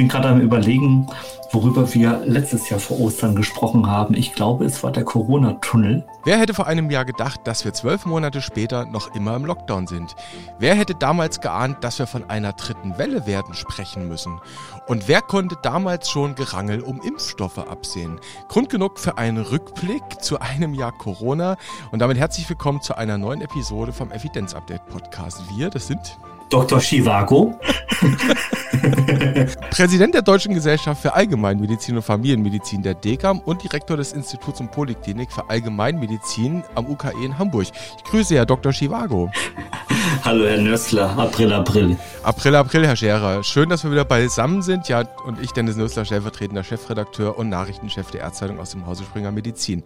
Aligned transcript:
bin 0.00 0.08
gerade 0.08 0.28
am 0.28 0.40
Überlegen, 0.40 1.06
worüber 1.52 1.92
wir 1.92 2.22
letztes 2.24 2.70
Jahr 2.70 2.80
vor 2.80 2.98
Ostern 3.00 3.34
gesprochen 3.34 3.86
haben. 3.86 4.14
Ich 4.14 4.32
glaube, 4.32 4.64
es 4.64 4.82
war 4.82 4.92
der 4.92 5.04
Corona-Tunnel. 5.04 6.06
Wer 6.24 6.38
hätte 6.38 6.54
vor 6.54 6.66
einem 6.66 6.90
Jahr 6.90 7.04
gedacht, 7.04 7.40
dass 7.44 7.66
wir 7.66 7.74
zwölf 7.74 8.06
Monate 8.06 8.40
später 8.40 8.86
noch 8.86 9.14
immer 9.14 9.36
im 9.36 9.44
Lockdown 9.44 9.86
sind? 9.86 10.16
Wer 10.58 10.74
hätte 10.74 10.94
damals 10.94 11.42
geahnt, 11.42 11.84
dass 11.84 11.98
wir 11.98 12.06
von 12.06 12.30
einer 12.30 12.54
dritten 12.54 12.96
Welle 12.96 13.26
werden 13.26 13.52
sprechen 13.52 14.08
müssen? 14.08 14.40
Und 14.86 15.06
wer 15.06 15.20
konnte 15.20 15.58
damals 15.62 16.08
schon 16.08 16.34
Gerangel 16.34 16.80
um 16.80 17.02
Impfstoffe 17.02 17.58
absehen? 17.58 18.20
Grund 18.48 18.70
genug 18.70 18.98
für 18.98 19.18
einen 19.18 19.42
Rückblick 19.42 20.22
zu 20.22 20.40
einem 20.40 20.72
Jahr 20.72 20.92
Corona. 20.92 21.58
Und 21.92 21.98
damit 21.98 22.16
herzlich 22.16 22.48
willkommen 22.48 22.80
zu 22.80 22.96
einer 22.96 23.18
neuen 23.18 23.42
Episode 23.42 23.92
vom 23.92 24.12
Evidenz-Update 24.12 24.86
Podcast. 24.86 25.42
Wir, 25.54 25.68
das 25.68 25.88
sind 25.88 26.16
Dr. 26.48 26.80
Chivago. 26.80 27.60
Präsident 29.70 30.14
der 30.14 30.22
Deutschen 30.22 30.54
Gesellschaft 30.54 31.02
für 31.02 31.14
Allgemeinmedizin 31.14 31.96
und 31.96 32.02
Familienmedizin 32.02 32.82
der 32.82 32.94
DECAM 32.94 33.40
und 33.40 33.62
Direktor 33.62 33.96
des 33.96 34.12
Instituts 34.12 34.60
und 34.60 34.70
Poliklinik 34.70 35.30
für 35.30 35.48
Allgemeinmedizin 35.48 36.62
am 36.74 36.86
UKE 36.86 37.12
in 37.24 37.38
Hamburg. 37.38 37.66
Ich 37.96 38.04
grüße 38.04 38.34
Herr 38.34 38.46
Dr. 38.46 38.72
Chivago. 38.72 39.30
Hallo 40.24 40.46
Herr 40.46 40.58
Nössler, 40.58 41.16
April, 41.18 41.52
April. 41.52 41.96
April, 42.22 42.54
April, 42.56 42.86
Herr 42.86 42.96
Scherer. 42.96 43.42
Schön, 43.44 43.68
dass 43.68 43.84
wir 43.84 43.90
wieder 43.90 44.04
beisammen 44.04 44.62
sind. 44.62 44.88
Ja, 44.88 45.04
und 45.26 45.40
ich, 45.40 45.52
Dennis 45.52 45.76
Nössler, 45.76 46.04
stellvertretender 46.04 46.64
Chefredakteur 46.64 47.38
und 47.38 47.48
Nachrichtenchef 47.48 48.10
der 48.10 48.22
Ärzteitung 48.22 48.58
aus 48.58 48.70
dem 48.70 48.86
Hause 48.86 49.04
Springer 49.04 49.30
Medizin. 49.30 49.82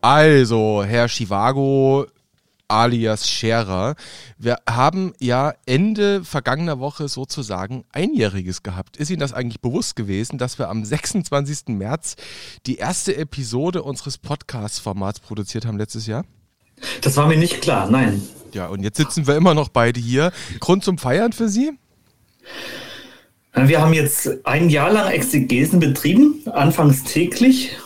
Also, 0.00 0.82
Herr 0.82 1.08
Chivago, 1.08 2.06
alias 2.70 3.28
Scherer. 3.28 3.96
Wir 4.38 4.58
haben 4.68 5.12
ja 5.18 5.54
Ende 5.66 6.24
vergangener 6.24 6.78
Woche 6.78 7.08
sozusagen 7.08 7.84
Einjähriges 7.92 8.62
gehabt. 8.62 8.96
Ist 8.96 9.10
Ihnen 9.10 9.20
das 9.20 9.32
eigentlich 9.32 9.60
bewusst 9.60 9.96
gewesen, 9.96 10.38
dass 10.38 10.58
wir 10.58 10.68
am 10.68 10.84
26. 10.84 11.68
März 11.68 12.16
die 12.66 12.76
erste 12.76 13.16
Episode 13.16 13.82
unseres 13.82 14.18
Podcast-Formats 14.18 15.20
produziert 15.20 15.66
haben 15.66 15.78
letztes 15.78 16.06
Jahr? 16.06 16.24
Das 17.02 17.16
war 17.16 17.26
mir 17.26 17.36
nicht 17.36 17.60
klar, 17.60 17.90
nein. 17.90 18.22
Ja, 18.52 18.68
und 18.68 18.82
jetzt 18.82 18.96
sitzen 18.96 19.26
wir 19.26 19.36
immer 19.36 19.54
noch 19.54 19.68
beide 19.68 20.00
hier. 20.00 20.32
Grund 20.60 20.84
zum 20.84 20.98
Feiern 20.98 21.32
für 21.32 21.48
Sie? 21.48 21.72
Wir 23.54 23.80
haben 23.80 23.92
jetzt 23.92 24.46
ein 24.46 24.70
Jahr 24.70 24.92
lang 24.92 25.10
Exegesen 25.10 25.80
betrieben, 25.80 26.42
anfangs 26.46 27.02
täglich 27.02 27.76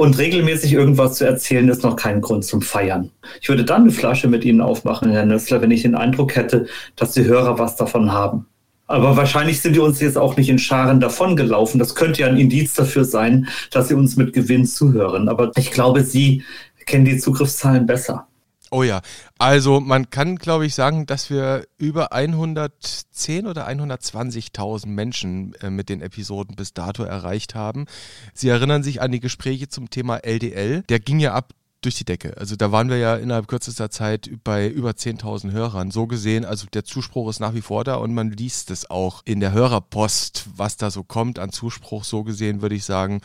und 0.00 0.16
regelmäßig 0.16 0.72
irgendwas 0.72 1.16
zu 1.16 1.26
erzählen, 1.26 1.68
ist 1.68 1.82
noch 1.82 1.94
kein 1.94 2.22
Grund 2.22 2.46
zum 2.46 2.62
Feiern. 2.62 3.10
Ich 3.42 3.50
würde 3.50 3.66
dann 3.66 3.82
eine 3.82 3.90
Flasche 3.90 4.28
mit 4.28 4.46
Ihnen 4.46 4.62
aufmachen, 4.62 5.10
Herr 5.10 5.26
Nössler, 5.26 5.60
wenn 5.60 5.70
ich 5.70 5.82
den 5.82 5.94
Eindruck 5.94 6.36
hätte, 6.36 6.68
dass 6.96 7.12
die 7.12 7.26
Hörer 7.26 7.58
was 7.58 7.76
davon 7.76 8.10
haben. 8.10 8.46
Aber 8.86 9.18
wahrscheinlich 9.18 9.60
sind 9.60 9.76
die 9.76 9.80
uns 9.80 10.00
jetzt 10.00 10.16
auch 10.16 10.38
nicht 10.38 10.48
in 10.48 10.58
Scharen 10.58 11.00
davongelaufen. 11.00 11.78
Das 11.78 11.94
könnte 11.94 12.22
ja 12.22 12.28
ein 12.28 12.38
Indiz 12.38 12.72
dafür 12.72 13.04
sein, 13.04 13.48
dass 13.72 13.88
sie 13.88 13.94
uns 13.94 14.16
mit 14.16 14.32
Gewinn 14.32 14.64
zuhören. 14.64 15.28
Aber 15.28 15.52
ich 15.58 15.70
glaube, 15.70 16.02
Sie 16.02 16.44
kennen 16.86 17.04
die 17.04 17.18
Zugriffszahlen 17.18 17.84
besser. 17.84 18.26
Oh 18.72 18.84
ja, 18.84 19.02
also 19.36 19.80
man 19.80 20.10
kann, 20.10 20.36
glaube 20.36 20.64
ich, 20.64 20.76
sagen, 20.76 21.04
dass 21.04 21.28
wir 21.28 21.66
über 21.76 22.12
110 22.12 23.48
oder 23.48 23.68
120.000 23.68 24.86
Menschen 24.86 25.54
äh, 25.54 25.70
mit 25.70 25.88
den 25.88 26.00
Episoden 26.00 26.54
bis 26.54 26.72
dato 26.72 27.02
erreicht 27.02 27.56
haben. 27.56 27.86
Sie 28.32 28.48
erinnern 28.48 28.84
sich 28.84 29.02
an 29.02 29.10
die 29.10 29.18
Gespräche 29.18 29.68
zum 29.68 29.90
Thema 29.90 30.18
LDL. 30.18 30.82
Der 30.88 31.00
ging 31.00 31.18
ja 31.18 31.34
ab 31.34 31.52
durch 31.80 31.96
die 31.96 32.04
Decke. 32.04 32.36
Also 32.36 32.54
da 32.54 32.70
waren 32.70 32.90
wir 32.90 32.98
ja 32.98 33.16
innerhalb 33.16 33.48
kürzester 33.48 33.90
Zeit 33.90 34.30
bei 34.44 34.68
über 34.68 34.90
10.000 34.90 35.50
Hörern. 35.50 35.90
So 35.90 36.06
gesehen, 36.06 36.44
also 36.44 36.66
der 36.72 36.84
Zuspruch 36.84 37.28
ist 37.28 37.40
nach 37.40 37.54
wie 37.54 37.62
vor 37.62 37.82
da 37.82 37.96
und 37.96 38.14
man 38.14 38.30
liest 38.30 38.70
es 38.70 38.88
auch 38.88 39.22
in 39.24 39.40
der 39.40 39.52
Hörerpost, 39.52 40.46
was 40.54 40.76
da 40.76 40.90
so 40.90 41.02
kommt 41.02 41.40
an 41.40 41.50
Zuspruch. 41.50 42.04
So 42.04 42.22
gesehen 42.22 42.62
würde 42.62 42.76
ich 42.76 42.84
sagen, 42.84 43.20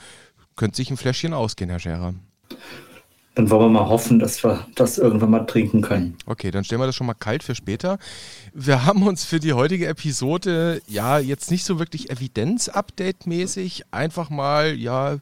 könnte 0.56 0.78
sich 0.78 0.90
ein 0.90 0.98
Fläschchen 0.98 1.34
ausgehen, 1.34 1.70
Herr 1.70 1.80
Scherer. 1.80 2.16
Dann 3.36 3.50
wollen 3.50 3.64
wir 3.64 3.82
mal 3.82 3.90
hoffen, 3.90 4.20
dass 4.20 4.44
wir 4.44 4.66
das 4.76 4.98
irgendwann 4.98 5.30
mal 5.30 5.46
trinken 5.46 5.82
können. 5.82 6.18
Okay, 6.26 6.52
dann 6.52 6.64
stellen 6.64 6.82
wir 6.82 6.86
das 6.86 6.96
schon 6.96 7.08
mal 7.08 7.14
kalt 7.14 7.44
für 7.44 7.54
später. 7.54 8.00
Wir 8.54 8.86
haben 8.86 9.04
uns 9.04 9.26
für 9.26 9.40
die 9.40 9.52
heutige 9.52 9.88
Episode 9.88 10.82
ja 10.88 11.20
jetzt 11.20 11.52
nicht 11.52 11.66
so 11.66 11.78
wirklich 11.78 12.10
Evidenz-Update-mäßig 12.10 13.84
einfach 13.92 14.30
mal, 14.30 14.74
ja, 14.76 15.18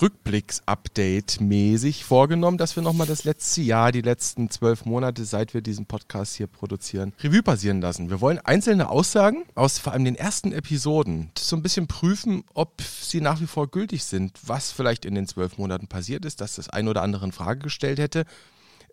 Rückblicks-Update-mäßig 0.00 2.04
vorgenommen, 2.04 2.56
dass 2.56 2.76
wir 2.76 2.84
nochmal 2.84 3.08
das 3.08 3.24
letzte 3.24 3.62
Jahr, 3.62 3.90
die 3.90 4.00
letzten 4.00 4.48
zwölf 4.48 4.84
Monate, 4.84 5.24
seit 5.24 5.54
wir 5.54 5.60
diesen 5.60 5.86
Podcast 5.86 6.36
hier 6.36 6.46
produzieren, 6.46 7.12
Revue 7.20 7.42
passieren 7.42 7.80
lassen. 7.80 8.08
Wir 8.08 8.20
wollen 8.20 8.38
einzelne 8.38 8.90
Aussagen 8.90 9.44
aus 9.56 9.78
vor 9.78 9.92
allem 9.92 10.04
den 10.04 10.14
ersten 10.14 10.52
Episoden 10.52 11.32
so 11.36 11.56
ein 11.56 11.62
bisschen 11.62 11.88
prüfen, 11.88 12.44
ob 12.54 12.80
sie 12.80 13.20
nach 13.20 13.40
wie 13.40 13.46
vor 13.46 13.68
gültig 13.68 14.04
sind, 14.04 14.38
was 14.46 14.70
vielleicht 14.70 15.04
in 15.04 15.16
den 15.16 15.26
zwölf 15.26 15.58
Monaten 15.58 15.88
passiert 15.88 16.24
ist, 16.24 16.40
dass 16.40 16.54
das 16.54 16.68
ein 16.68 16.86
oder 16.86 17.02
andere 17.02 17.24
in 17.24 17.32
Frage 17.32 17.60
gestellt 17.60 17.98
hätte. 17.98 18.24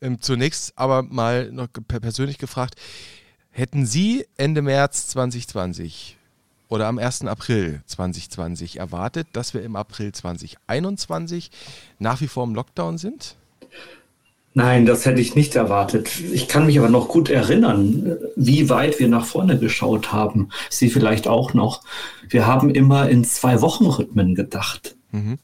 Ähm, 0.01 0.21
zunächst 0.21 0.77
aber 0.77 1.03
mal 1.03 1.51
noch 1.51 1.67
persönlich 1.87 2.39
gefragt, 2.39 2.75
hätten 3.51 3.85
Sie 3.85 4.25
Ende 4.37 4.61
März 4.61 5.07
2020 5.09 6.14
oder 6.69 6.87
am 6.87 6.97
1. 6.97 7.25
April 7.25 7.81
2020 7.85 8.79
erwartet, 8.79 9.27
dass 9.33 9.53
wir 9.53 9.63
im 9.63 9.75
April 9.75 10.11
2021 10.11 11.51
nach 11.99 12.21
wie 12.21 12.27
vor 12.27 12.43
im 12.43 12.55
Lockdown 12.55 12.97
sind? 12.97 13.35
Nein, 14.57 14.85
das 14.85 15.05
hätte 15.05 15.19
ich 15.19 15.35
nicht 15.35 15.55
erwartet. 15.55 16.09
Ich 16.31 16.47
kann 16.47 16.65
mich 16.65 16.79
aber 16.79 16.87
noch 16.87 17.09
gut 17.09 17.29
erinnern, 17.29 18.15
wie 18.37 18.69
weit 18.69 19.01
wir 19.01 19.09
nach 19.09 19.25
vorne 19.25 19.59
geschaut 19.59 20.13
haben. 20.13 20.47
Sie 20.69 20.89
vielleicht 20.89 21.27
auch 21.27 21.53
noch. 21.53 21.81
Wir 22.29 22.47
haben 22.47 22.69
immer 22.69 23.09
in 23.09 23.25
Zwei-Wochen-Rhythmen 23.25 24.33
gedacht. 24.33 24.95
Mhm. 25.11 25.39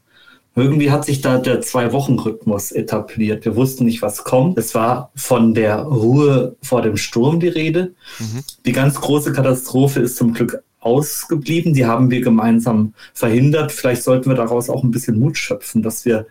Irgendwie 0.56 0.92
hat 0.92 1.04
sich 1.04 1.20
da 1.20 1.38
der 1.40 1.60
Zwei-Wochen-Rhythmus 1.60 2.72
etabliert. 2.72 3.44
Wir 3.44 3.58
wussten 3.58 3.84
nicht, 3.84 4.02
was 4.02 4.24
kommt. 4.24 4.58
Es 4.58 4.76
war 4.76 5.12
von 5.16 5.54
der 5.54 5.80
Ruhe 5.80 6.56
vor 6.62 6.82
dem 6.82 6.96
Sturm 6.96 7.42
die 7.42 7.50
Rede. 7.50 7.94
Mhm. 8.20 8.44
Die 8.66 8.72
ganz 8.72 8.96
große 8.96 9.34
Katastrophe 9.34 10.00
ist 10.00 10.16
zum 10.16 10.34
Glück 10.34 10.64
ausgeblieben. 10.82 11.74
Die 11.74 11.86
haben 11.86 12.12
wir 12.12 12.22
gemeinsam 12.22 12.94
verhindert. 13.14 13.72
Vielleicht 13.72 14.04
sollten 14.04 14.30
wir 14.30 14.36
daraus 14.36 14.70
auch 14.70 14.84
ein 14.84 14.92
bisschen 14.92 15.18
Mut 15.20 15.38
schöpfen, 15.38 15.82
dass 15.82 16.06
wir 16.06 16.28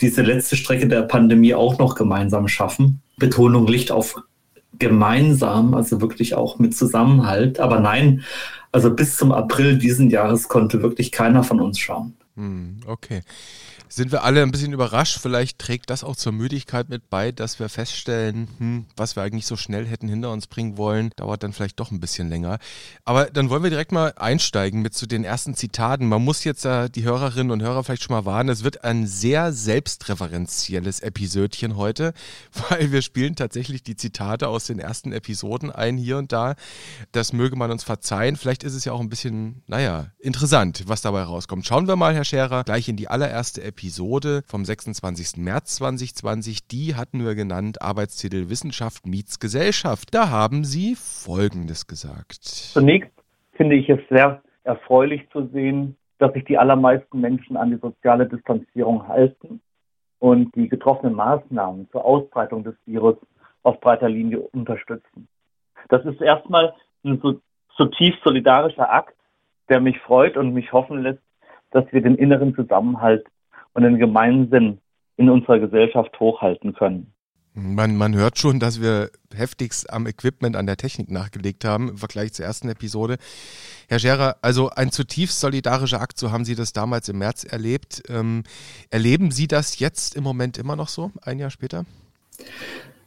diese 0.00 0.22
letzte 0.22 0.56
Strecke 0.56 0.88
der 0.88 1.02
Pandemie 1.02 1.54
auch 1.54 1.78
noch 1.78 1.94
gemeinsam 1.94 2.48
schaffen. 2.48 3.02
Betonung 3.18 3.66
liegt 3.66 3.92
auf 3.92 4.16
gemeinsam, 4.78 5.74
also 5.74 6.00
wirklich 6.00 6.34
auch 6.34 6.58
mit 6.58 6.74
Zusammenhalt. 6.74 7.60
Aber 7.60 7.80
nein, 7.80 8.22
also 8.72 8.94
bis 8.94 9.18
zum 9.18 9.30
April 9.32 9.76
diesen 9.76 10.08
Jahres 10.08 10.48
konnte 10.48 10.82
wirklich 10.82 11.12
keiner 11.12 11.44
von 11.44 11.60
uns 11.60 11.78
schauen. 11.78 12.16
Hm, 12.36 12.78
okay 12.86 13.20
sind 13.92 14.12
wir 14.12 14.22
alle 14.22 14.42
ein 14.42 14.52
bisschen 14.52 14.72
überrascht. 14.72 15.18
Vielleicht 15.20 15.58
trägt 15.58 15.90
das 15.90 16.04
auch 16.04 16.14
zur 16.14 16.32
Müdigkeit 16.32 16.88
mit 16.88 17.10
bei, 17.10 17.32
dass 17.32 17.58
wir 17.58 17.68
feststellen, 17.68 18.48
hm, 18.58 18.86
was 18.96 19.16
wir 19.16 19.24
eigentlich 19.24 19.46
so 19.46 19.56
schnell 19.56 19.86
hätten 19.86 20.08
hinter 20.08 20.30
uns 20.30 20.46
bringen 20.46 20.76
wollen, 20.76 21.10
dauert 21.16 21.42
dann 21.42 21.52
vielleicht 21.52 21.80
doch 21.80 21.90
ein 21.90 22.00
bisschen 22.00 22.28
länger. 22.28 22.58
Aber 23.04 23.26
dann 23.26 23.50
wollen 23.50 23.64
wir 23.64 23.70
direkt 23.70 23.90
mal 23.90 24.14
einsteigen 24.16 24.80
mit 24.80 24.94
zu 24.94 25.06
den 25.06 25.24
ersten 25.24 25.54
Zitaten. 25.54 26.06
Man 26.06 26.22
muss 26.22 26.44
jetzt 26.44 26.64
äh, 26.64 26.88
die 26.88 27.02
Hörerinnen 27.02 27.50
und 27.50 27.62
Hörer 27.62 27.82
vielleicht 27.82 28.04
schon 28.04 28.14
mal 28.14 28.24
warnen, 28.24 28.48
es 28.48 28.62
wird 28.62 28.84
ein 28.84 29.06
sehr 29.06 29.52
selbstreferenzielles 29.52 31.00
Episödchen 31.00 31.76
heute, 31.76 32.14
weil 32.68 32.92
wir 32.92 33.02
spielen 33.02 33.34
tatsächlich 33.34 33.82
die 33.82 33.96
Zitate 33.96 34.48
aus 34.48 34.66
den 34.66 34.78
ersten 34.78 35.12
Episoden 35.12 35.70
ein 35.70 35.96
hier 35.96 36.16
und 36.16 36.30
da. 36.30 36.54
Das 37.10 37.32
möge 37.32 37.56
man 37.56 37.72
uns 37.72 37.82
verzeihen. 37.82 38.36
Vielleicht 38.36 38.62
ist 38.62 38.74
es 38.74 38.84
ja 38.84 38.92
auch 38.92 39.00
ein 39.00 39.08
bisschen, 39.08 39.62
naja, 39.66 40.06
interessant, 40.20 40.84
was 40.86 41.02
dabei 41.02 41.22
rauskommt. 41.22 41.66
Schauen 41.66 41.88
wir 41.88 41.96
mal, 41.96 42.14
Herr 42.14 42.24
Scherer, 42.24 42.62
gleich 42.62 42.88
in 42.88 42.96
die 42.96 43.08
allererste 43.08 43.62
Episode. 43.62 43.79
Episode 43.80 44.42
vom 44.46 44.62
26. 44.62 45.42
März 45.42 45.76
2020. 45.76 46.68
Die 46.68 46.96
hatten 46.96 47.24
wir 47.24 47.34
genannt 47.34 47.80
Arbeitstitel 47.80 48.50
Wissenschaft 48.50 49.06
meets 49.06 49.40
Gesellschaft. 49.40 50.12
Da 50.12 50.28
haben 50.28 50.64
Sie 50.64 50.94
Folgendes 50.96 51.86
gesagt. 51.86 52.42
Zunächst 52.42 53.10
finde 53.54 53.76
ich 53.76 53.88
es 53.88 54.00
sehr 54.10 54.42
erfreulich 54.64 55.22
zu 55.32 55.46
sehen, 55.46 55.96
dass 56.18 56.34
sich 56.34 56.44
die 56.44 56.58
allermeisten 56.58 57.22
Menschen 57.22 57.56
an 57.56 57.70
die 57.70 57.78
soziale 57.78 58.26
Distanzierung 58.28 59.08
halten 59.08 59.62
und 60.18 60.54
die 60.56 60.68
getroffenen 60.68 61.14
Maßnahmen 61.14 61.88
zur 61.90 62.04
Ausbreitung 62.04 62.64
des 62.64 62.74
Virus 62.84 63.16
auf 63.62 63.80
breiter 63.80 64.10
Linie 64.10 64.40
unterstützen. 64.40 65.26
Das 65.88 66.04
ist 66.04 66.20
erstmal 66.20 66.74
ein 67.02 67.18
so, 67.22 67.40
zutiefst 67.78 68.22
solidarischer 68.24 68.92
Akt, 68.92 69.16
der 69.70 69.80
mich 69.80 69.98
freut 70.00 70.36
und 70.36 70.52
mich 70.52 70.70
hoffen 70.70 71.02
lässt, 71.02 71.22
dass 71.70 71.90
wir 71.92 72.02
den 72.02 72.16
inneren 72.16 72.54
Zusammenhalt 72.54 73.24
und 73.74 73.82
den 73.82 73.98
Gemeinsinn 73.98 74.78
in 75.16 75.28
unserer 75.28 75.58
Gesellschaft 75.58 76.18
hochhalten 76.18 76.74
können. 76.74 77.12
Man, 77.52 77.96
man 77.96 78.14
hört 78.14 78.38
schon, 78.38 78.60
dass 78.60 78.80
wir 78.80 79.10
heftigst 79.34 79.92
am 79.92 80.06
Equipment, 80.06 80.54
an 80.54 80.66
der 80.66 80.76
Technik 80.76 81.10
nachgelegt 81.10 81.64
haben 81.64 81.88
im 81.90 81.98
Vergleich 81.98 82.32
zur 82.32 82.44
ersten 82.44 82.68
Episode. 82.68 83.18
Herr 83.88 83.98
Scherer, 83.98 84.36
also 84.40 84.70
ein 84.70 84.92
zutiefst 84.92 85.40
solidarischer 85.40 86.00
Akt, 86.00 86.16
so 86.16 86.30
haben 86.30 86.44
Sie 86.44 86.54
das 86.54 86.72
damals 86.72 87.08
im 87.08 87.18
März 87.18 87.44
erlebt. 87.44 88.02
Ähm, 88.08 88.44
erleben 88.90 89.32
Sie 89.32 89.48
das 89.48 89.80
jetzt 89.80 90.14
im 90.14 90.22
Moment 90.22 90.58
immer 90.58 90.76
noch 90.76 90.88
so, 90.88 91.10
ein 91.22 91.40
Jahr 91.40 91.50
später? 91.50 91.84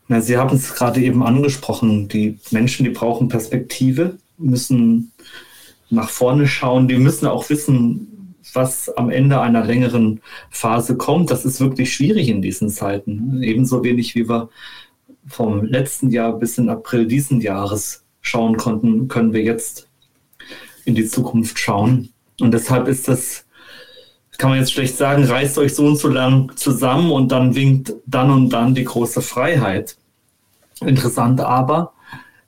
Na, 0.10 0.20
Sie 0.20 0.38
haben 0.38 0.56
es 0.56 0.76
gerade 0.76 1.00
eben 1.00 1.24
angesprochen. 1.24 2.10
Die 2.10 2.38
Menschen, 2.52 2.84
die 2.84 2.92
brauchen 2.92 3.30
Perspektive, 3.30 4.18
müssen 4.38 5.14
nach 5.90 6.10
vorne 6.10 6.48
schauen, 6.48 6.90
die 6.90 6.98
müssen 6.98 7.28
auch 7.28 7.50
wissen, 7.50 8.13
was 8.54 8.90
am 8.90 9.10
Ende 9.10 9.40
einer 9.40 9.64
längeren 9.64 10.22
Phase 10.50 10.98
kommt. 10.98 11.32
Das 11.32 11.46
ist 11.46 11.62
wirklich 11.62 11.94
schwierig 11.94 12.28
in 12.28 12.42
diesen 12.42 12.70
Zeiten. 12.70 13.42
Ebenso 13.42 13.84
wenig 13.84 14.16
wie 14.16 14.28
wir 14.28 14.50
vom 15.28 15.64
letzten 15.64 16.10
Jahr 16.10 16.34
bis 16.34 16.58
in 16.58 16.70
April 16.70 17.08
diesen 17.08 17.40
Jahres 17.40 18.04
schauen 18.22 18.58
konnten, 18.58 19.08
können 19.08 19.34
wir 19.34 19.42
jetzt 19.42 19.90
in 20.86 20.96
die 20.96 21.06
Zukunft 21.06 21.60
schauen. 21.60 22.10
Und 22.40 22.54
deshalb 22.54 22.88
ist 22.88 23.08
das, 23.08 23.46
kann 24.38 24.50
man 24.50 24.60
jetzt 24.60 24.74
schlecht 24.74 24.98
sagen, 24.98 25.24
reißt 25.24 25.58
euch 25.58 25.76
so 25.76 25.86
und 25.86 25.98
so 25.98 26.10
lang 26.10 26.56
zusammen 26.56 27.12
und 27.12 27.32
dann 27.32 27.56
winkt 27.56 27.94
dann 28.06 28.32
und 28.32 28.50
dann 28.50 28.76
die 28.76 28.84
große 28.84 29.22
Freiheit. 29.22 29.98
Interessant 30.82 31.40
aber, 31.40 31.94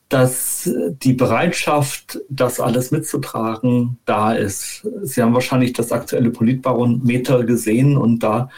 dass 0.10 0.70
die 0.74 1.14
Bereitschaft, 1.14 2.20
das 2.30 2.60
alles 2.60 2.92
mitzutragen, 2.92 3.98
da 4.06 4.34
ist. 4.34 4.88
Sie 5.02 5.22
haben 5.22 5.34
wahrscheinlich 5.34 5.74
das 5.74 5.92
aktuelle 5.92 6.30
Politbarometer 6.30 7.44
gesehen 7.44 7.98
und 7.98 8.20
da 8.20 8.50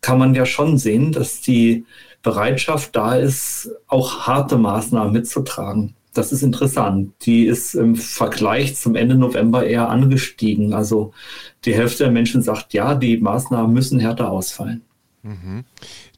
kann 0.00 0.18
man 0.18 0.34
ja 0.34 0.46
schon 0.46 0.78
sehen, 0.78 1.12
dass 1.12 1.42
die 1.42 1.84
Bereitschaft 2.22 2.96
da 2.96 3.16
ist, 3.16 3.70
auch 3.86 4.26
harte 4.26 4.56
Maßnahmen 4.56 5.12
mitzutragen. 5.12 5.94
Das 6.12 6.32
ist 6.32 6.42
interessant. 6.42 7.12
Die 7.22 7.46
ist 7.46 7.74
im 7.74 7.94
Vergleich 7.94 8.76
zum 8.76 8.96
Ende 8.96 9.14
November 9.14 9.64
eher 9.64 9.88
angestiegen. 9.88 10.74
Also 10.74 11.12
die 11.64 11.74
Hälfte 11.74 12.04
der 12.04 12.12
Menschen 12.12 12.42
sagt, 12.42 12.72
ja, 12.72 12.94
die 12.94 13.18
Maßnahmen 13.18 13.72
müssen 13.72 14.00
härter 14.00 14.30
ausfallen. 14.30 14.82
Mhm. 15.22 15.64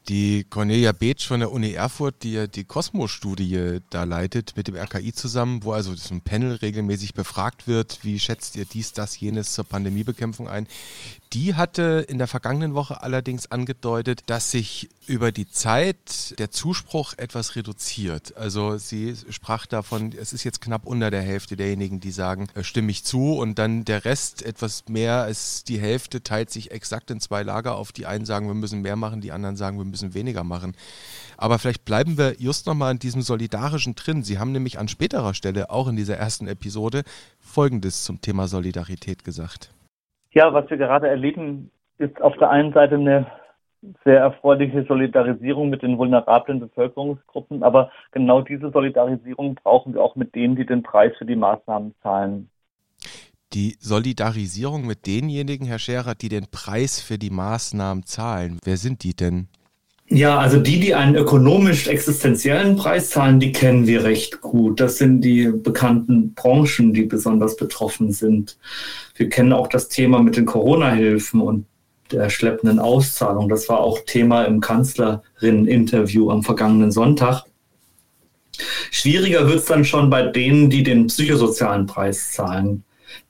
Die 0.09 0.43
Cornelia 0.43 0.91
Beetsch 0.91 1.25
von 1.25 1.39
der 1.39 1.51
Uni 1.51 1.71
Erfurt, 1.71 2.23
die 2.23 2.33
ja 2.33 2.45
die 2.45 2.65
Cosmo-Studie 2.65 3.79
da 3.89 4.03
leitet, 4.03 4.57
mit 4.57 4.67
dem 4.67 4.75
RKI 4.75 5.13
zusammen, 5.13 5.63
wo 5.63 5.71
also 5.71 5.95
so 5.95 6.13
ein 6.13 6.19
Panel 6.19 6.55
regelmäßig 6.55 7.13
befragt 7.13 7.67
wird, 7.67 7.99
wie 8.03 8.19
schätzt 8.19 8.57
ihr 8.57 8.65
dies, 8.65 8.91
das, 8.91 9.17
jenes 9.17 9.53
zur 9.53 9.63
Pandemiebekämpfung 9.63 10.49
ein, 10.49 10.67
die 11.33 11.55
hatte 11.55 12.05
in 12.07 12.19
der 12.19 12.27
vergangenen 12.27 12.75
Woche 12.75 13.01
allerdings 13.01 13.51
angedeutet, 13.51 14.21
dass 14.27 14.51
sich 14.51 14.89
über 15.07 15.31
die 15.31 15.49
Zeit 15.49 16.37
der 16.37 16.51
Zuspruch 16.51 17.15
etwas 17.17 17.55
reduziert. 17.55 18.37
Also 18.37 18.77
sie 18.77 19.15
sprach 19.29 19.65
davon, 19.65 20.13
es 20.13 20.31
ist 20.31 20.43
jetzt 20.43 20.61
knapp 20.61 20.85
unter 20.85 21.09
der 21.09 21.23
Hälfte 21.23 21.55
derjenigen, 21.55 21.99
die 21.99 22.11
sagen, 22.11 22.49
äh, 22.53 22.63
stimme 22.63 22.91
ich 22.91 23.03
zu 23.03 23.33
und 23.33 23.57
dann 23.57 23.83
der 23.83 24.05
Rest, 24.05 24.43
etwas 24.43 24.85
mehr 24.87 25.23
als 25.23 25.63
die 25.63 25.79
Hälfte, 25.79 26.21
teilt 26.21 26.51
sich 26.51 26.69
exakt 26.69 27.09
in 27.09 27.19
zwei 27.19 27.41
Lager 27.41 27.75
auf. 27.75 27.91
Die 27.91 28.05
einen 28.05 28.25
sagen, 28.25 28.47
wir 28.47 28.53
müssen 28.53 28.81
mehr 28.81 28.95
machen, 28.95 29.19
die 29.19 29.31
anderen 29.31 29.57
sagen, 29.57 29.79
wir 29.79 29.85
müssen 29.85 30.13
weniger 30.13 30.43
machen. 30.43 30.75
Aber 31.37 31.57
vielleicht 31.57 31.83
bleiben 31.83 32.17
wir 32.17 32.39
just 32.39 32.67
nochmal 32.67 32.91
in 32.91 32.99
diesem 32.99 33.23
Solidarischen 33.23 33.95
drin. 33.95 34.23
Sie 34.23 34.37
haben 34.37 34.51
nämlich 34.51 34.77
an 34.77 34.87
späterer 34.87 35.33
Stelle, 35.33 35.71
auch 35.71 35.87
in 35.87 35.95
dieser 35.95 36.17
ersten 36.17 36.47
Episode, 36.47 37.03
Folgendes 37.39 38.03
zum 38.03 38.21
Thema 38.21 38.47
Solidarität 38.47 39.23
gesagt. 39.23 39.71
Ja, 40.33 40.53
was 40.53 40.69
wir 40.69 40.77
gerade 40.77 41.07
erleben, 41.07 41.71
ist 41.97 42.21
auf 42.21 42.35
der 42.37 42.49
einen 42.49 42.73
Seite 42.73 42.95
eine 42.95 43.27
sehr 44.03 44.19
erfreuliche 44.19 44.85
Solidarisierung 44.85 45.69
mit 45.69 45.81
den 45.81 45.97
vulnerablen 45.97 46.59
Bevölkerungsgruppen, 46.59 47.63
aber 47.63 47.91
genau 48.11 48.41
diese 48.41 48.71
Solidarisierung 48.71 49.55
brauchen 49.55 49.93
wir 49.93 50.01
auch 50.01 50.15
mit 50.15 50.35
denen, 50.35 50.55
die 50.55 50.65
den 50.65 50.83
Preis 50.83 51.11
für 51.17 51.25
die 51.25 51.35
Maßnahmen 51.35 51.93
zahlen. 52.01 52.49
Die 53.53 53.75
Solidarisierung 53.79 54.87
mit 54.87 55.05
denjenigen, 55.05 55.67
Herr 55.67 55.79
Scherer, 55.79 56.15
die 56.15 56.29
den 56.29 56.47
Preis 56.49 56.99
für 56.99 57.19
die 57.19 57.29
Maßnahmen 57.29 58.03
zahlen, 58.05 58.57
wer 58.63 58.77
sind 58.77 59.03
die 59.03 59.15
denn? 59.15 59.47
Ja, 60.09 60.37
also 60.37 60.59
die, 60.59 60.79
die 60.79 60.93
einen 60.93 61.15
ökonomisch 61.15 61.87
existenziellen 61.87 62.75
Preis 62.75 63.09
zahlen, 63.09 63.39
die 63.39 63.51
kennen 63.51 63.87
wir 63.87 64.03
recht 64.03 64.41
gut. 64.41 64.79
Das 64.79 64.97
sind 64.97 65.21
die 65.21 65.47
bekannten 65.47 66.33
Branchen, 66.33 66.93
die 66.93 67.03
besonders 67.03 67.55
betroffen 67.55 68.11
sind. 68.11 68.57
Wir 69.15 69.29
kennen 69.29 69.53
auch 69.53 69.67
das 69.67 69.87
Thema 69.87 70.21
mit 70.21 70.35
den 70.35 70.45
Corona-Hilfen 70.45 71.41
und 71.41 71.65
der 72.11 72.29
schleppenden 72.29 72.79
Auszahlung. 72.79 73.49
Das 73.49 73.69
war 73.69 73.79
auch 73.79 73.99
Thema 74.05 74.43
im 74.43 74.59
Kanzlerin-Interview 74.59 76.29
am 76.29 76.43
vergangenen 76.43 76.91
Sonntag. 76.91 77.45
Schwieriger 78.91 79.47
wird 79.47 79.59
es 79.59 79.65
dann 79.65 79.83
schon 79.83 80.09
bei 80.09 80.23
denen, 80.23 80.69
die 80.69 80.83
den 80.83 81.07
psychosozialen 81.07 81.87
Preis 81.87 82.33
zahlen. 82.33 82.83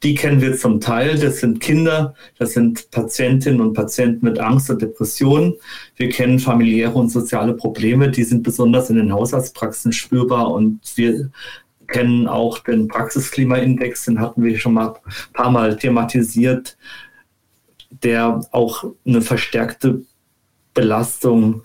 Die 0.04 0.16
kennen 0.16 0.42
wir 0.42 0.58
zum 0.58 0.80
Teil. 0.80 1.18
Das 1.18 1.40
sind 1.40 1.60
Kinder, 1.60 2.14
das 2.38 2.54
sind 2.54 2.92
Patientinnen 2.92 3.62
und 3.62 3.74
Patienten 3.74 4.26
mit 4.26 4.40
Angst 4.40 4.70
und 4.70 4.82
Depressionen. 4.82 5.56
Wir 5.96 6.10
kennen 6.10 6.40
familiäre 6.40 6.94
und 6.94 7.10
soziale 7.10 7.54
Probleme, 7.54 8.10
die 8.10 8.24
sind 8.24 8.44
besonders 8.44 8.90
in 8.90 8.98
den 8.98 9.14
Hausarztpraxen 9.14 9.94
spürbar 9.94 10.52
und 10.52 10.80
wir 10.96 11.30
kennen 11.88 12.28
auch 12.28 12.60
den 12.60 12.88
Praxisklimaindex, 12.88 14.06
den 14.06 14.20
hatten 14.20 14.44
wir 14.44 14.58
schon 14.58 14.74
mal 14.74 14.90
ein 14.90 15.34
paar 15.34 15.52
Mal 15.52 15.76
thematisiert, 15.78 16.78
der 18.04 18.42
auch 18.52 18.86
eine 19.06 19.22
verstärkte 19.22 20.04
Belastung 20.74 21.64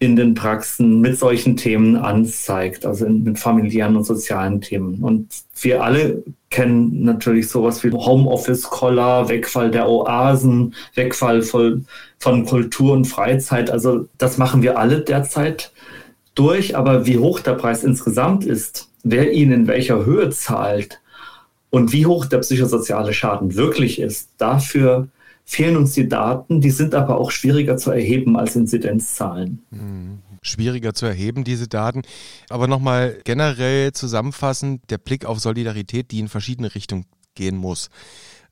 in 0.00 0.14
den 0.14 0.34
Praxen 0.34 1.00
mit 1.00 1.18
solchen 1.18 1.56
Themen 1.56 1.96
anzeigt, 1.96 2.86
also 2.86 3.04
in, 3.04 3.24
mit 3.24 3.38
familiären 3.38 3.96
und 3.96 4.04
sozialen 4.04 4.60
Themen. 4.60 5.02
Und 5.02 5.28
wir 5.60 5.82
alle 5.82 6.22
kennen 6.50 7.02
natürlich 7.02 7.48
sowas 7.48 7.82
wie 7.82 7.90
Homeoffice-Koller, 7.90 9.28
Wegfall 9.28 9.70
der 9.70 9.88
Oasen, 9.88 10.74
Wegfall 10.94 11.42
von, 11.42 11.86
von 12.18 12.46
Kultur 12.46 12.92
und 12.92 13.06
Freizeit. 13.06 13.70
Also 13.70 14.06
das 14.18 14.38
machen 14.38 14.62
wir 14.62 14.78
alle 14.78 15.00
derzeit 15.00 15.72
durch. 16.36 16.76
Aber 16.76 17.06
wie 17.06 17.18
hoch 17.18 17.40
der 17.40 17.54
Preis 17.54 17.82
insgesamt 17.82 18.44
ist, 18.44 18.88
wer 19.02 19.32
ihn 19.32 19.50
in 19.50 19.66
welcher 19.66 20.04
Höhe 20.06 20.30
zahlt 20.30 21.00
und 21.70 21.92
wie 21.92 22.06
hoch 22.06 22.24
der 22.26 22.38
psychosoziale 22.38 23.12
Schaden 23.12 23.56
wirklich 23.56 24.00
ist, 24.00 24.30
dafür 24.38 25.08
fehlen 25.48 25.78
uns 25.78 25.94
die 25.94 26.06
Daten, 26.06 26.60
die 26.60 26.70
sind 26.70 26.94
aber 26.94 27.18
auch 27.18 27.30
schwieriger 27.30 27.78
zu 27.78 27.90
erheben 27.90 28.36
als 28.36 28.54
Inzidenzzahlen. 28.54 29.62
Mhm. 29.70 30.18
Schwieriger 30.42 30.92
zu 30.92 31.06
erheben, 31.06 31.42
diese 31.42 31.68
Daten. 31.68 32.02
Aber 32.50 32.68
nochmal 32.68 33.16
generell 33.24 33.92
zusammenfassend, 33.92 34.82
der 34.90 34.98
Blick 34.98 35.24
auf 35.24 35.40
Solidarität, 35.40 36.10
die 36.10 36.18
in 36.18 36.28
verschiedene 36.28 36.74
Richtungen 36.74 37.06
gehen 37.34 37.56
muss. 37.56 37.88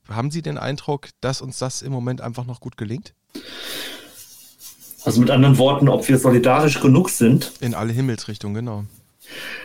Haben 0.08 0.30
Sie 0.30 0.40
den 0.40 0.56
Eindruck, 0.56 1.08
dass 1.20 1.42
uns 1.42 1.58
das 1.58 1.82
im 1.82 1.92
Moment 1.92 2.22
einfach 2.22 2.46
noch 2.46 2.60
gut 2.60 2.78
gelingt? 2.78 3.12
Also 5.04 5.20
mit 5.20 5.30
anderen 5.30 5.58
Worten, 5.58 5.90
ob 5.90 6.08
wir 6.08 6.18
solidarisch 6.18 6.80
genug 6.80 7.10
sind. 7.10 7.52
In 7.60 7.74
alle 7.74 7.92
Himmelsrichtungen, 7.92 8.54
genau. 8.54 8.84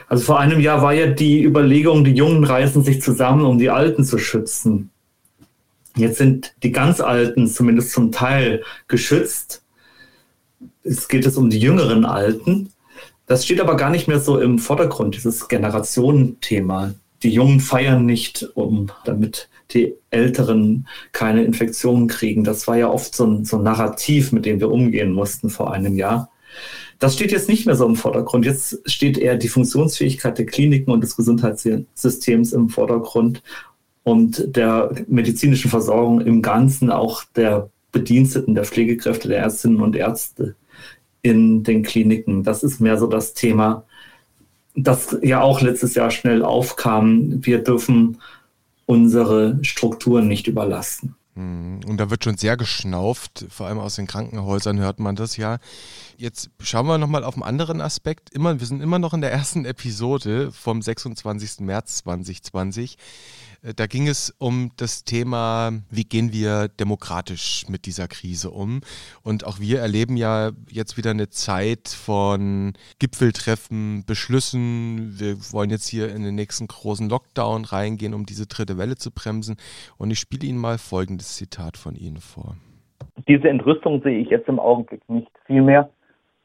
Also 0.10 0.26
vor 0.26 0.40
einem 0.40 0.60
Jahr 0.60 0.82
war 0.82 0.94
ja 0.94 1.08
die 1.08 1.42
Überlegung, 1.42 2.04
die 2.04 2.12
Jungen 2.12 2.44
reißen 2.44 2.84
sich 2.84 3.02
zusammen, 3.02 3.46
um 3.46 3.58
die 3.58 3.70
Alten 3.70 4.04
zu 4.04 4.18
schützen. 4.18 4.91
Jetzt 5.96 6.18
sind 6.18 6.54
die 6.64 6.72
ganz 6.72 7.02
Alten 7.02 7.48
zumindest 7.48 7.92
zum 7.92 8.12
Teil 8.12 8.64
geschützt. 8.88 9.64
Es 10.84 11.08
geht 11.08 11.26
es 11.26 11.38
um 11.38 11.50
die 11.50 11.60
jüngeren 11.60 12.06
Alten. 12.06 12.70
Das 13.28 13.46
steht 13.46 13.62
aber 13.62 13.78
gar 13.78 13.90
nicht 13.90 14.08
mehr 14.08 14.20
so 14.20 14.40
im 14.40 14.60
Vordergrund, 14.60 15.16
dieses 15.16 15.48
Generationenthema. 15.48 16.94
Die 17.24 17.30
Jungen 17.30 17.60
feiern 17.60 18.06
nicht, 18.06 18.50
um 18.56 18.92
damit 19.06 19.50
die 19.72 19.94
Älteren 20.10 20.88
keine 21.12 21.44
Infektionen 21.44 22.08
kriegen. 22.08 22.44
Das 22.44 22.68
war 22.68 22.78
ja 22.78 22.90
oft 22.90 23.16
so 23.16 23.26
ein, 23.26 23.46
so 23.46 23.58
ein 23.58 23.64
Narrativ, 23.64 24.32
mit 24.32 24.46
dem 24.46 24.60
wir 24.60 24.72
umgehen 24.72 25.12
mussten 25.12 25.50
vor 25.50 25.72
einem 25.72 25.96
Jahr. 25.96 26.30
Das 27.00 27.16
steht 27.16 27.32
jetzt 27.32 27.50
nicht 27.50 27.66
mehr 27.66 27.76
so 27.76 27.86
im 27.86 27.96
Vordergrund. 27.96 28.46
Jetzt 28.46 28.80
steht 28.86 29.18
eher 29.18 29.36
die 29.36 29.48
Funktionsfähigkeit 29.48 30.38
der 30.38 30.46
Kliniken 30.46 30.92
und 30.92 31.02
des 31.02 31.16
Gesundheitssystems 31.16 32.54
im 32.54 32.70
Vordergrund 32.70 33.42
und 34.04 34.56
der 34.56 34.92
medizinischen 35.08 35.70
Versorgung 35.70 36.22
im 36.22 36.42
Ganzen, 36.42 36.90
auch 36.90 37.24
der 37.36 37.70
Bediensteten, 37.92 38.56
der 38.56 38.66
Pflegekräfte, 38.66 39.28
der 39.28 39.40
Ärztinnen 39.40 39.82
und 39.82 39.96
Ärzte 39.96 40.56
in 41.22 41.64
den 41.64 41.84
Kliniken. 41.84 42.44
Das 42.44 42.64
ist 42.64 42.80
mehr 42.80 42.98
so 42.98 43.08
das 43.08 43.34
Thema, 43.34 43.84
das 44.76 45.18
ja 45.22 45.42
auch 45.42 45.62
letztes 45.62 45.96
Jahr 45.96 46.10
schnell 46.12 46.44
aufkam. 46.44 47.46
Wir 47.46 47.64
dürfen 47.64 48.18
unsere 48.86 49.60
Strukturen 49.62 50.28
nicht 50.28 50.48
überlasten. 50.48 51.16
Hm, 51.36 51.82
und 51.86 51.98
da 51.98 52.10
wird 52.10 52.24
schon 52.24 52.38
sehr 52.38 52.58
geschnauft, 52.58 53.46
vor 53.50 53.68
allem 53.68 53.80
aus 53.80 53.96
den 53.96 54.08
Krankenhäusern 54.08 54.80
hört 54.80 55.00
man 55.00 55.16
das 55.16 55.38
ja. 55.38 55.60
Jetzt 56.18 56.50
schauen 56.60 56.88
wir 56.88 56.98
nochmal 56.98 57.24
auf 57.24 57.36
einen 57.36 57.44
anderen 57.44 57.80
Aspekt. 57.82 58.34
Immer, 58.34 58.60
wir 58.60 58.68
sind 58.68 58.82
immer 58.82 59.00
noch 59.00 59.14
in 59.14 59.22
der 59.22 59.32
ersten 59.32 59.66
Episode 59.66 60.52
vom 60.52 60.82
26. 60.82 61.62
März 61.62 61.98
2020. 61.98 62.98
Äh, 63.64 63.74
da 63.76 63.86
ging 63.86 64.08
es 64.08 64.36
um 64.40 64.72
das 64.78 65.04
Thema, 65.04 65.72
wie 65.90 66.04
gehen 66.04 66.34
wir 66.34 66.68
demokratisch 66.68 67.66
mit 67.70 67.86
dieser 67.86 68.08
Krise 68.08 68.50
um. 68.50 68.82
Und 69.24 69.46
auch 69.46 69.60
wir 69.60 69.80
erleben 69.80 70.18
ja 70.18 70.52
jetzt 70.70 70.98
wieder 70.98 71.12
eine 71.12 71.30
Zeit 71.30 71.90
von 71.90 72.74
Gipfeltreffen, 73.00 74.04
Beschlüssen. 74.06 75.20
Wir 75.20 75.36
wollen 75.52 75.70
jetzt 75.70 75.88
hier 75.88 76.14
in 76.14 76.24
den 76.24 76.36
nächsten 76.36 76.68
großen 76.68 77.10
Lockdown 77.10 77.66
reingehen, 77.66 78.14
um 78.14 78.26
diese 78.26 78.48
dritte 78.48 78.78
Welle 78.78 78.96
zu 78.96 79.12
bremsen. 79.12 79.58
Und 79.98 80.12
ich 80.12 80.20
spiele 80.20 80.48
Ihnen 80.48 80.60
mal 80.60 80.78
folgendes 80.78 81.36
Zitat 81.36 81.78
von 81.78 81.96
Ihnen 81.96 82.18
vor. 82.18 82.56
Diese 83.28 83.50
Entrüstung 83.50 84.02
sehe 84.02 84.20
ich 84.20 84.30
jetzt 84.30 84.48
im 84.48 84.60
Augenblick 84.60 85.08
nicht. 85.10 85.32
Vielmehr 85.46 85.90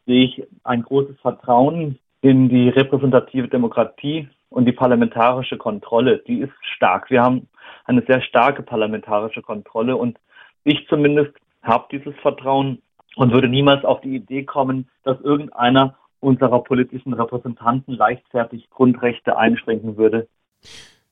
sehe 0.07 0.25
ich 0.25 0.43
ein 0.65 0.83
großes 0.83 1.19
Vertrauen 1.21 1.99
in 2.21 2.49
die 2.49 2.69
repräsentative 2.69 3.49
Demokratie 3.49 4.29
Und 4.49 4.67
die 4.67 4.73
parlamentarische 4.73 5.59
Kontrolle, 5.59 6.19
die 6.27 6.41
ist 6.41 6.53
stark. 6.77 7.11
Wir 7.11 7.23
haben 7.23 7.49
eine 7.85 8.03
sehr 8.07 8.23
starke 8.23 8.63
parlamentarische 8.63 9.43
Kontrolle 9.43 9.97
und 9.97 10.19
ich 10.65 10.87
zumindest 10.89 11.33
habe 11.63 11.87
dieses 11.91 12.15
Vertrauen 12.23 12.83
und 13.17 13.33
würde 13.33 13.49
niemals 13.49 13.85
auf 13.85 14.01
die 14.01 14.15
Idee 14.15 14.45
kommen, 14.45 14.89
dass 15.03 15.21
irgendeiner 15.21 15.97
unserer 16.21 16.63
politischen 16.63 17.13
Repräsentanten 17.13 17.95
leichtfertig 17.95 18.71
Grundrechte 18.71 19.37
einschränken 19.37 19.97
würde. 19.97 20.29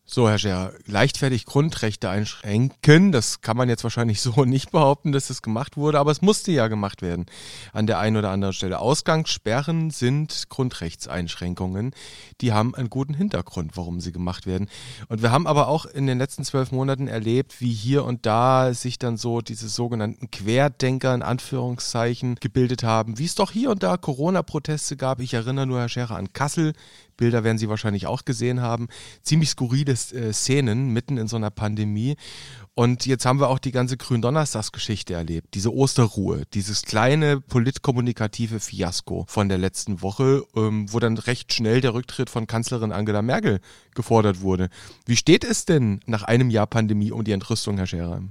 So, 0.07 0.29
Herr 0.29 0.39
Scher, 0.39 0.75
leichtfertig 0.85 1.47
Grundrechte 1.47 2.11
einschränken, 2.11 3.11
das 3.11 3.41
kann 3.41 3.57
man 3.57 3.71
jetzt 3.71 3.85
wahrscheinlich 3.85 4.21
so 4.21 4.45
nicht 4.45 4.71
behaupten, 4.71 5.13
dass 5.13 5.31
es 5.31 5.41
gemacht 5.41 5.79
wurde, 5.79 5.99
aber 5.99 6.11
es 6.11 6.21
musste 6.21 6.53
ja 6.53 6.69
gemacht 6.69 7.01
werden 7.01 7.25
an 7.73 7.87
der 7.87 7.99
einen 8.01 8.19
oder 8.19 8.29
anderen 8.29 8.53
Stelle. 8.53 8.81
Ausgangssperren 8.81 9.89
sind 9.91 10.51
Grundrechtseinschränkungen, 10.51 11.95
die 12.43 12.53
haben 12.53 12.75
einen 12.75 12.91
guten 12.91 13.15
Hintergrund, 13.15 13.79
warum 13.79 14.03
sie 14.03 14.13
gemacht 14.13 14.47
werden. 14.47 14.69
Und 15.09 15.23
wir 15.23 15.33
haben 15.33 15.47
aber 15.47 15.69
auch 15.69 15.87
in 15.87 16.07
den 16.07 16.19
letzten 16.19 16.45
zwölf 16.45 16.71
Monaten 16.71 17.09
erlebt, 17.09 17.63
wie 17.63 17.73
hier 17.73 18.05
und 18.05 18.27
da 18.27 18.75
sich 18.75 18.99
dann 18.99 19.17
so 19.17 19.41
diese 19.41 19.71
sogenannten 19.71 20.31
Querdenker 20.31 21.15
in 21.15 21.23
Anführungszeichen 21.23 22.35
gebildet 22.43 22.85
haben, 22.85 23.19
wie 23.19 23.25
es 23.25 23.37
doch 23.37 23.53
hier 23.53 23.71
und 23.71 23.83
da 23.83 23.97
Corona-Proteste 23.97 24.99
gab. 24.99 25.21
Ich 25.21 25.33
erinnere 25.33 25.67
nur, 25.67 25.81
Herr 25.81 25.89
Scherer, 25.89 26.17
an 26.17 26.35
Kassel, 26.35 26.75
Bilder 27.17 27.45
werden 27.45 27.59
Sie 27.59 27.69
wahrscheinlich 27.69 28.07
auch 28.07 28.25
gesehen 28.25 28.61
haben. 28.61 28.89
Ziemlich 29.23 29.51
skurrile 29.51 29.93
äh, 29.93 30.33
Szenen 30.33 30.91
mitten 30.91 31.19
in 31.19 31.29
so 31.29 31.37
einer 31.37 31.51
Pandemie. 31.51 32.17
Und 32.77 33.07
jetzt 33.07 33.25
haben 33.25 33.39
wir 33.39 33.49
auch 33.49 33.61
die 33.61 33.71
ganze 33.71 33.97
Gründonnerstagsgeschichte 33.97 35.15
erlebt. 35.15 35.55
Diese 35.55 35.73
Osterruhe, 35.73 36.43
dieses 36.55 36.83
kleine 36.83 37.41
politkommunikative 37.41 38.59
Fiasko 38.59 39.27
von 39.29 39.49
der 39.49 39.59
letzten 39.59 40.03
Woche, 40.03 40.43
ähm, 40.57 40.93
wo 40.93 40.99
dann 40.99 41.17
recht 41.17 41.53
schnell 41.53 41.81
der 41.81 41.95
Rücktritt 41.95 42.31
von 42.31 42.49
Kanzlerin 42.49 42.91
Angela 42.91 43.23
Merkel 43.23 43.61
gefordert 43.95 44.41
wurde. 44.41 44.71
Wie 45.07 45.17
steht 45.17 45.45
es 45.45 45.67
denn 45.67 46.01
nach 46.07 46.25
einem 46.25 46.51
Jahr 46.51 46.67
Pandemie 46.67 47.13
um 47.13 47.23
die 47.23 47.33
Entrüstung, 47.33 47.77
Herr 47.77 47.87
Scherer? 47.87 48.23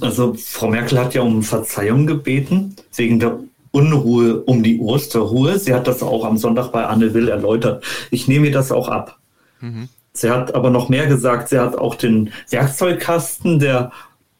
Also 0.00 0.34
Frau 0.34 0.70
Merkel 0.70 0.98
hat 0.98 1.12
ja 1.12 1.20
um 1.20 1.42
Verzeihung 1.42 2.06
gebeten 2.06 2.74
wegen 2.94 3.20
der 3.20 3.38
Unruhe 3.70 4.42
um 4.42 4.62
die 4.62 4.78
Osterruhe. 4.80 5.58
Sie 5.58 5.74
hat 5.74 5.86
das 5.86 6.02
auch 6.02 6.24
am 6.24 6.38
Sonntag 6.38 6.72
bei 6.72 6.86
Anne 6.86 7.14
Will 7.14 7.28
erläutert. 7.28 7.84
Ich 8.10 8.28
nehme 8.28 8.46
ihr 8.46 8.52
das 8.52 8.72
auch 8.72 8.88
ab. 8.88 9.18
Mhm. 9.60 9.88
Sie 10.12 10.30
hat 10.30 10.54
aber 10.54 10.70
noch 10.70 10.88
mehr 10.88 11.06
gesagt. 11.06 11.48
Sie 11.48 11.58
hat 11.58 11.76
auch 11.76 11.94
den 11.94 12.32
Werkzeugkasten 12.50 13.58
der 13.58 13.92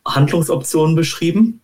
Handlungsoptionen 0.07 0.97
beschrieben. 0.97 1.61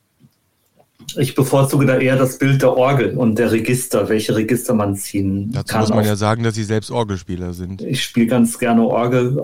Ich 1.16 1.34
bevorzuge 1.34 1.86
da 1.86 1.98
eher 1.98 2.16
das 2.16 2.38
Bild 2.38 2.62
der 2.62 2.76
Orgel 2.76 3.16
und 3.16 3.38
der 3.38 3.52
Register, 3.52 4.08
welche 4.08 4.36
Register 4.36 4.74
man 4.74 4.96
ziehen 4.96 5.52
Dazu 5.52 5.72
kann. 5.72 5.80
muss 5.82 5.90
man 5.90 6.04
ja 6.04 6.16
sagen, 6.16 6.42
dass 6.44 6.54
Sie 6.54 6.64
selbst 6.64 6.90
Orgelspieler 6.90 7.52
sind. 7.52 7.82
Ich 7.82 8.02
spiele 8.02 8.26
ganz 8.26 8.58
gerne 8.58 8.84
Orgel 8.86 9.42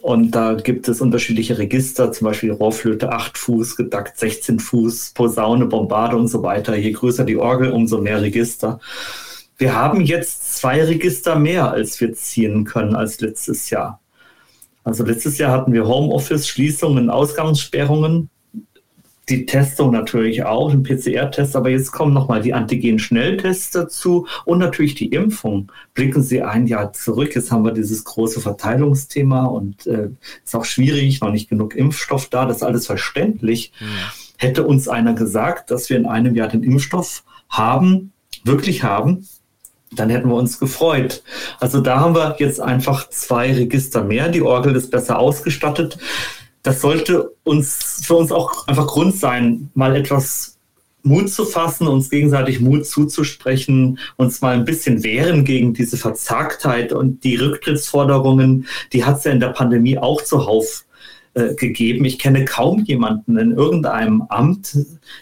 und 0.00 0.30
da 0.30 0.54
gibt 0.54 0.88
es 0.88 1.00
unterschiedliche 1.00 1.58
Register, 1.58 2.10
zum 2.10 2.26
Beispiel 2.26 2.52
Rohrflöte 2.52 3.12
8 3.12 3.36
Fuß, 3.36 3.76
gedackt 3.76 4.18
16 4.18 4.58
Fuß, 4.58 5.12
Posaune, 5.14 5.66
Bombarde 5.66 6.16
und 6.16 6.28
so 6.28 6.42
weiter. 6.42 6.74
Je 6.74 6.92
größer 6.92 7.24
die 7.24 7.36
Orgel, 7.36 7.70
umso 7.70 8.00
mehr 8.00 8.22
Register. 8.22 8.80
Wir 9.58 9.74
haben 9.74 10.00
jetzt 10.00 10.56
zwei 10.56 10.82
Register 10.82 11.38
mehr, 11.38 11.70
als 11.70 12.00
wir 12.00 12.14
ziehen 12.14 12.64
können 12.64 12.96
als 12.96 13.20
letztes 13.20 13.68
Jahr. 13.70 14.00
Also 14.84 15.04
letztes 15.04 15.38
Jahr 15.38 15.52
hatten 15.52 15.72
wir 15.72 15.86
Homeoffice, 15.86 16.48
Schließungen, 16.48 17.10
Ausgangssperrungen 17.10 18.30
die 19.28 19.46
Testung 19.46 19.90
natürlich 19.90 20.44
auch, 20.44 20.70
den 20.70 20.82
PCR-Test, 20.82 21.56
aber 21.56 21.70
jetzt 21.70 21.92
kommen 21.92 22.12
nochmal 22.12 22.42
die 22.42 22.52
Antigen-Schnelltests 22.52 23.70
dazu 23.70 24.26
und 24.44 24.58
natürlich 24.58 24.94
die 24.94 25.06
Impfung. 25.06 25.72
Blicken 25.94 26.22
Sie 26.22 26.42
ein 26.42 26.66
Jahr 26.66 26.92
zurück, 26.92 27.34
jetzt 27.34 27.50
haben 27.50 27.64
wir 27.64 27.72
dieses 27.72 28.04
große 28.04 28.40
Verteilungsthema 28.40 29.46
und 29.46 29.86
äh, 29.86 30.10
ist 30.44 30.54
auch 30.54 30.64
schwierig, 30.64 31.20
noch 31.20 31.30
nicht 31.30 31.48
genug 31.48 31.74
Impfstoff 31.74 32.28
da, 32.28 32.44
das 32.44 32.58
ist 32.58 32.62
alles 32.62 32.86
verständlich. 32.86 33.72
Mhm. 33.80 33.86
Hätte 34.36 34.66
uns 34.66 34.88
einer 34.88 35.14
gesagt, 35.14 35.70
dass 35.70 35.88
wir 35.88 35.96
in 35.96 36.06
einem 36.06 36.34
Jahr 36.34 36.48
den 36.48 36.62
Impfstoff 36.62 37.24
haben, 37.48 38.12
wirklich 38.42 38.82
haben, 38.82 39.26
dann 39.92 40.10
hätten 40.10 40.28
wir 40.28 40.34
uns 40.34 40.58
gefreut. 40.58 41.22
Also 41.60 41.80
da 41.80 42.00
haben 42.00 42.14
wir 42.14 42.36
jetzt 42.40 42.60
einfach 42.60 43.08
zwei 43.08 43.54
Register 43.54 44.02
mehr. 44.02 44.28
Die 44.28 44.42
Orgel 44.42 44.74
ist 44.74 44.90
besser 44.90 45.18
ausgestattet 45.18 45.98
das 46.64 46.80
sollte 46.80 47.30
uns 47.44 48.02
für 48.04 48.14
uns 48.14 48.32
auch 48.32 48.66
einfach 48.66 48.88
Grund 48.88 49.14
sein, 49.14 49.70
mal 49.74 49.94
etwas 49.94 50.56
Mut 51.02 51.28
zu 51.28 51.44
fassen, 51.44 51.86
uns 51.86 52.08
gegenseitig 52.08 52.60
Mut 52.60 52.86
zuzusprechen, 52.86 53.98
uns 54.16 54.40
mal 54.40 54.54
ein 54.54 54.64
bisschen 54.64 55.04
wehren 55.04 55.44
gegen 55.44 55.74
diese 55.74 55.98
Verzagtheit 55.98 56.94
und 56.94 57.22
die 57.22 57.36
Rücktrittsforderungen, 57.36 58.66
die 58.94 59.04
hat 59.04 59.18
es 59.18 59.24
ja 59.24 59.32
in 59.32 59.40
der 59.40 59.48
Pandemie 59.48 59.98
auch 59.98 60.22
zuhauf 60.22 60.86
äh, 61.34 61.54
gegeben. 61.54 62.06
Ich 62.06 62.18
kenne 62.18 62.46
kaum 62.46 62.82
jemanden 62.84 63.36
in 63.36 63.52
irgendeinem 63.52 64.22
Amt, 64.30 64.78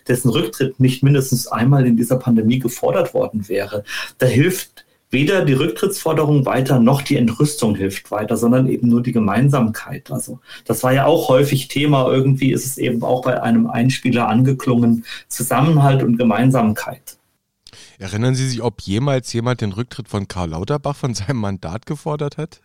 dessen 0.06 0.30
Rücktritt 0.30 0.78
nicht 0.78 1.02
mindestens 1.02 1.48
einmal 1.48 1.84
in 1.84 1.96
dieser 1.96 2.16
Pandemie 2.16 2.60
gefordert 2.60 3.14
worden 3.14 3.48
wäre. 3.48 3.82
Da 4.18 4.26
hilft 4.26 4.84
weder 5.12 5.44
die 5.44 5.52
Rücktrittsforderung 5.52 6.46
weiter 6.46 6.80
noch 6.80 7.02
die 7.02 7.16
Entrüstung 7.16 7.76
hilft 7.76 8.10
weiter, 8.10 8.36
sondern 8.36 8.66
eben 8.66 8.88
nur 8.88 9.02
die 9.02 9.12
Gemeinsamkeit. 9.12 10.10
Also 10.10 10.40
das 10.64 10.82
war 10.82 10.92
ja 10.92 11.04
auch 11.04 11.28
häufig 11.28 11.68
Thema. 11.68 12.10
Irgendwie 12.10 12.50
ist 12.50 12.66
es 12.66 12.78
eben 12.78 13.02
auch 13.02 13.22
bei 13.22 13.40
einem 13.42 13.68
Einspieler 13.68 14.28
angeklungen. 14.28 15.04
Zusammenhalt 15.28 16.02
und 16.02 16.16
Gemeinsamkeit. 16.16 17.18
Erinnern 17.98 18.34
Sie 18.34 18.48
sich, 18.48 18.62
ob 18.62 18.80
jemals 18.80 19.32
jemand 19.32 19.60
den 19.60 19.72
Rücktritt 19.72 20.08
von 20.08 20.26
Karl 20.26 20.50
Lauterbach 20.50 20.96
von 20.96 21.14
seinem 21.14 21.36
Mandat 21.36 21.86
gefordert 21.86 22.38
hat? 22.38 22.60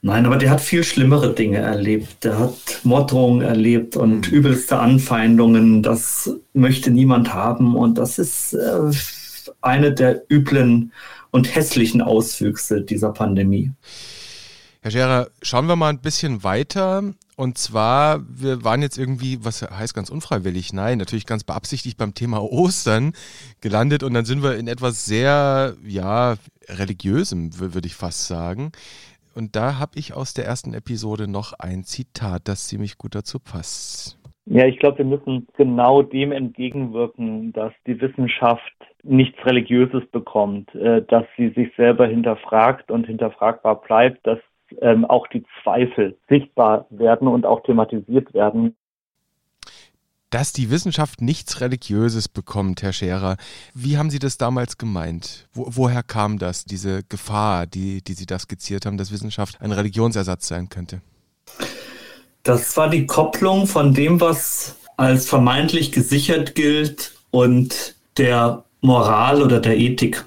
Nein, 0.00 0.26
aber 0.26 0.36
der 0.36 0.50
hat 0.50 0.60
viel 0.60 0.84
schlimmere 0.84 1.34
Dinge 1.34 1.58
erlebt. 1.58 2.24
Der 2.24 2.38
hat 2.38 2.80
Morddrohungen 2.84 3.42
erlebt 3.42 3.96
und 3.96 4.30
mhm. 4.30 4.36
übelste 4.36 4.78
Anfeindungen. 4.78 5.82
Das 5.82 6.30
möchte 6.52 6.90
niemand 6.90 7.34
haben. 7.34 7.76
Und 7.76 7.98
das 7.98 8.18
ist 8.18 8.54
äh, 8.54 8.90
eine 9.60 9.92
der 9.92 10.22
üblen 10.30 10.92
und 11.30 11.54
hässlichen 11.54 12.00
Auswüchse 12.02 12.82
dieser 12.82 13.12
Pandemie. 13.12 13.72
Herr 14.80 14.90
Scherer, 14.90 15.30
schauen 15.42 15.66
wir 15.66 15.76
mal 15.76 15.88
ein 15.88 16.00
bisschen 16.00 16.44
weiter. 16.44 17.02
Und 17.36 17.56
zwar, 17.56 18.20
wir 18.28 18.64
waren 18.64 18.82
jetzt 18.82 18.98
irgendwie, 18.98 19.44
was 19.44 19.62
heißt 19.62 19.94
ganz 19.94 20.10
unfreiwillig? 20.10 20.72
Nein, 20.72 20.98
natürlich 20.98 21.26
ganz 21.26 21.44
beabsichtigt 21.44 21.96
beim 21.96 22.14
Thema 22.14 22.42
Ostern 22.42 23.12
gelandet 23.60 24.02
und 24.02 24.14
dann 24.14 24.24
sind 24.24 24.42
wir 24.42 24.56
in 24.56 24.66
etwas 24.66 25.04
sehr, 25.04 25.76
ja, 25.84 26.36
religiösem, 26.68 27.58
würde 27.58 27.86
ich 27.86 27.94
fast 27.94 28.26
sagen. 28.26 28.72
Und 29.34 29.54
da 29.54 29.78
habe 29.78 29.98
ich 29.98 30.14
aus 30.14 30.34
der 30.34 30.46
ersten 30.46 30.74
Episode 30.74 31.28
noch 31.28 31.52
ein 31.52 31.84
Zitat, 31.84 32.48
das 32.48 32.66
ziemlich 32.66 32.98
gut 32.98 33.14
dazu 33.14 33.38
passt. 33.38 34.17
Ja, 34.50 34.64
ich 34.64 34.78
glaube, 34.78 34.98
wir 34.98 35.04
müssen 35.04 35.46
genau 35.58 36.00
dem 36.00 36.32
entgegenwirken, 36.32 37.52
dass 37.52 37.72
die 37.86 38.00
Wissenschaft 38.00 38.72
nichts 39.02 39.44
Religiöses 39.44 40.02
bekommt, 40.10 40.74
äh, 40.74 41.02
dass 41.02 41.24
sie 41.36 41.50
sich 41.50 41.68
selber 41.76 42.06
hinterfragt 42.06 42.90
und 42.90 43.06
hinterfragbar 43.06 43.82
bleibt, 43.82 44.26
dass 44.26 44.38
ähm, 44.80 45.04
auch 45.04 45.26
die 45.26 45.44
Zweifel 45.62 46.16
sichtbar 46.30 46.86
werden 46.88 47.28
und 47.28 47.44
auch 47.44 47.62
thematisiert 47.62 48.32
werden. 48.32 48.74
Dass 50.30 50.54
die 50.54 50.70
Wissenschaft 50.70 51.20
nichts 51.20 51.60
Religiöses 51.60 52.28
bekommt, 52.28 52.82
Herr 52.82 52.94
Scherer. 52.94 53.36
Wie 53.74 53.98
haben 53.98 54.08
Sie 54.08 54.18
das 54.18 54.38
damals 54.38 54.78
gemeint? 54.78 55.46
Wo, 55.52 55.66
woher 55.68 56.02
kam 56.02 56.38
das, 56.38 56.64
diese 56.64 57.02
Gefahr, 57.02 57.66
die, 57.66 58.02
die 58.02 58.14
Sie 58.14 58.26
da 58.26 58.38
skizziert 58.38 58.86
haben, 58.86 58.96
dass 58.96 59.12
Wissenschaft 59.12 59.60
ein 59.60 59.72
Religionsersatz 59.72 60.48
sein 60.48 60.70
könnte? 60.70 61.02
Das 62.48 62.78
war 62.78 62.88
die 62.88 63.04
Kopplung 63.04 63.66
von 63.66 63.92
dem, 63.92 64.22
was 64.22 64.76
als 64.96 65.28
vermeintlich 65.28 65.92
gesichert 65.92 66.54
gilt 66.54 67.12
und 67.30 67.94
der 68.16 68.64
Moral 68.80 69.42
oder 69.42 69.60
der 69.60 69.76
Ethik. 69.76 70.24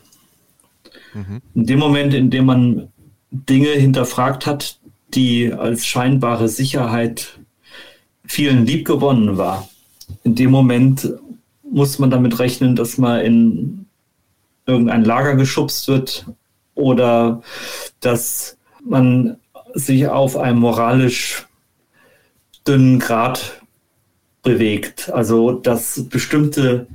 Mhm. 1.16 1.42
In 1.56 1.66
dem 1.66 1.80
Moment, 1.80 2.14
in 2.14 2.30
dem 2.30 2.46
man 2.46 2.90
Dinge 3.32 3.70
hinterfragt 3.70 4.46
hat, 4.46 4.78
die 5.16 5.52
als 5.52 5.88
scheinbare 5.88 6.48
Sicherheit 6.48 7.40
vielen 8.24 8.68
liebgewonnen 8.68 9.40
war, 9.40 9.68
in 10.24 10.36
dem 10.36 10.52
Moment 10.52 11.12
muss 11.64 11.98
man 11.98 12.12
damit 12.12 12.38
rechnen, 12.38 12.76
dass 12.76 13.00
man 13.00 13.22
in 13.22 13.86
irgendein 14.68 15.06
Lager 15.06 15.34
geschubst 15.34 15.88
wird 15.88 16.28
oder 16.76 17.42
dass 18.00 18.58
man 18.86 19.38
sich 19.74 20.08
auf 20.08 20.38
einem 20.38 20.60
moralisch 20.60 21.48
dünnen 22.68 23.00
Grad 23.00 23.62
bewegt. 24.44 25.10
Also 25.12 25.52
dass 25.52 26.10
bestimmte 26.10 26.88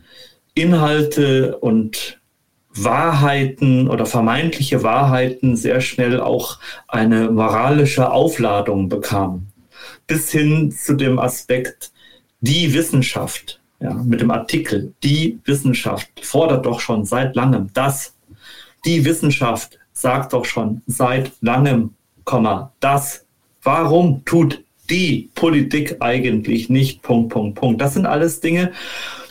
Inhalte 0.54 1.56
und 1.58 2.20
Wahrheiten 2.74 3.88
oder 3.88 4.06
vermeintliche 4.06 4.82
Wahrheiten 4.82 5.56
sehr 5.56 5.80
schnell 5.80 6.20
auch 6.20 6.58
eine 6.88 7.30
moralische 7.30 8.10
Aufladung 8.10 8.88
bekamen. 8.88 9.48
Bis 10.06 10.30
hin 10.30 10.70
zu 10.70 10.94
dem 10.94 11.18
Aspekt, 11.18 11.90
die 12.40 12.74
Wissenschaft, 12.74 13.60
ja, 13.80 13.94
mit 13.94 14.20
dem 14.20 14.30
Artikel, 14.30 14.94
die 15.02 15.38
Wissenschaft 15.44 16.08
fordert 16.22 16.66
doch 16.66 16.80
schon 16.80 17.04
seit 17.04 17.34
langem, 17.34 17.72
dass 17.72 18.14
die 18.84 19.04
Wissenschaft 19.04 19.78
sagt 19.92 20.32
doch 20.32 20.44
schon 20.44 20.82
seit 20.86 21.32
langem, 21.40 21.94
das. 22.80 23.24
Warum 23.62 24.24
tut 24.24 24.62
die 24.90 25.30
Politik 25.34 25.96
eigentlich 26.00 26.68
nicht? 26.68 27.02
Punkt, 27.02 27.32
Punkt, 27.32 27.58
Punkt. 27.58 27.80
Das 27.80 27.94
sind 27.94 28.06
alles 28.06 28.40
Dinge, 28.40 28.72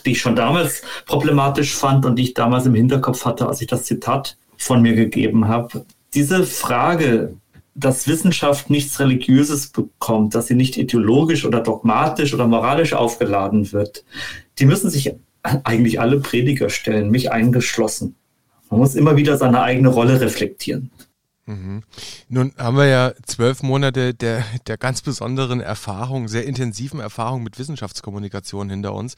die 0.06 0.12
ich 0.12 0.22
schon 0.22 0.36
damals 0.36 0.84
problematisch 1.06 1.74
fand 1.74 2.06
und 2.06 2.18
die 2.18 2.24
ich 2.24 2.34
damals 2.34 2.66
im 2.66 2.76
Hinterkopf 2.76 3.26
hatte, 3.26 3.48
als 3.48 3.62
ich 3.62 3.68
das 3.68 3.84
Zitat 3.84 4.38
von 4.58 4.82
mir 4.82 4.94
gegeben 4.94 5.48
habe. 5.48 5.86
Diese 6.14 6.44
Frage, 6.46 7.36
dass 7.74 8.08
Wissenschaft 8.08 8.70
nichts 8.70 9.00
Religiöses 9.00 9.68
bekommt, 9.68 10.34
dass 10.34 10.48
sie 10.48 10.56
nicht 10.56 10.78
ideologisch 10.78 11.46
oder 11.46 11.60
dogmatisch 11.60 12.34
oder 12.34 12.48
moralisch 12.48 12.94
aufgeladen 12.94 13.72
wird, 13.74 14.06
die 14.60 14.66
müssen 14.66 14.90
sich 14.90 15.14
eigentlich 15.44 16.00
alle 16.00 16.20
Prediger 16.20 16.70
stellen, 16.70 17.12
mich 17.12 17.32
eingeschlossen. 17.32 18.16
Man 18.70 18.80
muss 18.80 18.96
immer 18.96 19.18
wieder 19.18 19.38
seine 19.38 19.62
eigene 19.62 19.90
Rolle 19.90 20.20
reflektieren. 20.22 20.90
Mhm. 21.46 21.84
Nun 22.28 22.54
haben 22.58 22.78
wir 22.78 22.88
ja 22.88 23.14
zwölf 23.26 23.62
Monate 23.62 24.14
der, 24.14 24.44
der 24.66 24.78
ganz 24.78 25.02
besonderen 25.02 25.62
Erfahrung, 25.62 26.28
sehr 26.28 26.46
intensiven 26.46 27.00
Erfahrung 27.00 27.44
mit 27.44 27.60
Wissenschaftskommunikation 27.60 28.70
hinter 28.70 28.94
uns 28.94 29.16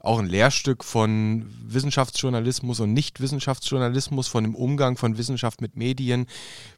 auch 0.00 0.18
ein 0.20 0.26
Lehrstück 0.26 0.84
von 0.84 1.46
Wissenschaftsjournalismus 1.66 2.80
und 2.80 2.92
Nicht-Wissenschaftsjournalismus, 2.92 4.28
von 4.28 4.44
dem 4.44 4.54
Umgang 4.54 4.96
von 4.96 5.18
Wissenschaft 5.18 5.60
mit 5.60 5.76
Medien, 5.76 6.26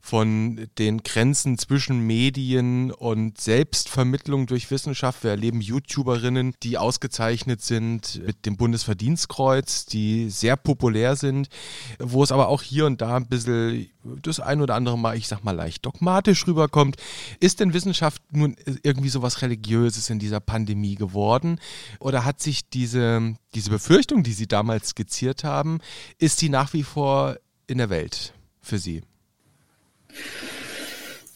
von 0.00 0.68
den 0.78 1.02
Grenzen 1.02 1.58
zwischen 1.58 2.06
Medien 2.06 2.90
und 2.90 3.38
Selbstvermittlung 3.38 4.46
durch 4.46 4.70
Wissenschaft. 4.70 5.22
Wir 5.22 5.32
erleben 5.32 5.60
YouTuberinnen, 5.60 6.54
die 6.62 6.78
ausgezeichnet 6.78 7.60
sind 7.60 8.22
mit 8.24 8.46
dem 8.46 8.56
Bundesverdienstkreuz, 8.56 9.84
die 9.84 10.30
sehr 10.30 10.56
populär 10.56 11.14
sind, 11.14 11.50
wo 11.98 12.22
es 12.22 12.32
aber 12.32 12.48
auch 12.48 12.62
hier 12.62 12.86
und 12.86 13.02
da 13.02 13.16
ein 13.16 13.26
bisschen 13.26 13.90
das 14.04 14.40
ein 14.40 14.60
oder 14.60 14.74
andere 14.74 14.98
Mal, 14.98 15.16
ich 15.16 15.28
sag 15.28 15.44
mal, 15.44 15.52
leicht 15.52 15.84
dogmatisch 15.84 16.46
rüberkommt. 16.46 16.96
Ist 17.38 17.60
denn 17.60 17.74
Wissenschaft 17.74 18.22
nun 18.32 18.56
irgendwie 18.82 19.08
so 19.08 19.22
was 19.22 19.42
Religiöses 19.42 20.10
in 20.10 20.18
dieser 20.18 20.40
Pandemie 20.40 20.94
geworden? 20.94 21.60
Oder 21.98 22.24
hat 22.24 22.40
sich 22.40 22.68
diese, 22.68 23.34
diese 23.54 23.70
Befürchtung, 23.70 24.22
die 24.22 24.32
Sie 24.32 24.46
damals 24.46 24.90
skizziert 24.90 25.44
haben, 25.44 25.80
ist 26.18 26.40
die 26.40 26.48
nach 26.48 26.72
wie 26.72 26.82
vor 26.82 27.36
in 27.66 27.78
der 27.78 27.90
Welt 27.90 28.32
für 28.60 28.78
Sie? 28.78 29.02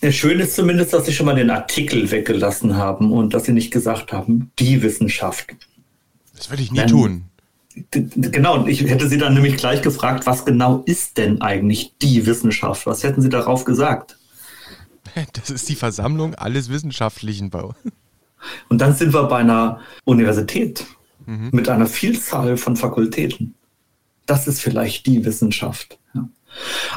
Ja, 0.00 0.12
schön 0.12 0.38
ist 0.40 0.54
zumindest, 0.54 0.92
dass 0.92 1.06
Sie 1.06 1.12
schon 1.12 1.26
mal 1.26 1.34
den 1.34 1.50
Artikel 1.50 2.10
weggelassen 2.10 2.76
haben 2.76 3.12
und 3.12 3.32
dass 3.32 3.44
Sie 3.44 3.52
nicht 3.52 3.70
gesagt 3.70 4.12
haben, 4.12 4.50
die 4.58 4.82
Wissenschaft. 4.82 5.46
Das 6.36 6.50
würde 6.50 6.62
ich 6.62 6.72
nie 6.72 6.78
Dann, 6.78 6.88
tun. 6.88 7.24
Genau, 7.90 8.66
ich 8.66 8.82
hätte 8.82 9.08
Sie 9.08 9.18
dann 9.18 9.34
nämlich 9.34 9.56
gleich 9.56 9.82
gefragt, 9.82 10.26
was 10.26 10.44
genau 10.44 10.82
ist 10.86 11.18
denn 11.18 11.40
eigentlich 11.40 11.94
die 12.00 12.24
Wissenschaft? 12.26 12.86
Was 12.86 13.02
hätten 13.02 13.20
Sie 13.20 13.28
darauf 13.28 13.64
gesagt? 13.64 14.18
Das 15.32 15.48
ist 15.48 15.68
die 15.68 15.76
Versammlung 15.76 16.34
alles 16.34 16.70
Wissenschaftlichen 16.70 17.48
bei 17.48 17.60
uns. 17.60 17.76
Und 18.68 18.80
dann 18.80 18.94
sind 18.94 19.14
wir 19.14 19.22
bei 19.24 19.36
einer 19.36 19.78
Universität 20.04 20.84
mhm. 21.24 21.50
mit 21.52 21.68
einer 21.68 21.86
Vielzahl 21.86 22.56
von 22.56 22.76
Fakultäten. 22.76 23.54
Das 24.26 24.48
ist 24.48 24.60
vielleicht 24.60 25.06
die 25.06 25.24
Wissenschaft. 25.24 25.98
Ja. 26.14 26.28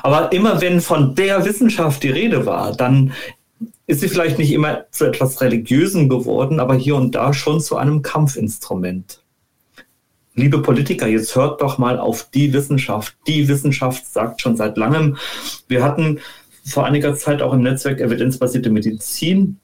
Aber 0.04 0.32
immer 0.32 0.62
wenn 0.62 0.82
von 0.82 1.16
der 1.16 1.46
Wissenschaft 1.46 2.02
die 2.02 2.10
Rede 2.10 2.46
war, 2.46 2.76
dann 2.76 3.14
ist 3.86 4.02
sie 4.02 4.10
vielleicht 4.10 4.38
nicht 4.38 4.52
immer 4.52 4.86
zu 4.92 5.06
etwas 5.06 5.42
Religiösem 5.42 6.10
geworden, 6.10 6.60
aber 6.60 6.76
hier 6.76 6.96
und 6.96 7.16
da 7.16 7.34
schon 7.34 7.62
zu 7.62 7.78
einem 7.78 8.02
Kampfinstrument 8.02 9.22
liebe 10.38 10.62
Politiker, 10.62 11.08
jetzt 11.08 11.36
hört 11.36 11.62
doch 11.62 11.78
mal 11.78 12.00
auf 12.00 12.30
die 12.34 12.54
Wissenschaft. 12.54 13.18
Die 13.28 13.48
Wissenschaft 13.48 14.06
sagt 14.06 14.42
schon 14.42 14.56
seit 14.56 14.78
langem. 14.78 15.18
Wir 15.68 15.84
hatten 15.84 16.20
vor 16.64 16.86
einiger 16.86 17.16
Zeit 17.16 17.42
auch 17.42 17.54
im 17.54 17.64
Netzwerk 17.64 18.00
Evidenzbasierte 18.00 18.70
Medizin 18.70 19.60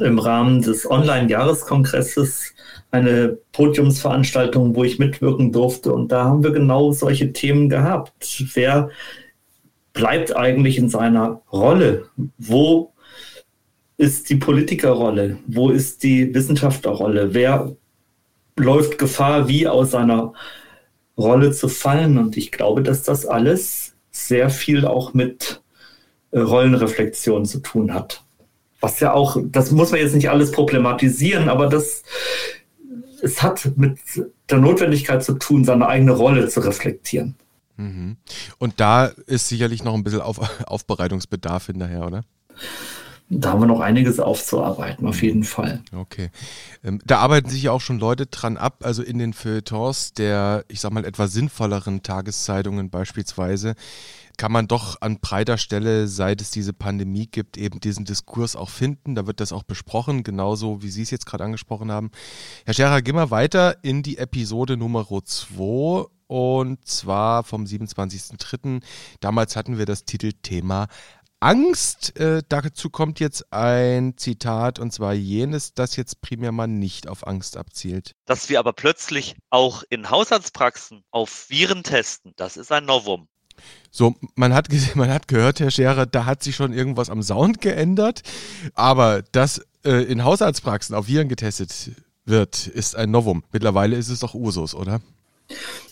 im 0.00 0.18
Rahmen 0.18 0.60
des 0.60 0.90
Online-Jahreskongresses 0.90 2.52
eine 2.90 3.38
Podiumsveranstaltung, 3.52 4.74
wo 4.74 4.84
ich 4.84 4.98
mitwirken 4.98 5.52
durfte. 5.52 5.92
Und 5.92 6.10
da 6.10 6.24
haben 6.24 6.42
wir 6.42 6.50
genau 6.50 6.92
solche 6.92 7.32
Themen 7.32 7.68
gehabt. 7.68 8.44
Wer 8.54 8.90
bleibt 9.92 10.34
eigentlich 10.34 10.78
in 10.78 10.88
seiner 10.88 11.42
Rolle? 11.52 12.06
Wo 12.38 12.92
ist 13.98 14.30
die 14.30 14.36
Politikerrolle? 14.36 15.38
Wo 15.46 15.70
ist 15.70 16.02
die 16.02 16.34
Wissenschaftlerrolle? 16.34 17.34
Wer 17.34 17.76
läuft 18.56 18.98
Gefahr, 18.98 19.48
wie 19.48 19.66
aus 19.66 19.92
seiner 19.92 20.32
Rolle 21.16 21.52
zu 21.52 21.68
fallen. 21.68 22.18
Und 22.18 22.36
ich 22.36 22.52
glaube, 22.52 22.82
dass 22.82 23.02
das 23.02 23.26
alles 23.26 23.94
sehr 24.10 24.50
viel 24.50 24.86
auch 24.86 25.14
mit 25.14 25.62
äh, 26.30 26.40
Rollenreflexion 26.40 27.44
zu 27.46 27.60
tun 27.60 27.94
hat. 27.94 28.22
Was 28.80 29.00
ja 29.00 29.12
auch, 29.12 29.36
das 29.44 29.70
muss 29.70 29.90
man 29.92 30.00
jetzt 30.00 30.14
nicht 30.14 30.30
alles 30.30 30.50
problematisieren, 30.50 31.48
aber 31.48 31.68
das, 31.68 32.02
es 33.22 33.42
hat 33.42 33.70
mit 33.76 33.98
der 34.50 34.58
Notwendigkeit 34.58 35.22
zu 35.22 35.34
tun, 35.34 35.64
seine 35.64 35.86
eigene 35.86 36.12
Rolle 36.12 36.48
zu 36.48 36.60
reflektieren. 36.60 37.36
Mhm. 37.76 38.16
Und 38.58 38.80
da 38.80 39.06
ist 39.26 39.48
sicherlich 39.48 39.84
noch 39.84 39.94
ein 39.94 40.04
bisschen 40.04 40.20
Auf 40.20 40.40
Aufbereitungsbedarf 40.66 41.66
hinterher, 41.66 42.06
oder? 42.06 42.24
Da 43.28 43.50
haben 43.50 43.60
wir 43.60 43.66
noch 43.66 43.80
einiges 43.80 44.20
aufzuarbeiten, 44.20 45.06
auf 45.06 45.22
jeden 45.22 45.44
Fall. 45.44 45.82
Okay. 45.94 46.30
Ähm, 46.84 47.00
da 47.04 47.18
arbeiten 47.18 47.48
sich 47.48 47.62
ja 47.62 47.72
auch 47.72 47.80
schon 47.80 47.98
Leute 47.98 48.26
dran 48.26 48.56
ab, 48.56 48.78
also 48.82 49.02
in 49.02 49.18
den 49.18 49.32
Feuilletons 49.32 50.12
der, 50.12 50.64
ich 50.68 50.80
sag 50.80 50.92
mal, 50.92 51.04
etwas 51.04 51.32
sinnvolleren 51.32 52.02
Tageszeitungen 52.02 52.90
beispielsweise, 52.90 53.74
kann 54.36 54.52
man 54.52 54.68
doch 54.68 55.00
an 55.00 55.18
breiter 55.20 55.58
Stelle, 55.58 56.08
seit 56.08 56.40
es 56.40 56.50
diese 56.50 56.72
Pandemie 56.72 57.26
gibt, 57.26 57.56
eben 57.56 57.80
diesen 57.80 58.04
Diskurs 58.04 58.56
auch 58.56 58.70
finden. 58.70 59.14
Da 59.14 59.26
wird 59.26 59.40
das 59.40 59.52
auch 59.52 59.62
besprochen, 59.62 60.24
genauso 60.24 60.82
wie 60.82 60.90
Sie 60.90 61.02
es 61.02 61.10
jetzt 61.10 61.26
gerade 61.26 61.44
angesprochen 61.44 61.90
haben. 61.90 62.10
Herr 62.64 62.74
Scherer, 62.74 63.02
gehen 63.02 63.16
wir 63.16 63.30
weiter 63.30 63.76
in 63.82 64.02
die 64.02 64.18
Episode 64.18 64.76
Nummer 64.76 65.06
2 65.06 66.06
und 66.26 66.86
zwar 66.86 67.44
vom 67.44 67.64
27.03. 67.64 68.82
Damals 69.20 69.54
hatten 69.54 69.76
wir 69.76 69.84
das 69.84 70.06
Titelthema 70.06 70.88
Angst. 71.42 72.18
Äh, 72.18 72.42
dazu 72.48 72.88
kommt 72.88 73.20
jetzt 73.20 73.52
ein 73.52 74.14
Zitat 74.16 74.78
und 74.78 74.92
zwar 74.92 75.12
jenes, 75.12 75.74
das 75.74 75.96
jetzt 75.96 76.20
primär 76.20 76.52
mal 76.52 76.68
nicht 76.68 77.08
auf 77.08 77.26
Angst 77.26 77.56
abzielt. 77.56 78.12
Dass 78.26 78.48
wir 78.48 78.58
aber 78.58 78.72
plötzlich 78.72 79.34
auch 79.50 79.82
in 79.90 80.08
Haushaltspraxen 80.08 81.02
auf 81.10 81.50
Viren 81.50 81.82
testen, 81.82 82.32
das 82.36 82.56
ist 82.56 82.70
ein 82.70 82.84
Novum. 82.84 83.26
So, 83.90 84.14
man 84.34 84.54
hat, 84.54 84.68
man 84.94 85.10
hat 85.10 85.28
gehört, 85.28 85.60
Herr 85.60 85.70
Scherer, 85.70 86.06
da 86.06 86.24
hat 86.24 86.42
sich 86.42 86.56
schon 86.56 86.72
irgendwas 86.72 87.10
am 87.10 87.22
Sound 87.22 87.60
geändert, 87.60 88.22
aber 88.74 89.22
dass 89.32 89.62
äh, 89.84 90.04
in 90.04 90.24
Haushaltspraxen 90.24 90.94
auf 90.94 91.08
Viren 91.08 91.28
getestet 91.28 91.90
wird, 92.24 92.68
ist 92.68 92.94
ein 92.94 93.10
Novum. 93.10 93.42
Mittlerweile 93.52 93.96
ist 93.96 94.08
es 94.08 94.20
doch 94.20 94.34
Usus, 94.34 94.74
oder? 94.74 95.00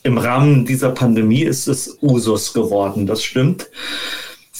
Im 0.04 0.16
Rahmen 0.16 0.64
dieser 0.64 0.90
Pandemie 0.90 1.42
ist 1.42 1.66
es 1.66 1.98
Usus 2.00 2.54
geworden, 2.54 3.06
das 3.06 3.22
stimmt. 3.22 3.68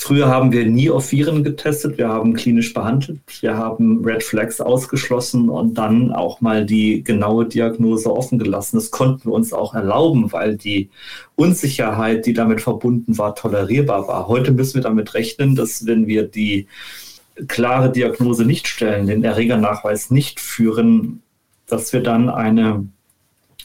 Früher 0.03 0.29
haben 0.29 0.51
wir 0.51 0.65
nie 0.65 0.89
auf 0.89 1.13
Viren 1.13 1.45
getestet, 1.45 1.99
wir 1.99 2.09
haben 2.09 2.33
klinisch 2.33 2.73
behandelt, 2.73 3.21
wir 3.43 3.59
haben 3.59 4.03
Red 4.03 4.23
Flags 4.23 4.59
ausgeschlossen 4.59 5.51
und 5.51 5.75
dann 5.75 6.11
auch 6.11 6.41
mal 6.41 6.65
die 6.65 7.05
genaue 7.05 7.45
Diagnose 7.45 8.11
offen 8.11 8.39
gelassen. 8.39 8.79
Das 8.79 8.91
konnten 8.91 9.27
wir 9.29 9.35
uns 9.35 9.53
auch 9.53 9.75
erlauben, 9.75 10.33
weil 10.33 10.57
die 10.57 10.89
Unsicherheit, 11.37 12.25
die 12.25 12.33
damit 12.33 12.63
verbunden 12.63 13.19
war, 13.19 13.35
tolerierbar 13.35 14.09
war. 14.09 14.27
Heute 14.27 14.53
müssen 14.53 14.77
wir 14.77 14.83
damit 14.83 15.13
rechnen, 15.13 15.55
dass 15.55 15.85
wenn 15.85 16.07
wir 16.07 16.27
die 16.27 16.67
klare 17.47 17.93
Diagnose 17.93 18.47
nicht 18.47 18.69
stellen, 18.69 19.07
den 19.07 19.23
Erregernachweis 19.23 20.11
nicht 20.11 20.41
führen, 20.41 21.23
dass 21.67 21.93
wir 21.93 22.03
dann 22.03 22.31
eine 22.31 22.87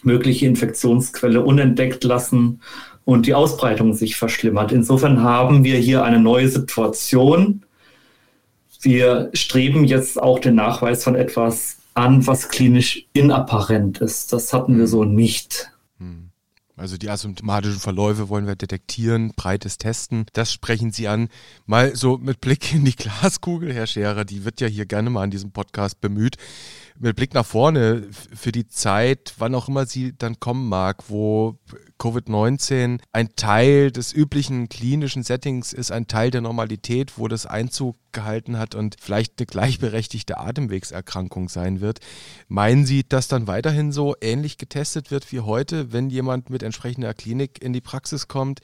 mögliche 0.03 0.47
Infektionsquelle 0.47 1.41
unentdeckt 1.41 2.03
lassen 2.03 2.59
und 3.05 3.27
die 3.27 3.35
Ausbreitung 3.35 3.93
sich 3.93 4.17
verschlimmert. 4.17 4.71
Insofern 4.71 5.21
haben 5.21 5.63
wir 5.63 5.77
hier 5.77 6.03
eine 6.03 6.19
neue 6.19 6.49
Situation. 6.49 7.63
Wir 8.81 9.29
streben 9.33 9.85
jetzt 9.85 10.21
auch 10.21 10.39
den 10.39 10.55
Nachweis 10.55 11.03
von 11.03 11.15
etwas 11.15 11.77
an, 11.93 12.27
was 12.27 12.49
klinisch 12.49 13.07
inapparent 13.13 13.99
ist. 13.99 14.33
Das 14.33 14.51
hatten 14.51 14.77
wir 14.77 14.87
so 14.87 15.05
nicht. 15.05 15.71
Hm. 15.99 16.29
Also 16.77 16.97
die 16.97 17.09
asymptomatischen 17.09 17.79
Verläufe 17.79 18.27
wollen 18.27 18.47
wir 18.47 18.55
detektieren, 18.55 19.31
breites 19.35 19.77
Testen. 19.77 20.25
Das 20.33 20.51
sprechen 20.51 20.91
Sie 20.91 21.07
an. 21.07 21.29
Mal 21.65 21.95
so 21.95 22.17
mit 22.17 22.41
Blick 22.41 22.73
in 22.73 22.83
die 22.83 22.95
Glaskugel, 22.95 23.73
Herr 23.73 23.87
Scherer, 23.87 24.25
die 24.25 24.43
wird 24.43 24.59
ja 24.59 24.67
hier 24.67 24.85
gerne 24.85 25.09
mal 25.09 25.23
in 25.23 25.31
diesem 25.31 25.51
Podcast 25.51 26.01
bemüht. 26.01 26.35
Mit 26.99 27.15
Blick 27.15 27.33
nach 27.33 27.45
vorne 27.45 28.07
für 28.11 28.51
die 28.51 28.67
Zeit, 28.67 29.33
wann 29.37 29.55
auch 29.55 29.67
immer 29.67 29.85
sie 29.85 30.13
dann 30.17 30.39
kommen 30.39 30.69
mag, 30.69 31.09
wo 31.09 31.57
Covid-19 31.99 32.99
ein 33.11 33.29
Teil 33.35 33.91
des 33.91 34.13
üblichen 34.13 34.69
klinischen 34.69 35.23
Settings 35.23 35.73
ist, 35.73 35.91
ein 35.91 36.07
Teil 36.07 36.31
der 36.31 36.41
Normalität, 36.41 37.17
wo 37.17 37.27
das 37.27 37.45
Einzug 37.45 37.95
gehalten 38.11 38.57
hat 38.57 38.75
und 38.75 38.95
vielleicht 38.99 39.39
eine 39.39 39.45
gleichberechtigte 39.45 40.37
Atemwegserkrankung 40.37 41.49
sein 41.49 41.81
wird. 41.81 41.99
Meinen 42.47 42.85
Sie, 42.85 43.03
dass 43.07 43.27
dann 43.27 43.47
weiterhin 43.47 43.91
so 43.91 44.15
ähnlich 44.21 44.57
getestet 44.57 45.11
wird 45.11 45.31
wie 45.31 45.41
heute, 45.41 45.91
wenn 45.91 46.09
jemand 46.09 46.49
mit 46.49 46.63
entsprechender 46.63 47.13
Klinik 47.13 47.61
in 47.61 47.73
die 47.73 47.81
Praxis 47.81 48.27
kommt? 48.27 48.61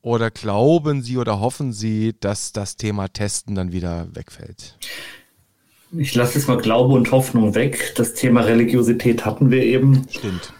Oder 0.00 0.30
glauben 0.30 1.02
Sie 1.02 1.18
oder 1.18 1.40
hoffen 1.40 1.72
Sie, 1.72 2.14
dass 2.18 2.52
das 2.52 2.76
Thema 2.76 3.08
Testen 3.08 3.54
dann 3.54 3.72
wieder 3.72 4.08
wegfällt? 4.14 4.78
Ich 5.96 6.14
lasse 6.14 6.38
es 6.38 6.46
mal 6.48 6.56
Glaube 6.56 6.94
und 6.94 7.10
Hoffnung 7.12 7.54
weg. 7.54 7.92
Das 7.96 8.14
Thema 8.14 8.42
Religiosität 8.42 9.24
hatten 9.24 9.50
wir 9.50 9.62
eben. 9.62 10.06
Stimmt. 10.10 10.52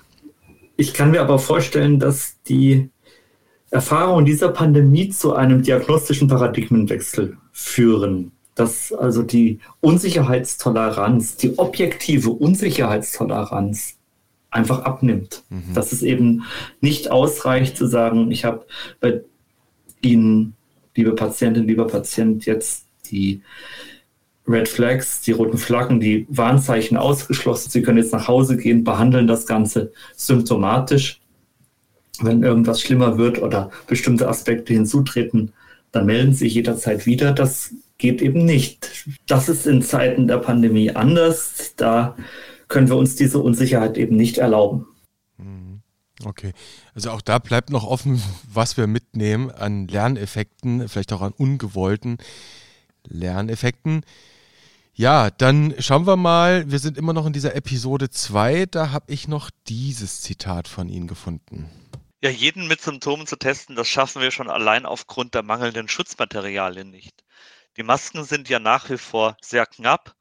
Ich 0.77 0.95
kann 0.95 1.11
mir 1.11 1.21
aber 1.21 1.39
vorstellen, 1.39 1.99
dass 1.99 2.41
die 2.43 2.91
Erfahrungen 3.71 4.25
dieser 4.25 4.49
Pandemie 4.49 5.09
zu 5.11 5.35
einem 5.35 5.63
diagnostischen 5.63 6.29
Paradigmenwechsel 6.29 7.37
führen. 7.53 8.33
Dass 8.55 8.93
also 8.93 9.23
die 9.23 9.59
Unsicherheitstoleranz, 9.81 11.37
die 11.37 11.59
objektive 11.59 12.31
Unsicherheitstoleranz 12.31 13.97
einfach 14.51 14.83
abnimmt. 14.83 15.43
Mhm. 15.51 15.75
Dass 15.75 15.93
es 15.93 16.03
eben 16.03 16.45
nicht 16.81 17.11
ausreicht 17.11 17.77
zu 17.77 17.87
sagen, 17.87 18.31
ich 18.31 18.45
habe 18.45 18.65
bei 19.01 19.23
Ihnen, 20.01 20.55
liebe 20.95 21.15
Patientin, 21.15 21.67
lieber 21.67 21.87
Patient, 21.87 22.47
jetzt 22.47 22.87
die 23.11 23.43
Red 24.47 24.69
Flags, 24.69 25.23
die 25.23 25.33
roten 25.33 25.59
Flaggen, 25.59 26.01
die 26.01 26.27
Warnzeichen 26.29 26.97
ausgeschlossen. 26.97 27.71
Sie 27.71 27.83
können 27.83 27.99
jetzt 27.99 28.13
nach 28.13 28.29
Hause 28.29 28.57
gehen, 28.57 28.85
behandeln 28.85 29.27
das 29.27 29.47
Ganze 29.47 29.93
symptomatisch. 30.17 31.21
Wenn 32.21 32.43
irgendwas 32.43 32.81
schlimmer 32.81 33.19
wird 33.19 33.41
oder 33.41 33.71
bestimmte 33.87 34.29
Aspekte 34.29 34.73
hinzutreten, 34.73 35.53
dann 35.93 36.07
melden 36.07 36.33
Sie 36.33 36.45
sich 36.45 36.55
jederzeit 36.55 37.07
wieder. 37.07 37.33
Das 37.33 37.75
geht 37.99 38.21
eben 38.21 38.45
nicht. 38.45 39.09
Das 39.27 39.49
ist 39.49 39.67
in 39.67 39.83
Zeiten 39.83 40.29
der 40.29 40.39
Pandemie 40.39 40.91
anders. 40.91 41.75
Da 41.77 42.17
können 42.69 42.89
wir 42.89 42.97
uns 42.97 43.17
diese 43.17 43.39
Unsicherheit 43.39 43.97
eben 43.97 44.17
nicht 44.17 44.39
erlauben. 44.39 44.87
Mhm. 45.39 45.81
Okay, 46.25 46.53
also 46.95 47.11
auch 47.11 47.21
da 47.21 47.39
bleibt 47.39 47.71
noch 47.71 47.85
offen, 47.85 48.23
was 48.53 48.77
wir 48.77 48.87
mitnehmen 48.87 49.51
an 49.51 49.89
Lerneffekten, 49.89 50.89
vielleicht 50.89 51.13
auch 51.13 51.23
an 51.23 51.33
ungewollten 51.37 52.19
Lerneffekten. 53.07 54.05
Ja, 54.97 55.31
dann 55.31 55.75
schauen 55.81 56.07
wir 56.07 56.17
mal. 56.17 56.71
Wir 56.71 56.79
sind 56.79 56.97
immer 56.97 57.13
noch 57.13 57.27
in 57.27 57.33
dieser 57.33 57.57
Episode 57.57 58.11
2. 58.11 58.67
Da 58.67 58.93
habe 58.93 59.13
ich 59.13 59.27
noch 59.27 59.51
dieses 59.67 60.23
Zitat 60.23 60.69
von 60.69 60.89
Ihnen 60.89 61.09
gefunden. 61.09 61.69
Ja, 62.23 62.31
jeden 62.31 62.69
mit 62.69 62.81
Symptomen 62.81 63.27
zu 63.27 63.35
testen, 63.35 63.75
das 63.75 63.89
schaffen 63.89 64.23
wir 64.23 64.31
schon 64.31 64.49
allein 64.49 64.87
aufgrund 64.87 65.35
der 65.35 65.43
mangelnden 65.43 65.89
Schutzmaterialien 65.89 66.91
nicht. 66.91 67.25
Die 67.77 67.83
Masken 67.83 68.23
sind 68.23 68.49
ja 68.49 68.61
nach 68.61 68.89
wie 68.89 68.97
vor 68.97 69.37
sehr 69.43 69.67
knapp, 69.67 70.15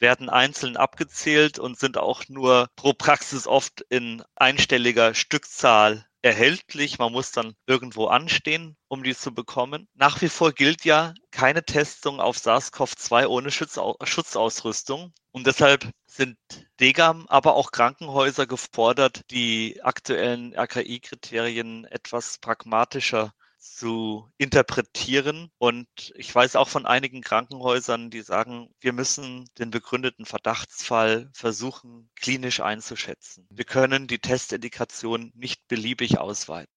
werden 0.00 0.28
einzeln 0.28 0.76
abgezählt 0.76 1.60
und 1.60 1.78
sind 1.78 1.96
auch 1.96 2.24
nur 2.28 2.68
pro 2.74 2.94
Praxis 2.94 3.46
oft 3.46 3.80
in 3.88 4.24
einstelliger 4.34 5.14
Stückzahl 5.14 6.04
erhältlich. 6.26 6.98
Man 6.98 7.12
muss 7.12 7.30
dann 7.30 7.54
irgendwo 7.66 8.08
anstehen, 8.08 8.76
um 8.88 9.02
die 9.02 9.14
zu 9.14 9.32
bekommen. 9.32 9.88
Nach 9.94 10.20
wie 10.20 10.28
vor 10.28 10.52
gilt 10.52 10.84
ja 10.84 11.14
keine 11.30 11.64
Testung 11.64 12.20
auf 12.20 12.36
SARS-CoV-2 12.36 13.26
ohne 13.26 13.50
Schutzausrüstung. 13.50 15.14
Und 15.30 15.46
deshalb 15.46 15.88
sind 16.06 16.36
Degam, 16.80 17.26
aber 17.28 17.54
auch 17.54 17.70
Krankenhäuser 17.70 18.46
gefordert, 18.46 19.22
die 19.30 19.80
aktuellen 19.82 20.52
RKI-Kriterien 20.54 21.84
etwas 21.84 22.38
pragmatischer 22.38 23.32
zu 23.74 24.28
interpretieren. 24.38 25.50
Und 25.58 25.86
ich 26.14 26.34
weiß 26.34 26.56
auch 26.56 26.68
von 26.68 26.86
einigen 26.86 27.22
Krankenhäusern, 27.22 28.10
die 28.10 28.22
sagen, 28.22 28.68
wir 28.80 28.92
müssen 28.92 29.46
den 29.58 29.70
begründeten 29.70 30.26
Verdachtsfall 30.26 31.30
versuchen, 31.32 32.08
klinisch 32.16 32.60
einzuschätzen. 32.60 33.46
Wir 33.50 33.64
können 33.64 34.06
die 34.06 34.18
Testindikation 34.18 35.32
nicht 35.34 35.66
beliebig 35.68 36.18
ausweiten. 36.18 36.72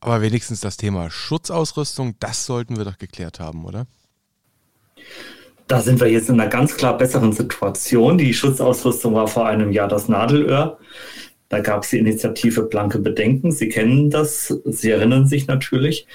Aber 0.00 0.22
wenigstens 0.22 0.60
das 0.60 0.76
Thema 0.76 1.10
Schutzausrüstung, 1.10 2.16
das 2.18 2.46
sollten 2.46 2.76
wir 2.76 2.84
doch 2.84 2.98
geklärt 2.98 3.38
haben, 3.38 3.64
oder? 3.64 3.86
Da 5.66 5.80
sind 5.80 6.00
wir 6.00 6.10
jetzt 6.10 6.28
in 6.28 6.40
einer 6.40 6.50
ganz 6.50 6.76
klar 6.76 6.98
besseren 6.98 7.32
Situation. 7.32 8.18
Die 8.18 8.34
Schutzausrüstung 8.34 9.14
war 9.14 9.28
vor 9.28 9.46
einem 9.46 9.70
Jahr 9.70 9.86
das 9.86 10.08
Nadelöhr. 10.08 10.78
Da 11.50 11.58
gab 11.58 11.82
es 11.82 11.90
die 11.90 11.98
Initiative 11.98 12.62
Blanke 12.62 13.00
Bedenken. 13.00 13.50
Sie 13.50 13.68
kennen 13.68 14.08
das, 14.08 14.54
Sie 14.64 14.90
erinnern 14.90 15.26
sich 15.26 15.48
natürlich. 15.48 16.06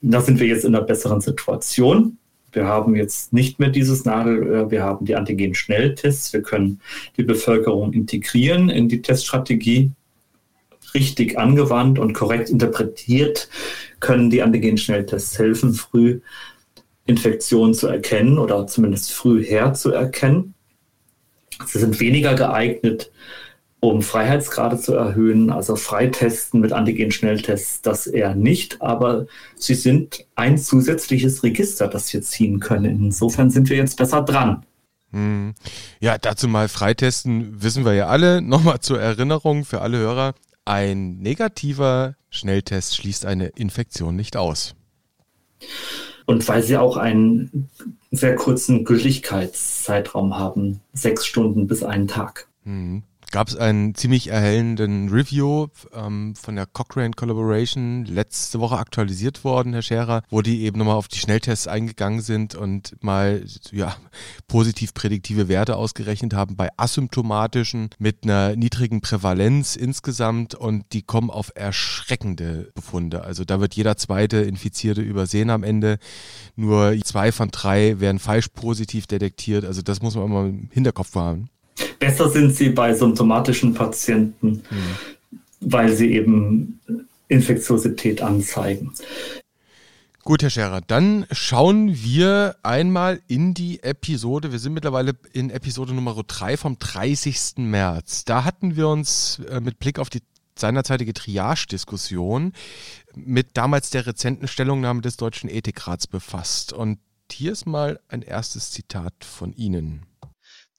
Da 0.00 0.22
sind 0.22 0.40
wir 0.40 0.46
jetzt 0.46 0.64
in 0.64 0.74
einer 0.74 0.84
besseren 0.84 1.20
Situation. 1.20 2.16
Wir 2.52 2.64
haben 2.64 2.96
jetzt 2.96 3.34
nicht 3.34 3.58
mehr 3.58 3.68
dieses 3.68 4.06
Nadelöhr, 4.06 4.70
wir 4.70 4.82
haben 4.82 5.04
die 5.04 5.14
Antigen-Schnelltests. 5.14 6.32
Wir 6.32 6.40
können 6.40 6.80
die 7.18 7.22
Bevölkerung 7.22 7.92
integrieren 7.92 8.70
in 8.70 8.88
die 8.88 9.02
Teststrategie. 9.02 9.92
Richtig 10.94 11.38
angewandt 11.38 11.98
und 11.98 12.14
korrekt 12.14 12.48
interpretiert 12.48 13.50
können 14.00 14.30
die 14.30 14.42
Antigen-Schnelltests 14.42 15.38
helfen, 15.38 15.74
früh 15.74 16.20
Infektionen 17.04 17.74
zu 17.74 17.88
erkennen 17.88 18.38
oder 18.38 18.66
zumindest 18.66 19.12
früh 19.12 19.44
herzuerkennen. 19.44 20.54
Sie 21.66 21.78
sind 21.78 22.00
weniger 22.00 22.34
geeignet, 22.34 23.10
um 23.80 24.02
Freiheitsgrade 24.02 24.78
zu 24.78 24.94
erhöhen, 24.94 25.50
also 25.50 25.76
Freitesten 25.76 26.60
mit 26.60 26.72
Antigen-Schnelltests, 26.72 27.82
das 27.82 28.06
eher 28.06 28.34
nicht, 28.34 28.82
aber 28.82 29.26
sie 29.54 29.74
sind 29.74 30.26
ein 30.34 30.58
zusätzliches 30.58 31.42
Register, 31.44 31.86
das 31.86 32.12
wir 32.12 32.22
ziehen 32.22 32.58
können. 32.58 33.04
Insofern 33.06 33.50
sind 33.50 33.70
wir 33.70 33.76
jetzt 33.76 33.96
besser 33.96 34.22
dran. 34.22 34.64
Hm. 35.12 35.54
Ja, 36.00 36.18
dazu 36.18 36.48
mal 36.48 36.68
Freitesten 36.68 37.62
wissen 37.62 37.84
wir 37.84 37.94
ja 37.94 38.08
alle. 38.08 38.42
Nochmal 38.42 38.80
zur 38.80 39.00
Erinnerung 39.00 39.64
für 39.64 39.80
alle 39.80 39.98
Hörer. 39.98 40.34
Ein 40.64 41.18
negativer 41.18 42.16
Schnelltest 42.30 42.96
schließt 42.96 43.24
eine 43.24 43.46
Infektion 43.46 44.16
nicht 44.16 44.36
aus. 44.36 44.74
Und 46.26 46.46
weil 46.46 46.62
sie 46.62 46.76
auch 46.76 46.98
einen 46.98 47.70
sehr 48.10 48.34
kurzen 48.34 48.84
Gültigkeitszeitraum 48.84 50.36
haben, 50.36 50.80
sechs 50.92 51.24
Stunden 51.24 51.68
bis 51.68 51.82
einen 51.82 52.08
Tag. 52.08 52.48
Hm 52.64 53.02
gab 53.30 53.48
es 53.48 53.56
einen 53.56 53.94
ziemlich 53.94 54.28
erhellenden 54.28 55.08
Review 55.10 55.68
ähm, 55.92 56.34
von 56.34 56.56
der 56.56 56.66
Cochrane 56.66 57.12
Collaboration, 57.12 58.04
letzte 58.04 58.60
Woche 58.60 58.78
aktualisiert 58.78 59.44
worden, 59.44 59.72
Herr 59.72 59.82
Scherer, 59.82 60.22
wo 60.30 60.42
die 60.42 60.62
eben 60.62 60.78
nochmal 60.78 60.96
auf 60.96 61.08
die 61.08 61.18
Schnelltests 61.18 61.68
eingegangen 61.68 62.20
sind 62.20 62.54
und 62.54 62.96
mal 63.02 63.44
ja, 63.70 63.96
positiv 64.46 64.94
prädiktive 64.94 65.48
Werte 65.48 65.76
ausgerechnet 65.76 66.34
haben 66.34 66.56
bei 66.56 66.68
asymptomatischen 66.76 67.90
mit 67.98 68.24
einer 68.24 68.56
niedrigen 68.56 69.00
Prävalenz 69.00 69.76
insgesamt 69.76 70.54
und 70.54 70.92
die 70.92 71.02
kommen 71.02 71.30
auf 71.30 71.52
erschreckende 71.54 72.70
Befunde. 72.74 73.22
Also 73.24 73.44
da 73.44 73.60
wird 73.60 73.74
jeder 73.74 73.96
zweite 73.96 74.38
Infizierte 74.38 75.02
übersehen 75.02 75.50
am 75.50 75.62
Ende. 75.62 75.98
Nur 76.56 76.96
zwei 77.04 77.32
von 77.32 77.50
drei 77.50 78.00
werden 78.00 78.18
falsch 78.18 78.48
positiv 78.48 79.06
detektiert. 79.06 79.64
Also 79.64 79.82
das 79.82 80.02
muss 80.02 80.14
man 80.14 80.24
immer 80.24 80.46
im 80.46 80.70
Hinterkopf 80.72 81.14
haben. 81.14 81.50
Besser 81.98 82.30
sind 82.30 82.54
sie 82.54 82.70
bei 82.70 82.94
symptomatischen 82.94 83.74
Patienten, 83.74 84.62
mhm. 84.70 84.96
weil 85.60 85.92
sie 85.92 86.12
eben 86.12 86.80
Infektiosität 87.28 88.22
anzeigen. 88.22 88.92
Gut, 90.28 90.42
Herr 90.42 90.50
Scherer, 90.50 90.82
dann 90.82 91.26
schauen 91.30 91.94
wir 92.02 92.56
einmal 92.62 93.20
in 93.28 93.54
die 93.54 93.82
Episode. 93.82 94.52
Wir 94.52 94.58
sind 94.58 94.74
mittlerweile 94.74 95.14
in 95.32 95.48
Episode 95.48 95.94
Nummer 95.94 96.22
3 96.22 96.58
vom 96.58 96.78
30. 96.78 97.54
März. 97.56 98.26
Da 98.26 98.44
hatten 98.44 98.76
wir 98.76 98.88
uns 98.88 99.40
äh, 99.48 99.60
mit 99.60 99.78
Blick 99.78 99.98
auf 99.98 100.10
die 100.10 100.20
seinerzeitige 100.54 101.14
Triage-Diskussion 101.14 102.52
mit 103.14 103.56
damals 103.56 103.90
der 103.90 104.06
rezenten 104.06 104.48
Stellungnahme 104.48 105.00
des 105.00 105.16
Deutschen 105.16 105.48
Ethikrats 105.48 106.06
befasst. 106.06 106.72
Und 106.74 106.98
hier 107.32 107.52
ist 107.52 107.66
mal 107.66 107.98
ein 108.08 108.22
erstes 108.22 108.70
Zitat 108.70 109.14
von 109.24 109.52
Ihnen. 109.54 110.02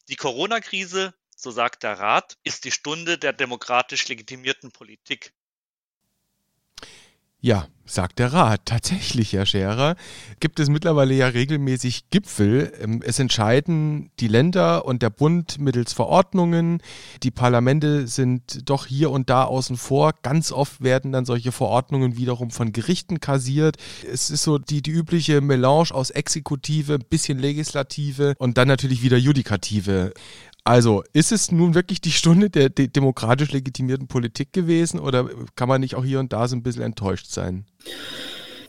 Die 0.10 0.16
Corona-Krise, 0.16 1.14
so 1.36 1.52
sagt 1.52 1.84
der 1.84 2.00
Rat, 2.00 2.38
ist 2.44 2.66
die 2.66 2.72
Stunde 2.72 3.20
der 3.20 3.32
demokratisch 3.32 4.08
legitimierten 4.08 4.72
Politik. 4.72 5.34
Ja, 7.42 7.68
sagt 7.86 8.20
der 8.20 8.34
Rat. 8.34 8.62
Tatsächlich, 8.66 9.34
Herr 9.34 9.46
Scherer, 9.46 9.96
gibt 10.40 10.60
es 10.60 10.70
mittlerweile 10.70 11.14
ja 11.14 11.28
regelmäßig 11.28 12.10
Gipfel. 12.10 12.72
Ähm, 12.82 13.02
es 13.04 13.18
entscheiden 13.18 14.12
die 14.20 14.28
Länder 14.28 14.86
und 14.86 15.02
der 15.02 15.10
Bund 15.10 15.58
mittels 15.60 15.94
Verordnungen. 15.94 16.82
Die 17.24 17.32
Parlamente 17.32 18.08
sind 18.08 18.70
doch 18.70 18.86
hier 18.86 19.10
und 19.10 19.30
da 19.30 19.46
außen 19.46 19.78
vor. 19.78 20.14
Ganz 20.22 20.52
oft 20.52 20.82
werden 20.82 21.12
dann 21.12 21.26
solche 21.26 21.52
Verordnungen 21.52 22.18
wiederum 22.18 22.52
von 22.52 22.74
Gerichten 22.74 23.20
kassiert. 23.22 23.78
Es 24.12 24.30
ist 24.30 24.44
so 24.44 24.58
die, 24.58 24.82
die 24.82 24.92
übliche 24.92 25.42
Melange 25.42 25.92
aus 25.92 26.10
Exekutive, 26.10 27.00
bisschen 27.00 27.40
Legislative 27.40 28.36
und 28.38 28.58
dann 28.58 28.68
natürlich 28.68 29.02
wieder 29.02 29.18
Judikative. 29.18 30.14
Also, 30.70 31.02
ist 31.14 31.32
es 31.32 31.52
nun 31.52 31.74
wirklich 31.74 32.00
die 32.00 32.12
Stunde 32.12 32.52
der 32.52 32.70
de 32.70 32.86
demokratisch 32.86 33.52
legitimierten 33.52 34.08
Politik 34.08 34.54
gewesen 34.54 35.00
oder 35.00 35.28
kann 35.56 35.68
man 35.68 35.82
nicht 35.82 35.96
auch 35.96 36.06
hier 36.06 36.20
und 36.20 36.32
da 36.32 36.48
so 36.48 36.56
ein 36.56 36.62
bisschen 36.62 36.84
enttäuscht 36.84 37.26
sein? 37.32 37.66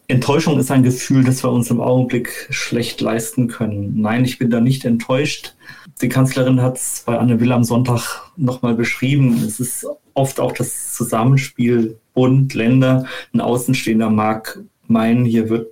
Enttäuschung 0.08 0.58
ist 0.58 0.70
ein 0.70 0.82
Gefühl, 0.82 1.24
das 1.24 1.44
wir 1.44 1.52
uns 1.52 1.70
im 1.70 1.78
Augenblick 1.78 2.48
schlecht 2.48 3.02
leisten 3.02 3.48
können. 3.48 4.00
Nein, 4.00 4.24
ich 4.24 4.38
bin 4.38 4.48
da 4.48 4.62
nicht 4.62 4.86
enttäuscht. 4.86 5.54
Die 6.00 6.08
Kanzlerin 6.08 6.62
hat 6.62 6.78
es 6.78 7.02
bei 7.04 7.18
Anne 7.18 7.38
Will 7.38 7.52
am 7.52 7.64
Sonntag 7.64 8.22
nochmal 8.34 8.74
beschrieben. 8.74 9.44
Es 9.46 9.60
ist 9.60 9.86
oft 10.14 10.40
auch 10.40 10.52
das 10.52 10.94
Zusammenspiel 10.94 11.98
Bund, 12.14 12.54
Länder. 12.54 13.04
Ein 13.34 13.42
Außenstehender 13.42 14.08
mag 14.08 14.58
meinen, 14.86 15.26
hier 15.26 15.50
wird 15.50 15.66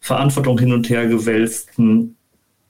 Verantwortung 0.00 0.58
hin 0.58 0.72
und 0.72 0.90
her 0.90 1.06
gewälzt. 1.06 1.78
Ein 1.78 2.16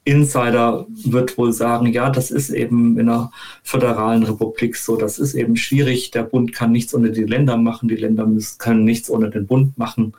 Insider 0.09 0.87
wird 1.05 1.39
wohl 1.39 1.53
sagen, 1.53 1.87
ja, 1.87 2.11
das 2.11 2.31
ist 2.31 2.51
eben 2.51 2.99
in 2.99 3.09
einer 3.09 3.31
föderalen 3.63 4.25
Republik 4.25 4.77
so, 4.77 4.97
das 4.97 5.19
ist 5.19 5.35
eben 5.35 5.57
schwierig. 5.57 6.11
Der 6.11 6.23
Bund 6.23 6.53
kann 6.53 6.73
nichts 6.73 6.95
ohne 6.95 7.13
die 7.13 7.25
Länder 7.25 7.57
machen, 7.57 7.89
die 7.89 7.97
Länder 7.97 8.27
müssen, 8.27 8.59
können 8.59 8.85
nichts 8.85 9.11
ohne 9.11 9.31
den 9.31 9.47
Bund 9.47 9.79
machen 9.79 10.15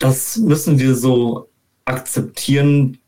das 0.00 0.38
müssen 0.38 0.80
wir 0.80 0.96
so 0.96 1.48
akzeptieren. 1.84 2.98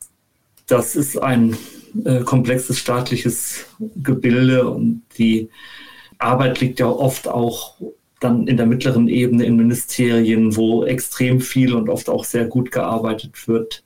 Das 0.69 0.95
ist 0.95 1.19
ein 1.19 1.57
äh, 2.05 2.21
komplexes 2.21 2.79
staatliches 2.79 3.67
Gebilde 3.97 4.69
und 4.69 5.03
die 5.19 5.49
Arbeit 6.19 6.61
liegt 6.61 6.79
ja 6.79 6.89
oft 6.89 7.27
auch 7.27 7.77
dann 8.21 8.47
in 8.47 8.57
der 8.57 8.67
mittleren 8.67 9.09
Ebene 9.09 9.45
in 9.45 9.57
Ministerien, 9.57 10.55
wo 10.55 10.85
extrem 10.85 11.41
viel 11.41 11.75
und 11.75 11.89
oft 11.89 12.09
auch 12.09 12.25
sehr 12.25 12.45
gut 12.45 12.71
gearbeitet 12.71 13.49
wird. 13.49 13.83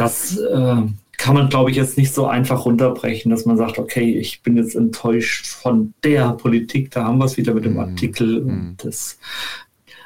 Das 0.00 0.36
äh, 0.36 0.82
kann 1.18 1.34
man, 1.34 1.50
glaube 1.50 1.70
ich, 1.70 1.76
jetzt 1.76 1.98
nicht 1.98 2.14
so 2.14 2.26
einfach 2.26 2.64
runterbrechen, 2.64 3.30
dass 3.30 3.44
man 3.44 3.58
sagt, 3.58 3.78
okay, 3.78 4.18
ich 4.18 4.42
bin 4.42 4.56
jetzt 4.56 4.74
enttäuscht 4.74 5.46
von 5.46 5.92
der 6.02 6.32
Politik, 6.32 6.90
da 6.90 7.04
haben 7.04 7.18
wir 7.18 7.26
es 7.26 7.36
wieder 7.36 7.52
mit 7.52 7.66
dem 7.66 7.74
mhm. 7.74 7.80
Artikel. 7.80 8.38
Und 8.38 8.76
das 8.78 9.18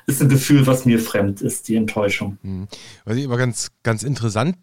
ist 0.07 0.21
ein 0.21 0.29
Gefühl, 0.29 0.67
was 0.67 0.85
mir 0.85 0.99
fremd 0.99 1.41
ist, 1.43 1.69
die 1.69 1.77
Enttäuschung. 1.77 2.39
Mhm. 2.43 2.67
Was 3.05 3.17
ich 3.17 3.25
aber 3.25 3.37
ganz, 3.37 3.69
ganz 3.85 4.03
interessant 4.03 4.57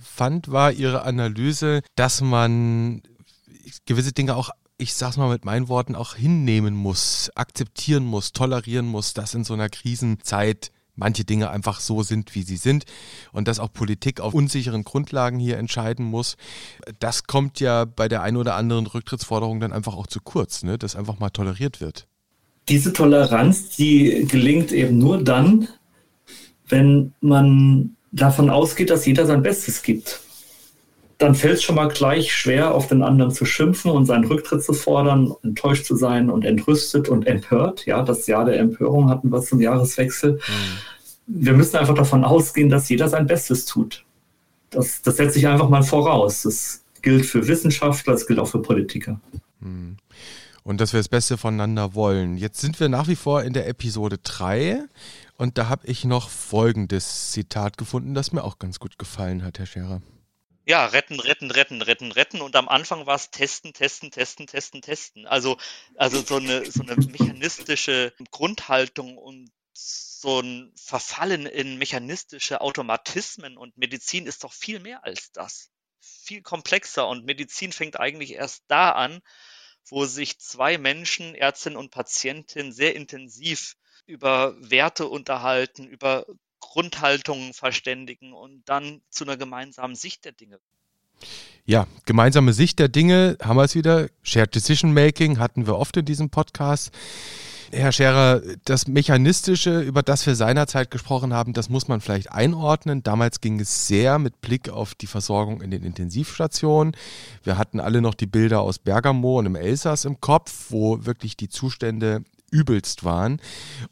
fand, 0.00 0.50
war 0.50 0.72
Ihre 0.72 1.02
Analyse, 1.02 1.82
dass 1.94 2.20
man 2.20 3.02
gewisse 3.86 4.12
Dinge 4.12 4.34
auch 4.34 4.50
ich 4.78 4.94
sag's 4.94 5.16
mal 5.16 5.30
mit 5.30 5.44
meinen 5.44 5.68
Worten, 5.68 5.94
auch 5.94 6.16
hinnehmen 6.16 6.74
muss, 6.74 7.30
akzeptieren 7.34 8.04
muss, 8.04 8.32
tolerieren 8.32 8.86
muss, 8.86 9.14
dass 9.14 9.34
in 9.34 9.42
so 9.42 9.54
einer 9.54 9.70
Krisenzeit 9.70 10.70
manche 10.96 11.24
Dinge 11.24 11.50
einfach 11.50 11.80
so 11.80 12.02
sind, 12.02 12.34
wie 12.34 12.42
sie 12.42 12.56
sind 12.56 12.84
und 13.32 13.48
dass 13.48 13.58
auch 13.58 13.72
Politik 13.72 14.20
auf 14.20 14.34
unsicheren 14.34 14.82
Grundlagen 14.84 15.38
hier 15.38 15.58
entscheiden 15.58 16.04
muss. 16.04 16.36
Das 16.98 17.24
kommt 17.24 17.60
ja 17.60 17.84
bei 17.84 18.08
der 18.08 18.22
einen 18.22 18.36
oder 18.36 18.56
anderen 18.56 18.86
Rücktrittsforderung 18.86 19.60
dann 19.60 19.72
einfach 19.72 19.94
auch 19.94 20.06
zu 20.08 20.20
kurz, 20.20 20.62
ne? 20.62 20.78
dass 20.78 20.96
einfach 20.96 21.18
mal 21.18 21.30
toleriert 21.30 21.80
wird 21.80 22.06
diese 22.68 22.92
Toleranz, 22.92 23.70
die 23.76 24.26
gelingt 24.28 24.72
eben 24.72 24.98
nur 24.98 25.22
dann, 25.22 25.68
wenn 26.68 27.12
man 27.20 27.96
davon 28.10 28.50
ausgeht, 28.50 28.90
dass 28.90 29.06
jeder 29.06 29.26
sein 29.26 29.42
Bestes 29.42 29.82
gibt. 29.82 30.20
Dann 31.18 31.34
fällt 31.34 31.54
es 31.54 31.62
schon 31.62 31.76
mal 31.76 31.88
gleich 31.88 32.34
schwer, 32.34 32.74
auf 32.74 32.88
den 32.88 33.02
anderen 33.02 33.30
zu 33.30 33.44
schimpfen 33.44 33.90
und 33.90 34.04
seinen 34.04 34.24
Rücktritt 34.24 34.62
zu 34.62 34.74
fordern, 34.74 35.32
enttäuscht 35.42 35.86
zu 35.86 35.96
sein 35.96 36.28
und 36.30 36.44
entrüstet 36.44 37.08
und 37.08 37.26
empört. 37.26 37.86
Ja, 37.86 38.02
das 38.02 38.26
Jahr 38.26 38.44
der 38.44 38.58
Empörung 38.58 39.08
hatten 39.08 39.30
wir 39.30 39.40
zum 39.40 39.60
Jahreswechsel. 39.60 40.34
Mhm. 40.34 41.42
Wir 41.42 41.54
müssen 41.54 41.76
einfach 41.76 41.94
davon 41.94 42.24
ausgehen, 42.24 42.68
dass 42.68 42.88
jeder 42.88 43.08
sein 43.08 43.26
Bestes 43.26 43.64
tut. 43.64 44.04
Das, 44.70 45.00
das 45.02 45.16
setze 45.16 45.38
ich 45.38 45.48
einfach 45.48 45.68
mal 45.68 45.82
voraus. 45.82 46.42
Das 46.42 46.84
gilt 47.02 47.24
für 47.24 47.48
Wissenschaftler, 47.48 48.12
das 48.12 48.26
gilt 48.26 48.38
auch 48.38 48.48
für 48.48 48.60
Politiker. 48.60 49.20
Mhm 49.60 49.96
und 50.66 50.80
dass 50.80 50.92
wir 50.92 50.98
das 50.98 51.08
Beste 51.08 51.38
voneinander 51.38 51.94
wollen. 51.94 52.36
Jetzt 52.36 52.60
sind 52.60 52.80
wir 52.80 52.88
nach 52.88 53.06
wie 53.06 53.14
vor 53.14 53.44
in 53.44 53.52
der 53.52 53.68
Episode 53.68 54.18
3 54.18 54.82
und 55.36 55.58
da 55.58 55.68
habe 55.68 55.86
ich 55.86 56.04
noch 56.04 56.28
folgendes 56.28 57.30
Zitat 57.30 57.78
gefunden, 57.78 58.14
das 58.14 58.32
mir 58.32 58.42
auch 58.42 58.58
ganz 58.58 58.80
gut 58.80 58.98
gefallen 58.98 59.44
hat, 59.44 59.60
Herr 59.60 59.66
Scherer. 59.66 60.02
Ja, 60.68 60.86
retten, 60.86 61.20
retten, 61.20 61.52
retten, 61.52 61.80
retten, 61.80 62.10
retten. 62.10 62.40
Und 62.40 62.56
am 62.56 62.68
Anfang 62.68 63.06
war 63.06 63.14
es 63.14 63.30
testen, 63.30 63.72
testen, 63.72 64.10
testen, 64.10 64.48
testen, 64.48 64.82
testen. 64.82 65.24
Also, 65.24 65.58
also 65.96 66.20
so 66.22 66.36
eine, 66.36 66.68
so 66.68 66.82
eine 66.82 66.96
mechanistische 67.06 68.12
Grundhaltung 68.32 69.16
und 69.16 69.52
so 69.72 70.40
ein 70.40 70.72
Verfallen 70.76 71.46
in 71.46 71.78
mechanistische 71.78 72.60
Automatismen 72.60 73.56
und 73.56 73.76
Medizin 73.78 74.26
ist 74.26 74.42
doch 74.42 74.52
viel 74.52 74.80
mehr 74.80 75.04
als 75.04 75.30
das. 75.30 75.70
Viel 76.00 76.42
komplexer 76.42 77.06
und 77.06 77.24
Medizin 77.24 77.72
fängt 77.72 78.00
eigentlich 78.00 78.32
erst 78.32 78.64
da 78.66 78.90
an, 78.90 79.20
wo 79.88 80.04
sich 80.04 80.40
zwei 80.40 80.78
Menschen, 80.78 81.36
Ärztin 81.36 81.76
und 81.76 81.92
Patientin, 81.92 82.72
sehr 82.72 82.96
intensiv 82.96 83.76
über 84.06 84.56
Werte 84.58 85.06
unterhalten, 85.06 85.86
über 85.86 86.26
Grundhaltungen 86.76 87.54
verständigen 87.54 88.34
und 88.34 88.62
dann 88.66 89.00
zu 89.08 89.24
einer 89.24 89.38
gemeinsamen 89.38 89.94
Sicht 89.94 90.26
der 90.26 90.32
Dinge. 90.32 90.58
Ja, 91.64 91.86
gemeinsame 92.04 92.52
Sicht 92.52 92.78
der 92.78 92.88
Dinge 92.88 93.38
haben 93.42 93.56
wir 93.56 93.64
es 93.64 93.74
wieder. 93.74 94.08
Shared 94.22 94.54
Decision 94.54 94.92
Making 94.92 95.38
hatten 95.38 95.66
wir 95.66 95.78
oft 95.78 95.96
in 95.96 96.04
diesem 96.04 96.28
Podcast. 96.28 96.92
Herr 97.72 97.92
Scherer, 97.92 98.42
das 98.66 98.88
Mechanistische, 98.88 99.80
über 99.80 100.02
das 100.02 100.26
wir 100.26 100.34
seinerzeit 100.34 100.90
gesprochen 100.90 101.32
haben, 101.32 101.54
das 101.54 101.70
muss 101.70 101.88
man 101.88 102.02
vielleicht 102.02 102.30
einordnen. 102.30 103.02
Damals 103.02 103.40
ging 103.40 103.58
es 103.58 103.88
sehr 103.88 104.18
mit 104.18 104.42
Blick 104.42 104.68
auf 104.68 104.94
die 104.94 105.06
Versorgung 105.06 105.62
in 105.62 105.70
den 105.70 105.82
Intensivstationen. 105.82 106.94
Wir 107.42 107.56
hatten 107.56 107.80
alle 107.80 108.02
noch 108.02 108.14
die 108.14 108.26
Bilder 108.26 108.60
aus 108.60 108.78
Bergamo 108.78 109.38
und 109.38 109.46
im 109.46 109.56
Elsass 109.56 110.04
im 110.04 110.20
Kopf, 110.20 110.66
wo 110.68 111.06
wirklich 111.06 111.38
die 111.38 111.48
Zustände 111.48 112.22
übelst 112.50 113.04
waren. 113.04 113.40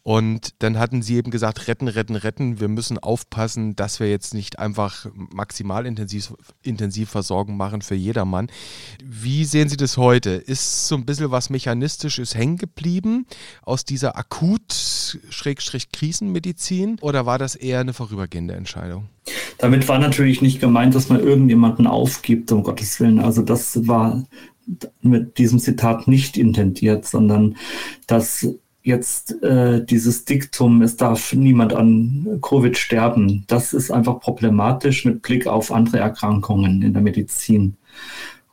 Und 0.02 0.62
dann 0.62 0.78
hatten 0.78 1.02
sie 1.02 1.16
eben 1.16 1.30
gesagt, 1.30 1.68
retten, 1.68 1.88
retten, 1.88 2.16
retten. 2.16 2.60
Wir 2.60 2.68
müssen 2.68 2.98
aufpassen, 2.98 3.76
dass 3.76 4.00
wir 4.00 4.10
jetzt 4.10 4.32
nicht 4.34 4.58
einfach 4.58 5.06
maximal 5.14 5.86
intensiv, 5.86 6.34
intensiv 6.62 7.08
Versorgung 7.10 7.56
machen 7.56 7.80
für 7.82 7.94
jedermann. 7.94 8.48
Wie 9.04 9.44
sehen 9.44 9.68
Sie 9.68 9.76
das 9.76 9.96
heute? 9.96 10.30
Ist 10.30 10.88
so 10.88 10.96
ein 10.96 11.04
bisschen 11.04 11.30
was 11.30 11.50
Mechanistisches 11.50 12.34
hängen 12.34 12.56
geblieben 12.56 13.26
aus 13.62 13.84
dieser 13.84 14.16
Akut-Krisenmedizin 14.16 16.98
oder 17.00 17.26
war 17.26 17.38
das 17.38 17.54
eher 17.54 17.78
eine 17.80 17.92
vorübergehende 17.92 18.54
Entscheidung? 18.54 19.08
Damit 19.58 19.88
war 19.88 19.98
natürlich 19.98 20.42
nicht 20.42 20.60
gemeint, 20.60 20.94
dass 20.94 21.08
man 21.08 21.20
irgendjemanden 21.20 21.86
aufgibt, 21.86 22.52
um 22.52 22.62
Gottes 22.62 23.00
Willen. 23.00 23.20
Also 23.20 23.42
das 23.42 23.86
war 23.86 24.24
mit 25.02 25.38
diesem 25.38 25.58
Zitat 25.58 26.08
nicht 26.08 26.36
intendiert, 26.36 27.06
sondern 27.06 27.56
dass 28.06 28.46
jetzt 28.82 29.42
äh, 29.42 29.84
dieses 29.84 30.26
Diktum, 30.26 30.82
es 30.82 30.96
darf 30.96 31.32
niemand 31.32 31.72
an 31.72 32.38
Covid 32.42 32.76
sterben, 32.76 33.44
das 33.46 33.72
ist 33.72 33.90
einfach 33.90 34.20
problematisch 34.20 35.04
mit 35.04 35.22
Blick 35.22 35.46
auf 35.46 35.72
andere 35.72 35.98
Erkrankungen 35.98 36.82
in 36.82 36.92
der 36.92 37.02
Medizin. 37.02 37.76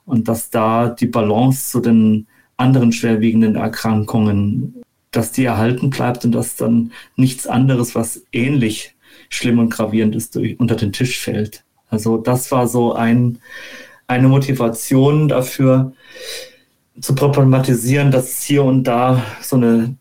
Und 0.05 0.27
dass 0.27 0.49
da 0.49 0.89
die 0.89 1.07
Balance 1.07 1.69
zu 1.69 1.81
den 1.81 2.27
anderen 2.55 2.93
schwerwiegenden 2.93 3.55
Erkrankungen, 3.55 4.81
dass 5.11 5.33
die 5.33 5.43
erhalten 5.43 5.89
bleibt 5.89 6.23
und 6.23 6.31
dass 6.31 6.55
dann 6.55 6.91
nichts 7.17 7.45
anderes, 7.45 7.93
was 7.93 8.23
ähnlich 8.31 8.95
schlimm 9.29 9.59
und 9.59 9.69
gravierend 9.69 10.15
ist, 10.15 10.35
durch, 10.35 10.57
unter 10.59 10.75
den 10.75 10.93
Tisch 10.93 11.19
fällt. 11.19 11.65
Also 11.89 12.17
das 12.17 12.51
war 12.51 12.67
so 12.67 12.93
ein, 12.93 13.39
eine 14.11 14.27
Motivation 14.27 15.29
dafür 15.29 15.93
zu 16.99 17.15
problematisieren, 17.15 18.11
dass 18.11 18.43
hier 18.43 18.63
und 18.63 18.83
da 18.83 19.23
so 19.41 19.55
eine 19.55 19.95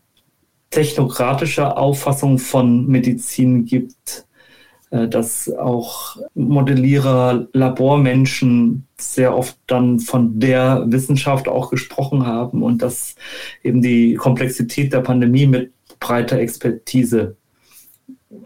technokratische 0.69 1.77
Auffassung 1.77 2.37
von 2.37 2.87
Medizin 2.87 3.65
gibt, 3.65 4.25
äh, 4.89 5.07
dass 5.07 5.49
auch 5.49 6.17
Modellierer, 6.35 7.47
Labormenschen 7.53 8.85
sehr 8.97 9.35
oft 9.35 9.57
dann 9.67 9.99
von 9.99 10.39
der 10.39 10.83
Wissenschaft 10.87 11.47
auch 11.47 11.69
gesprochen 11.71 12.25
haben 12.25 12.63
und 12.63 12.81
dass 12.81 13.15
eben 13.63 13.81
die 13.81 14.15
Komplexität 14.15 14.91
der 14.91 14.99
Pandemie 14.99 15.47
mit 15.47 15.71
breiter 16.01 16.37
Expertise 16.37 17.37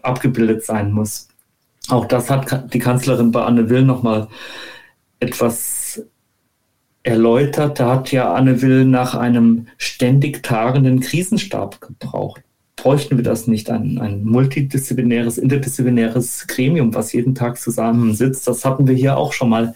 abgebildet 0.02 0.64
sein 0.64 0.92
muss. 0.92 1.28
Auch 1.88 2.06
das 2.06 2.30
hat 2.30 2.72
die 2.72 2.78
Kanzlerin 2.78 3.32
bei 3.32 3.42
Anne 3.42 3.68
Will 3.68 3.82
nochmal 3.82 4.28
etwas 5.20 6.02
erläutert. 7.02 7.80
Da 7.80 7.94
hat 7.94 8.12
ja 8.12 8.34
Anne 8.34 8.60
Will 8.62 8.84
nach 8.84 9.14
einem 9.14 9.68
ständig 9.78 10.42
tagenden 10.42 11.00
Krisenstab 11.00 11.80
gebraucht. 11.80 12.42
Bräuchten 12.74 13.16
wir 13.16 13.24
das 13.24 13.46
nicht? 13.46 13.70
Ein, 13.70 13.98
ein 13.98 14.24
multidisziplinäres, 14.24 15.38
interdisziplinäres 15.38 16.46
Gremium, 16.46 16.94
was 16.94 17.12
jeden 17.12 17.34
Tag 17.34 17.58
zusammensitzt. 17.58 18.46
Das 18.46 18.64
hatten 18.64 18.86
wir 18.86 18.94
hier 18.94 19.16
auch 19.16 19.32
schon 19.32 19.48
mal 19.48 19.74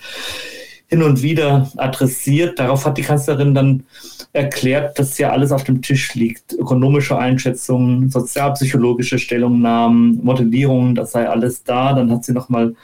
hin 0.86 1.02
und 1.02 1.22
wieder 1.22 1.70
adressiert. 1.76 2.58
Darauf 2.58 2.84
hat 2.84 2.98
die 2.98 3.02
Kanzlerin 3.02 3.54
dann 3.54 3.84
erklärt, 4.32 4.98
dass 4.98 5.16
ja 5.18 5.30
alles 5.30 5.52
auf 5.52 5.64
dem 5.64 5.82
Tisch 5.82 6.14
liegt. 6.14 6.52
Ökonomische 6.52 7.16
Einschätzungen, 7.16 8.10
sozialpsychologische 8.10 9.18
Stellungnahmen, 9.18 10.20
Modellierungen, 10.22 10.94
das 10.94 11.12
sei 11.12 11.28
alles 11.28 11.62
da. 11.62 11.94
Dann 11.94 12.10
hat 12.10 12.24
sie 12.24 12.32
nochmal 12.32 12.74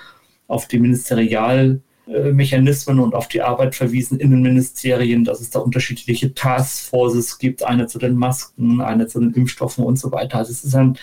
auf 0.47 0.66
die 0.69 0.79
Ministerial 0.79 1.81
Mechanismen 2.07 3.01
und 3.01 3.14
auf 3.14 3.27
die 3.27 3.42
Arbeit 3.42 3.75
verwiesen 3.75 4.21
in 4.21 4.31
den 4.31 4.42
Ministerien, 4.42 5.25
dass 5.25 5.40
es 5.40 5.51
da 5.51 5.59
unterschiedliche 5.59 6.35
Taskforces 6.35 7.38
gibt, 7.38 7.64
eine 7.64 7.88
zu 7.88 7.99
den 7.99 8.14
Masken, 8.14 8.81
eine 8.81 9.09
zu 9.09 9.19
den 9.19 9.33
Impfstoffen 9.33 9.85
und 9.85 9.99
so 9.99 10.12
weiter. 10.12 10.38
Also 10.38 10.53
es 10.53 10.62
ist 10.62 10.75
ein, 10.75 10.97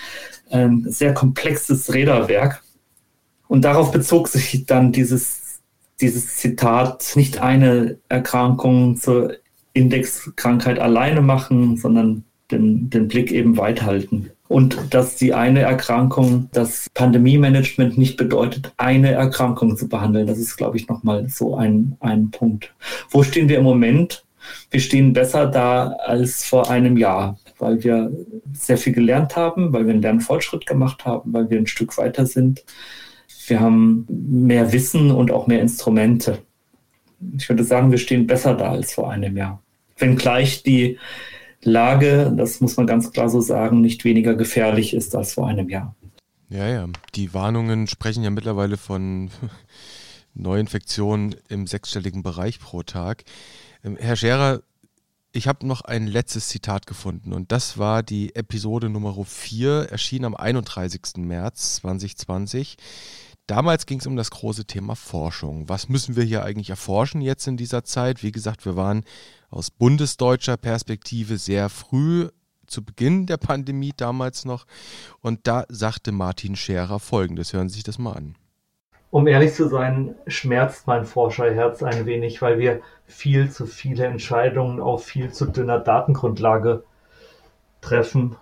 ein 0.50 0.86
sehr 0.88 1.14
komplexes 1.14 1.94
Räderwerk. 1.94 2.64
Und 3.48 3.66
darauf 3.66 3.92
bezog 3.92 4.30
sich 4.30 4.66
dann 4.66 4.94
dieses, 4.94 5.60
dieses 6.00 6.38
Zitat, 6.38 7.12
nicht 7.16 7.40
eine 7.40 7.98
Erkrankung 8.08 8.96
zur 8.96 9.34
Indexkrankheit 9.74 10.80
alleine 10.80 11.22
machen, 11.22 11.76
sondern 11.78 12.24
den, 12.50 12.90
den 12.90 13.10
Blick 13.10 13.32
eben 13.32 13.58
weit 13.58 13.82
halten 13.82 14.30
und 14.54 14.94
dass 14.94 15.16
die 15.16 15.34
eine 15.34 15.62
Erkrankung, 15.62 16.48
das 16.52 16.88
Pandemie-Management 16.94 17.98
nicht 17.98 18.18
bedeutet, 18.18 18.72
eine 18.78 19.12
Erkrankung 19.14 19.76
zu 19.76 19.90
behandeln. 19.90 20.28
Das 20.28 20.38
ist, 20.38 20.58
glaube 20.58 20.78
ich, 20.78 20.88
nochmal 20.88 21.28
so 21.28 21.56
ein, 21.56 21.98
ein 22.02 22.30
Punkt. 22.30 22.72
Wo 23.10 23.24
stehen 23.24 23.50
wir 23.50 23.58
im 23.58 23.64
Moment? 23.64 24.24
Wir 24.70 24.80
stehen 24.80 25.12
besser 25.12 25.48
da 25.48 25.94
als 26.06 26.46
vor 26.46 26.70
einem 26.70 26.98
Jahr, 26.98 27.40
weil 27.58 27.84
wir 27.84 28.12
sehr 28.54 28.78
viel 28.78 28.94
gelernt 28.94 29.36
haben, 29.36 29.74
weil 29.74 29.88
wir 29.88 29.94
einen 29.94 30.04
Lernfortschritt 30.04 30.68
gemacht 30.68 31.04
haben, 31.04 31.34
weil 31.34 31.50
wir 31.50 31.58
ein 31.58 31.66
Stück 31.66 31.98
weiter 31.98 32.28
sind. 32.28 32.64
Wir 33.48 33.60
haben 33.60 34.06
mehr 34.08 34.72
Wissen 34.72 35.10
und 35.10 35.32
auch 35.32 35.48
mehr 35.48 35.62
Instrumente. 35.62 36.38
Ich 37.36 37.50
würde 37.50 37.64
sagen, 37.64 37.90
wir 37.90 37.98
stehen 37.98 38.28
besser 38.28 38.54
da 38.54 38.70
als 38.70 38.94
vor 38.94 39.10
einem 39.10 39.36
Jahr. 39.36 39.64
Wenngleich 39.98 40.62
die 40.62 41.00
Lage, 41.66 42.34
das 42.36 42.62
muss 42.62 42.78
man 42.78 42.88
ganz 42.88 43.12
klar 43.12 43.30
so 43.30 43.42
sagen, 43.42 43.82
nicht 43.82 44.04
weniger 44.04 44.36
gefährlich 44.36 44.94
ist 44.94 45.16
als 45.16 45.34
vor 45.34 45.48
einem 45.48 45.70
Jahr. 45.70 45.96
Ja, 46.50 46.68
ja. 46.68 46.88
Die 47.16 47.34
Warnungen 47.34 47.88
sprechen 47.88 48.24
ja 48.24 48.30
mittlerweile 48.30 48.78
von 48.78 49.32
Neuinfektionen 50.34 51.36
im 51.50 51.68
sechsstelligen 51.68 52.24
Bereich 52.24 52.60
pro 52.60 52.84
Tag. 52.84 53.24
Ähm, 53.84 53.98
Herr 54.00 54.16
Scherer, 54.16 54.62
ich 55.32 55.48
habe 55.48 55.66
noch 55.66 55.82
ein 55.82 56.06
letztes 56.06 56.48
Zitat 56.50 56.86
gefunden 56.86 57.34
und 57.34 57.52
das 57.52 57.80
war 57.80 58.04
die 58.04 58.36
Episode 58.36 58.90
Nummer 58.90 59.16
4, 59.26 59.88
erschien 59.90 60.26
am 60.26 60.36
31. 60.36 61.18
März 61.18 61.78
2020. 61.78 62.78
Damals 63.48 63.88
ging 63.88 64.00
es 64.00 64.08
um 64.08 64.16
das 64.16 64.30
große 64.30 64.66
Thema 64.66 64.96
Forschung. 64.96 65.68
Was 65.68 65.90
müssen 65.90 66.16
wir 66.16 66.24
hier 66.24 66.44
eigentlich 66.44 66.70
erforschen 66.70 67.20
jetzt 67.20 67.48
in 67.48 67.58
dieser 67.58 67.84
Zeit? 67.84 68.22
Wie 68.22 68.32
gesagt, 68.32 68.64
wir 68.66 68.76
waren 68.76 69.04
aus 69.54 69.70
bundesdeutscher 69.70 70.58
Perspektive 70.58 71.38
sehr 71.38 71.70
früh 71.70 72.28
zu 72.66 72.84
Beginn 72.84 73.28
der 73.28 73.38
Pandemie 73.38 73.94
damals 73.96 74.46
noch. 74.46 74.66
Und 75.22 75.48
da 75.48 75.66
sagte 75.70 76.12
Martin 76.12 76.56
Scherer 76.56 77.00
Folgendes. 77.00 77.54
Hören 77.54 77.70
Sie 77.70 77.76
sich 77.76 77.84
das 77.84 78.00
mal 78.00 78.14
an. 78.14 78.36
Um 79.12 79.28
ehrlich 79.28 79.54
zu 79.54 79.70
sein, 79.70 80.16
schmerzt 80.26 80.88
mein 80.88 81.06
Forscherherz 81.06 81.84
ein 81.84 82.08
wenig, 82.08 82.42
weil 82.42 82.58
wir 82.58 82.82
viel 83.06 83.52
zu 83.52 83.68
viele 83.68 84.06
Entscheidungen 84.06 84.80
auf 84.80 85.06
viel 85.06 85.32
zu 85.32 85.46
dünner 85.46 85.78
Datengrundlage 85.80 86.84
treffen 87.82 88.36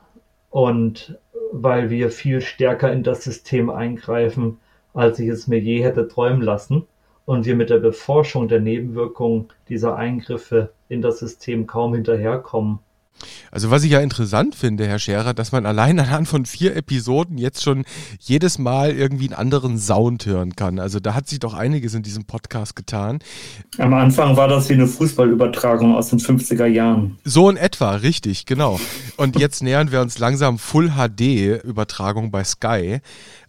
und 0.49 1.19
weil 1.51 1.89
wir 1.89 2.09
viel 2.09 2.39
stärker 2.39 2.91
in 2.93 3.03
das 3.03 3.25
System 3.25 3.69
eingreifen, 3.69 4.59
als 4.93 5.19
ich 5.19 5.27
es 5.27 5.47
mir 5.47 5.59
je 5.59 5.83
hätte 5.83 6.07
träumen 6.07 6.41
lassen 6.41 6.87
und 7.25 7.45
wir 7.45 7.55
mit 7.55 7.69
der 7.69 7.79
Beforschung 7.79 8.47
der 8.47 8.59
Nebenwirkungen 8.59 9.49
dieser 9.69 9.95
Eingriffe 9.95 10.71
in 10.89 11.01
das 11.01 11.19
System 11.19 11.67
kaum 11.67 11.93
hinterherkommen. 11.93 12.79
Also 13.51 13.69
was 13.69 13.83
ich 13.83 13.91
ja 13.91 13.99
interessant 13.99 14.55
finde, 14.55 14.87
Herr 14.87 14.99
Scherer, 14.99 15.33
dass 15.33 15.51
man 15.51 15.65
allein 15.65 15.99
anhand 15.99 16.27
von 16.27 16.45
vier 16.45 16.75
Episoden 16.75 17.37
jetzt 17.37 17.63
schon 17.63 17.85
jedes 18.19 18.57
Mal 18.57 18.91
irgendwie 18.91 19.25
einen 19.25 19.33
anderen 19.33 19.77
Sound 19.77 20.25
hören 20.25 20.55
kann. 20.55 20.79
Also 20.79 20.99
da 20.99 21.13
hat 21.13 21.27
sich 21.27 21.39
doch 21.39 21.53
einiges 21.53 21.93
in 21.93 22.03
diesem 22.03 22.25
Podcast 22.25 22.75
getan. 22.75 23.19
Am 23.77 23.93
Anfang 23.93 24.37
war 24.37 24.47
das 24.47 24.69
wie 24.69 24.73
eine 24.73 24.87
Fußballübertragung 24.87 25.95
aus 25.95 26.09
den 26.09 26.19
50er 26.19 26.65
Jahren. 26.65 27.17
So 27.23 27.49
in 27.49 27.57
etwa, 27.57 27.95
richtig, 27.95 28.45
genau. 28.45 28.79
Und 29.17 29.37
jetzt 29.39 29.61
nähern 29.61 29.91
wir 29.91 30.01
uns 30.01 30.17
langsam 30.19 30.57
Full 30.57 30.91
HD 30.91 31.63
Übertragung 31.63 32.31
bei 32.31 32.43
Sky. 32.43 33.01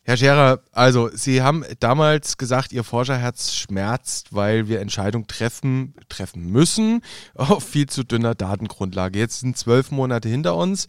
Herr 0.05 0.17
Scherer, 0.17 0.61
also 0.73 1.11
Sie 1.13 1.43
haben 1.43 1.65
damals 1.79 2.37
gesagt, 2.37 2.73
Ihr 2.73 2.83
Forscherherz 2.83 3.55
schmerzt, 3.55 4.35
weil 4.35 4.67
wir 4.67 4.81
Entscheidungen 4.81 5.29
treffen, 5.29 5.95
treffen 6.09 6.51
müssen 6.51 7.03
auf 7.37 7.63
viel 7.63 7.89
zu 7.89 8.03
dünner 8.03 8.35
Datengrundlage. 8.35 9.21
Jetzt 9.21 9.41
sind 9.41 9.57
zwölf 9.57 9.93
Monate 9.93 10.29
hinter 10.29 10.57
uns. 10.57 10.89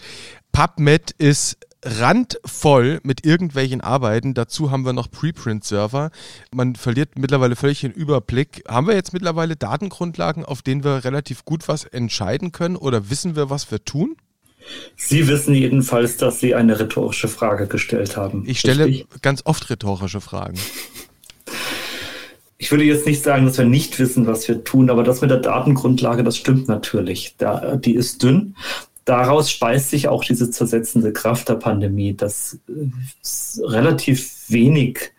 PubMed 0.51 1.11
ist 1.11 1.59
randvoll 1.85 3.01
mit 3.03 3.23
irgendwelchen 3.23 3.81
Arbeiten. 3.81 4.33
Dazu 4.33 4.71
haben 4.71 4.85
wir 4.85 4.93
noch 4.93 5.11
Preprint-Server. 5.11 6.09
Man 6.51 6.75
verliert 6.75 7.17
mittlerweile 7.17 7.55
völlig 7.55 7.81
den 7.81 7.91
Überblick. 7.91 8.63
Haben 8.67 8.87
wir 8.87 8.95
jetzt 8.95 9.13
mittlerweile 9.13 9.55
Datengrundlagen, 9.55 10.43
auf 10.43 10.63
denen 10.63 10.83
wir 10.83 11.03
relativ 11.03 11.45
gut 11.45 11.67
was 11.67 11.83
entscheiden 11.85 12.51
können 12.51 12.77
oder 12.77 13.11
wissen 13.11 13.35
wir, 13.35 13.51
was 13.51 13.69
wir 13.69 13.83
tun? 13.85 14.15
Sie 14.95 15.27
wissen 15.27 15.53
jedenfalls, 15.53 16.17
dass 16.17 16.39
Sie 16.39 16.55
eine 16.55 16.79
rhetorische 16.79 17.27
Frage 17.27 17.67
gestellt 17.67 18.17
haben. 18.17 18.43
Ich 18.47 18.59
stelle 18.59 18.85
richtig? 18.85 19.21
ganz 19.21 19.41
oft 19.45 19.69
rhetorische 19.69 20.21
Fragen. 20.21 20.57
Ich 22.57 22.71
würde 22.71 22.85
jetzt 22.85 23.05
nicht 23.05 23.21
sagen, 23.21 23.45
dass 23.45 23.57
wir 23.57 23.65
nicht 23.65 23.99
wissen, 23.99 24.25
was 24.25 24.47
wir 24.47 24.63
tun, 24.63 24.89
aber 24.89 25.03
das 25.03 25.19
mit 25.19 25.29
der 25.29 25.39
Datengrundlage, 25.39 26.23
das 26.23 26.37
stimmt 26.37 26.69
natürlich. 26.69 27.35
Da, 27.37 27.75
die 27.75 27.95
ist 27.95 28.23
dünn. 28.23 28.55
Daraus 29.05 29.51
speist 29.51 29.89
sich 29.89 30.07
auch 30.07 30.23
diese 30.23 30.49
zersetzende 30.49 31.11
Kraft 31.11 31.49
der 31.49 31.55
Pandemie, 31.55 32.15
dass 32.15 32.57
relativ 33.59 34.45
wenig 34.47 35.11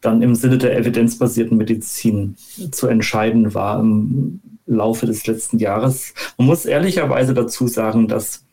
dann 0.00 0.22
im 0.22 0.34
Sinne 0.34 0.58
der 0.58 0.76
evidenzbasierten 0.76 1.56
Medizin 1.56 2.36
zu 2.70 2.86
entscheiden 2.86 3.54
war 3.54 3.80
im 3.80 4.40
Laufe 4.66 5.06
des 5.06 5.26
letzten 5.26 5.58
Jahres. 5.58 6.14
Man 6.38 6.46
muss 6.46 6.64
ehrlicherweise 6.64 7.34
dazu 7.34 7.66
sagen, 7.66 8.08
dass 8.08 8.44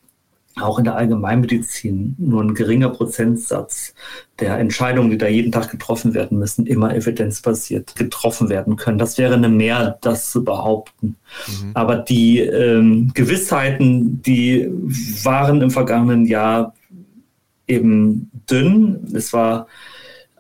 auch 0.62 0.80
in 0.80 0.86
der 0.86 0.96
Allgemeinmedizin 0.96 2.16
nur 2.18 2.42
ein 2.42 2.56
geringer 2.56 2.90
Prozentsatz 2.90 3.94
der 4.40 4.58
Entscheidungen, 4.58 5.10
die 5.12 5.18
da 5.18 5.28
jeden 5.28 5.52
Tag 5.52 5.70
getroffen 5.70 6.14
werden 6.14 6.40
müssen, 6.40 6.66
immer 6.66 6.96
evidenzbasiert 6.96 7.96
getroffen 7.96 8.50
werden 8.50 8.76
können. 8.76 8.98
Das 8.98 9.18
wäre 9.18 9.36
eine 9.36 9.50
Mehr, 9.50 9.98
das 10.02 10.32
zu 10.32 10.44
behaupten. 10.44 11.16
Mhm. 11.48 11.72
Aber 11.74 11.98
die 11.98 12.40
ähm, 12.40 13.12
Gewissheiten, 13.14 14.22
die 14.24 14.68
waren 15.24 15.62
im 15.62 15.72
vergangenen 15.72 16.26
Jahr 16.26 16.74
eben 17.68 18.32
dünn. 18.50 19.08
Es 19.14 19.34
war 19.34 19.68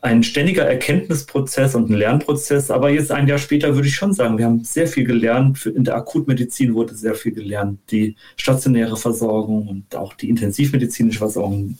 ein 0.01 0.23
ständiger 0.23 0.63
Erkenntnisprozess 0.63 1.75
und 1.75 1.89
ein 1.89 1.93
Lernprozess. 1.97 2.71
Aber 2.71 2.89
jetzt 2.89 3.11
ein 3.11 3.27
Jahr 3.27 3.37
später 3.37 3.75
würde 3.75 3.87
ich 3.87 3.95
schon 3.95 4.13
sagen, 4.13 4.37
wir 4.37 4.45
haben 4.45 4.63
sehr 4.63 4.87
viel 4.87 5.05
gelernt. 5.05 5.65
In 5.65 5.83
der 5.83 5.95
Akutmedizin 5.95 6.73
wurde 6.75 6.95
sehr 6.95 7.15
viel 7.15 7.33
gelernt. 7.33 7.79
Die 7.91 8.15
stationäre 8.35 8.97
Versorgung 8.97 9.67
und 9.67 9.95
auch 9.95 10.13
die 10.13 10.29
intensivmedizinische 10.29 11.19
Versorgung 11.19 11.77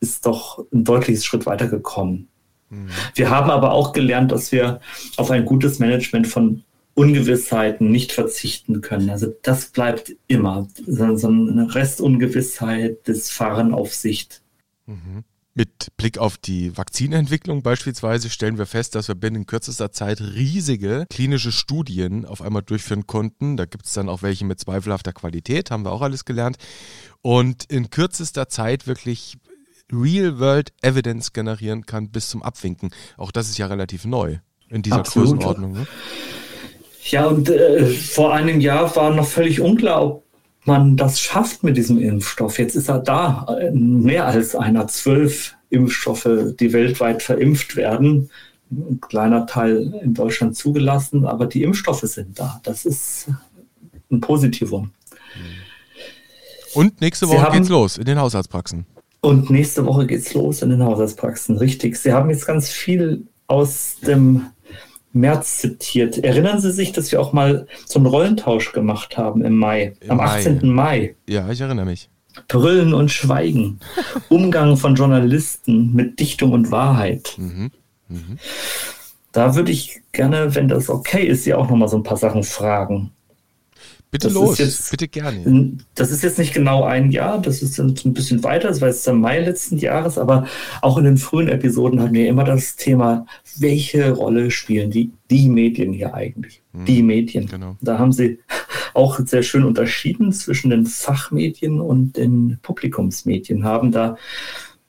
ist 0.00 0.24
doch 0.24 0.64
ein 0.72 0.84
deutliches 0.84 1.24
Schritt 1.24 1.46
weitergekommen. 1.46 2.28
Mhm. 2.70 2.88
Wir 3.14 3.30
haben 3.30 3.50
aber 3.50 3.72
auch 3.72 3.92
gelernt, 3.92 4.32
dass 4.32 4.50
wir 4.50 4.80
auf 5.16 5.30
ein 5.30 5.44
gutes 5.44 5.78
Management 5.78 6.26
von 6.26 6.64
Ungewissheiten 6.94 7.90
nicht 7.90 8.12
verzichten 8.12 8.80
können. 8.80 9.10
Also 9.10 9.32
das 9.42 9.66
bleibt 9.66 10.16
immer. 10.26 10.68
So 10.86 11.04
eine 11.28 11.74
Restungewissheit 11.74 13.06
des 13.06 13.30
Fahren 13.30 13.72
auf 13.72 13.94
Sicht. 13.94 14.42
Mhm. 14.86 15.24
Mit 15.54 15.88
Blick 15.96 16.18
auf 16.18 16.38
die 16.38 16.76
Vakzinentwicklung 16.76 17.62
beispielsweise 17.62 18.30
stellen 18.30 18.56
wir 18.56 18.66
fest, 18.66 18.94
dass 18.94 19.08
wir 19.08 19.16
binnen 19.16 19.46
kürzester 19.46 19.90
Zeit 19.90 20.20
riesige 20.20 21.06
klinische 21.10 21.50
Studien 21.50 22.24
auf 22.24 22.40
einmal 22.40 22.62
durchführen 22.62 23.08
konnten. 23.08 23.56
Da 23.56 23.64
gibt 23.64 23.86
es 23.86 23.92
dann 23.92 24.08
auch 24.08 24.22
welche 24.22 24.44
mit 24.44 24.60
zweifelhafter 24.60 25.12
Qualität, 25.12 25.72
haben 25.72 25.84
wir 25.84 25.90
auch 25.90 26.02
alles 26.02 26.24
gelernt. 26.24 26.56
Und 27.20 27.64
in 27.64 27.90
kürzester 27.90 28.48
Zeit 28.48 28.86
wirklich 28.86 29.38
Real-World 29.92 30.72
Evidence 30.82 31.32
generieren 31.32 31.84
kann 31.84 32.10
bis 32.10 32.28
zum 32.28 32.44
Abwinken. 32.44 32.90
Auch 33.16 33.32
das 33.32 33.48
ist 33.48 33.58
ja 33.58 33.66
relativ 33.66 34.04
neu 34.04 34.38
in 34.68 34.82
dieser 34.82 34.98
Absolut. 34.98 35.30
Größenordnung. 35.30 35.72
Ne? 35.72 35.86
Ja, 37.04 37.26
und 37.26 37.48
äh, 37.48 37.86
vor 37.86 38.32
einem 38.32 38.60
Jahr 38.60 38.94
war 38.94 39.12
noch 39.12 39.26
völlig 39.26 39.60
unklar, 39.60 40.04
ob 40.04 40.29
man 40.64 40.96
das 40.96 41.20
schafft 41.20 41.62
mit 41.62 41.76
diesem 41.76 41.98
Impfstoff. 41.98 42.58
Jetzt 42.58 42.76
ist 42.76 42.88
er 42.88 42.98
da, 42.98 43.46
mehr 43.72 44.26
als 44.26 44.54
einer, 44.54 44.86
zwölf 44.88 45.54
Impfstoffe, 45.70 46.28
die 46.58 46.72
weltweit 46.72 47.22
verimpft 47.22 47.76
werden. 47.76 48.30
Ein 48.70 49.00
kleiner 49.00 49.46
Teil 49.46 49.94
in 50.02 50.14
Deutschland 50.14 50.56
zugelassen, 50.56 51.24
aber 51.26 51.46
die 51.46 51.62
Impfstoffe 51.62 52.02
sind 52.02 52.38
da. 52.38 52.60
Das 52.62 52.84
ist 52.84 53.28
ein 54.10 54.20
Positivum. 54.20 54.90
Und 56.74 57.00
nächste 57.00 57.28
Woche 57.28 57.42
haben, 57.42 57.56
geht's 57.56 57.68
los 57.68 57.98
in 57.98 58.04
den 58.04 58.18
Hausarztpraxen. 58.18 58.86
Und 59.22 59.50
nächste 59.50 59.84
Woche 59.86 60.06
geht's 60.06 60.34
los 60.34 60.62
in 60.62 60.70
den 60.70 60.82
Hausarztpraxen, 60.82 61.56
richtig. 61.56 61.96
Sie 61.96 62.12
haben 62.12 62.30
jetzt 62.30 62.46
ganz 62.46 62.68
viel 62.68 63.26
aus 63.48 63.96
dem 64.06 64.46
März 65.12 65.58
zitiert. 65.58 66.18
Erinnern 66.18 66.60
Sie 66.60 66.72
sich, 66.72 66.92
dass 66.92 67.10
wir 67.10 67.20
auch 67.20 67.32
mal 67.32 67.66
so 67.86 67.98
einen 67.98 68.06
Rollentausch 68.06 68.72
gemacht 68.72 69.16
haben 69.16 69.44
im 69.44 69.56
Mai, 69.56 69.94
Im 70.00 70.12
am 70.12 70.16
Mai. 70.18 70.24
18. 70.24 70.68
Mai? 70.68 71.16
Ja, 71.28 71.50
ich 71.50 71.60
erinnere 71.60 71.86
mich. 71.86 72.08
Brüllen 72.48 72.94
und 72.94 73.10
Schweigen. 73.10 73.80
Umgang 74.28 74.76
von 74.76 74.94
Journalisten 74.94 75.94
mit 75.94 76.20
Dichtung 76.20 76.52
und 76.52 76.70
Wahrheit. 76.70 77.34
Mhm. 77.38 77.70
Mhm. 78.08 78.38
Da 79.32 79.54
würde 79.54 79.72
ich 79.72 80.00
gerne, 80.12 80.54
wenn 80.54 80.68
das 80.68 80.88
okay 80.88 81.24
ist, 81.24 81.44
Sie 81.44 81.54
auch 81.54 81.68
noch 81.68 81.76
mal 81.76 81.88
so 81.88 81.96
ein 81.96 82.02
paar 82.02 82.16
Sachen 82.16 82.42
fragen. 82.42 83.12
Bitte 84.10 84.26
das 84.26 84.34
los, 84.34 84.58
jetzt, 84.58 84.90
bitte 84.90 85.06
gerne. 85.06 85.78
Das 85.94 86.10
ist 86.10 86.22
jetzt 86.24 86.38
nicht 86.38 86.52
genau 86.52 86.82
ein 86.82 87.12
Jahr, 87.12 87.40
das 87.40 87.62
ist 87.62 87.78
ein 87.78 87.94
bisschen 88.12 88.42
weiter, 88.42 88.68
das 88.68 88.80
war 88.80 88.88
jetzt 88.88 89.06
im 89.06 89.20
Mai 89.20 89.38
letzten 89.38 89.78
Jahres, 89.78 90.18
aber 90.18 90.46
auch 90.82 90.98
in 90.98 91.04
den 91.04 91.16
frühen 91.16 91.48
Episoden 91.48 92.00
hatten 92.00 92.14
wir 92.14 92.28
immer 92.28 92.42
das 92.42 92.74
Thema, 92.74 93.24
welche 93.58 94.10
Rolle 94.10 94.50
spielen 94.50 94.90
die, 94.90 95.12
die 95.30 95.48
Medien 95.48 95.92
hier 95.92 96.12
eigentlich? 96.12 96.60
Hm, 96.72 96.86
die 96.86 97.02
Medien. 97.04 97.46
Genau. 97.46 97.76
Da 97.80 98.00
haben 98.00 98.12
Sie 98.12 98.40
auch 98.94 99.20
sehr 99.24 99.44
schön 99.44 99.64
unterschieden 99.64 100.32
zwischen 100.32 100.70
den 100.70 100.86
Fachmedien 100.86 101.80
und 101.80 102.16
den 102.16 102.58
Publikumsmedien, 102.62 103.62
haben 103.62 103.92
da 103.92 104.16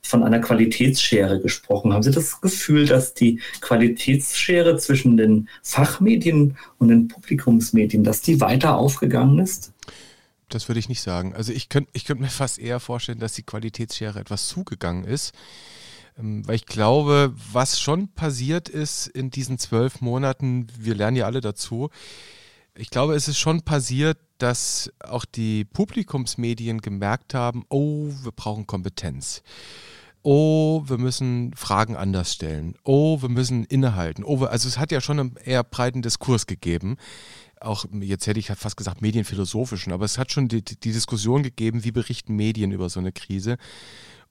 von 0.02 0.24
einer 0.24 0.40
Qualitätsschere 0.40 1.40
gesprochen. 1.40 1.94
Haben 1.94 2.04
Sie 2.04 2.12
das 2.12 2.42
Gefühl, 2.42 2.86
dass 2.86 3.14
die 3.14 3.40
Qualitätsschere 3.62 4.78
zwischen 4.78 5.18
den 5.18 5.48
Fachmedien 5.64 6.58
und 6.80 6.90
den 6.90 7.08
Publikumsmedien, 7.08 8.04
dass 8.04 8.22
die 8.22 8.42
weiter 8.42 8.78
aufgegangen 8.78 9.40
ist? 9.40 9.74
Das 10.50 10.68
würde 10.68 10.80
ich 10.80 10.90
nicht 10.90 11.02
sagen. 11.02 11.34
Also 11.34 11.54
ich 11.54 11.70
könnte 11.70 11.90
ich 11.94 12.06
könnt 12.06 12.20
mir 12.20 12.28
fast 12.28 12.60
eher 12.60 12.80
vorstellen, 12.80 13.20
dass 13.20 13.34
die 13.34 13.44
Qualitätsschere 13.44 14.20
etwas 14.20 14.48
zugegangen 14.48 15.06
ist. 15.06 15.34
Ähm, 16.20 16.46
weil 16.46 16.56
ich 16.56 16.66
glaube, 16.66 17.34
was 17.52 17.80
schon 17.80 18.10
passiert 18.10 18.68
ist 18.68 19.08
in 19.08 19.30
diesen 19.30 19.58
zwölf 19.58 20.02
Monaten, 20.02 20.68
wir 20.78 20.96
lernen 20.96 21.18
ja 21.18 21.26
alle 21.26 21.42
dazu, 21.42 21.90
ich 22.76 22.90
glaube, 22.90 23.16
es 23.16 23.28
ist 23.28 23.38
schon 23.38 23.62
passiert, 23.62 24.18
dass 24.38 24.92
auch 25.00 25.26
die 25.26 25.66
Publikumsmedien 25.66 26.80
gemerkt 26.82 27.34
haben, 27.34 27.64
oh, 27.70 28.12
wir 28.24 28.32
brauchen 28.32 28.66
Kompetenz. 28.66 29.44
Oh, 30.24 30.84
wir 30.86 30.98
müssen 30.98 31.54
Fragen 31.56 31.96
anders 31.96 32.34
stellen, 32.34 32.76
oh, 32.84 33.22
wir 33.24 33.30
müssen 33.30 33.64
innehalten, 33.66 34.24
oh, 34.24 34.44
also 34.44 34.68
es 34.68 34.78
hat 34.78 34.92
ja 34.92 35.02
schon 35.02 35.20
einen 35.20 35.36
eher 35.44 35.64
breiten 35.64 36.04
Diskurs 36.04 36.46
gegeben, 36.46 36.98
auch 37.60 37.86
jetzt 38.00 38.28
hätte 38.28 38.40
ich 38.40 38.48
fast 38.48 38.78
gesagt 38.78 39.02
medienphilosophischen, 39.02 39.94
aber 39.94 40.06
es 40.06 40.18
hat 40.18 40.32
schon 40.32 40.48
die, 40.48 40.64
die 40.64 40.92
Diskussion 40.92 41.44
gegeben, 41.44 41.84
wie 41.84 41.92
berichten 41.92 42.36
Medien 42.36 42.72
über 42.72 42.90
so 42.90 43.00
eine 43.00 43.12
Krise. 43.12 43.58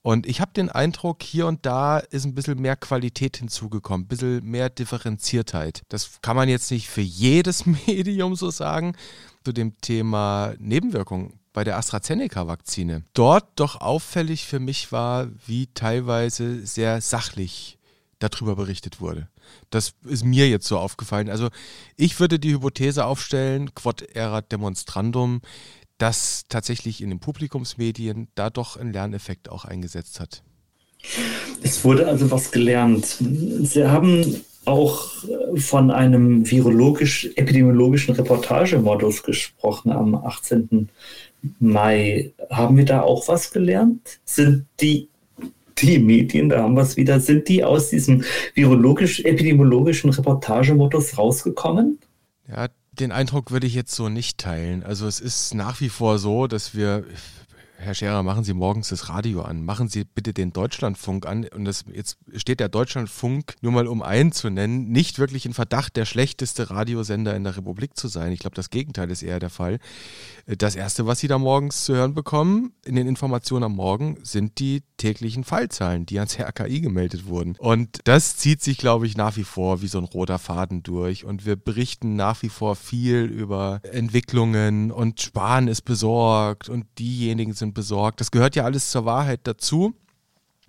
Und 0.02 0.26
ich 0.26 0.40
habe 0.40 0.52
den 0.52 0.70
Eindruck, 0.70 1.22
hier 1.22 1.46
und 1.46 1.66
da 1.66 1.98
ist 1.98 2.24
ein 2.24 2.34
bisschen 2.34 2.60
mehr 2.60 2.76
Qualität 2.76 3.36
hinzugekommen, 3.36 4.04
ein 4.06 4.08
bisschen 4.08 4.44
mehr 4.44 4.70
Differenziertheit. 4.70 5.82
Das 5.88 6.20
kann 6.22 6.36
man 6.36 6.48
jetzt 6.48 6.70
nicht 6.70 6.88
für 6.88 7.02
jedes 7.02 7.66
Medium 7.86 8.34
so 8.34 8.50
sagen. 8.50 8.96
Zu 9.44 9.52
dem 9.52 9.78
Thema 9.80 10.54
Nebenwirkungen 10.58 11.40
bei 11.52 11.64
der 11.64 11.78
AstraZeneca-Vakzine 11.78 13.04
dort 13.14 13.48
doch 13.56 13.80
auffällig 13.80 14.46
für 14.46 14.60
mich 14.60 14.92
war, 14.92 15.28
wie 15.46 15.66
teilweise 15.68 16.64
sehr 16.66 17.00
sachlich 17.00 17.78
darüber 18.18 18.54
berichtet 18.54 19.00
wurde. 19.00 19.28
Das 19.70 19.94
ist 20.04 20.24
mir 20.24 20.48
jetzt 20.48 20.66
so 20.66 20.78
aufgefallen. 20.78 21.28
Also 21.28 21.48
ich 21.96 22.20
würde 22.20 22.38
die 22.38 22.52
Hypothese 22.52 23.04
aufstellen, 23.04 23.74
quod 23.74 24.02
erat 24.02 24.52
demonstrandum, 24.52 25.40
dass 26.00 26.44
tatsächlich 26.48 27.02
in 27.02 27.10
den 27.10 27.20
Publikumsmedien 27.20 28.28
da 28.34 28.48
doch 28.48 28.78
ein 28.78 28.92
Lerneffekt 28.92 29.50
auch 29.50 29.66
eingesetzt 29.66 30.18
hat. 30.18 30.42
Es 31.62 31.84
wurde 31.84 32.08
also 32.08 32.30
was 32.30 32.50
gelernt. 32.50 33.18
Sie 33.62 33.86
haben 33.86 34.42
auch 34.64 35.08
von 35.56 35.90
einem 35.90 36.50
virologisch-epidemiologischen 36.50 38.14
Reportagemodus 38.14 39.22
gesprochen 39.22 39.92
am 39.92 40.14
18. 40.14 40.88
Mai. 41.58 42.32
Haben 42.50 42.78
wir 42.78 42.86
da 42.86 43.02
auch 43.02 43.28
was 43.28 43.52
gelernt? 43.52 44.20
Sind 44.24 44.66
die, 44.80 45.08
die 45.78 45.98
Medien, 45.98 46.48
da 46.48 46.62
haben 46.62 46.74
wir 46.74 46.82
es 46.82 46.96
wieder, 46.96 47.20
sind 47.20 47.46
die 47.48 47.62
aus 47.62 47.90
diesem 47.90 48.24
virologisch-epidemiologischen 48.54 50.10
Reportagemodus 50.10 51.18
rausgekommen? 51.18 51.98
Ja, 52.48 52.68
den 53.00 53.12
Eindruck 53.12 53.50
würde 53.50 53.66
ich 53.66 53.74
jetzt 53.74 53.94
so 53.94 54.08
nicht 54.08 54.38
teilen. 54.38 54.82
Also 54.82 55.06
es 55.06 55.20
ist 55.20 55.54
nach 55.54 55.80
wie 55.80 55.88
vor 55.88 56.18
so, 56.18 56.46
dass 56.46 56.74
wir, 56.74 57.04
Herr 57.82 57.94
Scherer, 57.94 58.22
machen 58.22 58.44
Sie 58.44 58.52
morgens 58.52 58.90
das 58.90 59.08
Radio 59.08 59.40
an. 59.40 59.64
Machen 59.64 59.88
Sie 59.88 60.04
bitte 60.04 60.34
den 60.34 60.52
Deutschlandfunk 60.52 61.24
an. 61.24 61.46
Und 61.46 61.64
das, 61.64 61.86
jetzt 61.90 62.18
steht 62.36 62.60
der 62.60 62.68
Deutschlandfunk, 62.68 63.54
nur 63.62 63.72
mal 63.72 63.86
um 63.86 64.02
einen 64.02 64.32
zu 64.32 64.50
nennen, 64.50 64.90
nicht 64.90 65.18
wirklich 65.18 65.46
in 65.46 65.54
Verdacht, 65.54 65.96
der 65.96 66.04
schlechteste 66.04 66.70
Radiosender 66.70 67.34
in 67.34 67.42
der 67.42 67.56
Republik 67.56 67.96
zu 67.96 68.08
sein. 68.08 68.32
Ich 68.32 68.40
glaube, 68.40 68.54
das 68.54 68.68
Gegenteil 68.68 69.10
ist 69.10 69.22
eher 69.22 69.38
der 69.38 69.48
Fall. 69.48 69.78
Das 70.46 70.76
Erste, 70.76 71.06
was 71.06 71.20
Sie 71.20 71.28
da 71.28 71.38
morgens 71.38 71.86
zu 71.86 71.94
hören 71.94 72.12
bekommen, 72.12 72.74
in 72.84 72.96
den 72.96 73.06
Informationen 73.06 73.64
am 73.64 73.76
Morgen, 73.76 74.18
sind 74.24 74.58
die 74.58 74.82
täglichen 74.98 75.44
Fallzahlen, 75.44 76.04
die 76.04 76.18
ans 76.18 76.38
RKI 76.38 76.82
gemeldet 76.82 77.24
wurden. 77.24 77.56
Und 77.58 78.00
das 78.04 78.36
zieht 78.36 78.62
sich, 78.62 78.76
glaube 78.76 79.06
ich, 79.06 79.16
nach 79.16 79.38
wie 79.38 79.44
vor 79.44 79.80
wie 79.80 79.88
so 79.88 79.96
ein 79.96 80.04
roter 80.04 80.38
Faden 80.38 80.82
durch. 80.82 81.24
Und 81.24 81.46
wir 81.46 81.56
berichten 81.56 82.14
nach 82.14 82.42
wie 82.42 82.50
vor 82.50 82.76
viel 82.76 83.24
über 83.24 83.80
Entwicklungen 83.90 84.90
und 84.90 85.22
Spahn 85.22 85.66
ist 85.66 85.82
besorgt 85.82 86.68
und 86.68 86.84
diejenigen 86.98 87.54
sind 87.54 87.69
besorgt. 87.72 88.20
Das 88.20 88.30
gehört 88.30 88.56
ja 88.56 88.64
alles 88.64 88.90
zur 88.90 89.04
Wahrheit 89.04 89.40
dazu. 89.44 89.94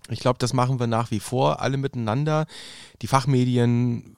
Ich 0.10 0.20
glaube, 0.20 0.40
das 0.40 0.54
machen 0.54 0.80
wir 0.80 0.88
nach 0.88 1.12
wie 1.12 1.20
vor, 1.20 1.62
alle 1.62 1.78
miteinander. 1.78 2.48
Die 3.02 3.08
Fachmedien 3.08 4.18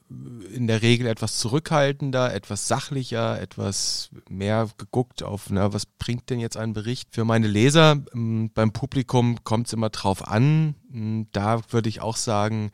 in 0.52 0.66
der 0.66 0.82
Regel 0.82 1.06
etwas 1.06 1.38
zurückhaltender, 1.38 2.32
etwas 2.34 2.68
sachlicher, 2.68 3.40
etwas 3.40 4.10
mehr 4.28 4.68
geguckt 4.78 5.22
auf, 5.22 5.50
na, 5.50 5.72
was 5.72 5.86
bringt 5.86 6.30
denn 6.30 6.40
jetzt 6.40 6.56
ein 6.56 6.72
Bericht 6.72 7.10
für 7.12 7.24
meine 7.24 7.46
Leser? 7.46 8.02
Ähm, 8.14 8.50
beim 8.54 8.72
Publikum 8.72 9.44
kommt 9.44 9.66
es 9.66 9.72
immer 9.72 9.90
drauf 9.90 10.26
an. 10.26 10.74
Hm, 10.90 11.26
da 11.32 11.60
würde 11.70 11.88
ich 11.88 12.00
auch 12.00 12.16
sagen, 12.16 12.70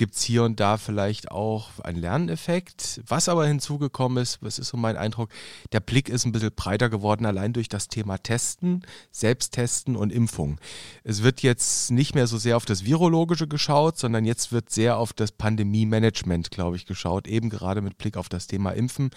gibt 0.00 0.14
es 0.14 0.22
hier 0.22 0.44
und 0.44 0.58
da 0.60 0.78
vielleicht 0.78 1.30
auch 1.30 1.78
einen 1.80 2.00
Lerneffekt. 2.00 3.02
Was 3.06 3.28
aber 3.28 3.46
hinzugekommen 3.46 4.22
ist, 4.22 4.38
was 4.40 4.58
ist 4.58 4.68
so 4.68 4.78
mein 4.78 4.96
Eindruck, 4.96 5.28
der 5.72 5.80
Blick 5.80 6.08
ist 6.08 6.24
ein 6.24 6.32
bisschen 6.32 6.52
breiter 6.56 6.88
geworden, 6.88 7.26
allein 7.26 7.52
durch 7.52 7.68
das 7.68 7.88
Thema 7.88 8.16
Testen, 8.16 8.80
Selbsttesten 9.10 9.96
und 9.96 10.10
Impfung. 10.10 10.58
Es 11.04 11.22
wird 11.22 11.42
jetzt 11.42 11.90
nicht 11.90 12.14
mehr 12.14 12.26
so 12.26 12.38
sehr 12.38 12.56
auf 12.56 12.64
das 12.64 12.86
Virologische 12.86 13.46
geschaut, 13.46 13.98
sondern 13.98 14.24
jetzt 14.24 14.52
wird 14.52 14.70
sehr 14.70 14.96
auf 14.96 15.12
das 15.12 15.32
Pandemie-Management, 15.32 16.50
glaube 16.50 16.76
ich, 16.76 16.86
geschaut, 16.86 17.28
eben 17.28 17.50
gerade 17.50 17.82
mit 17.82 17.98
Blick 17.98 18.16
auf 18.16 18.30
das 18.30 18.46
Thema 18.46 18.70
Impfen. 18.70 19.10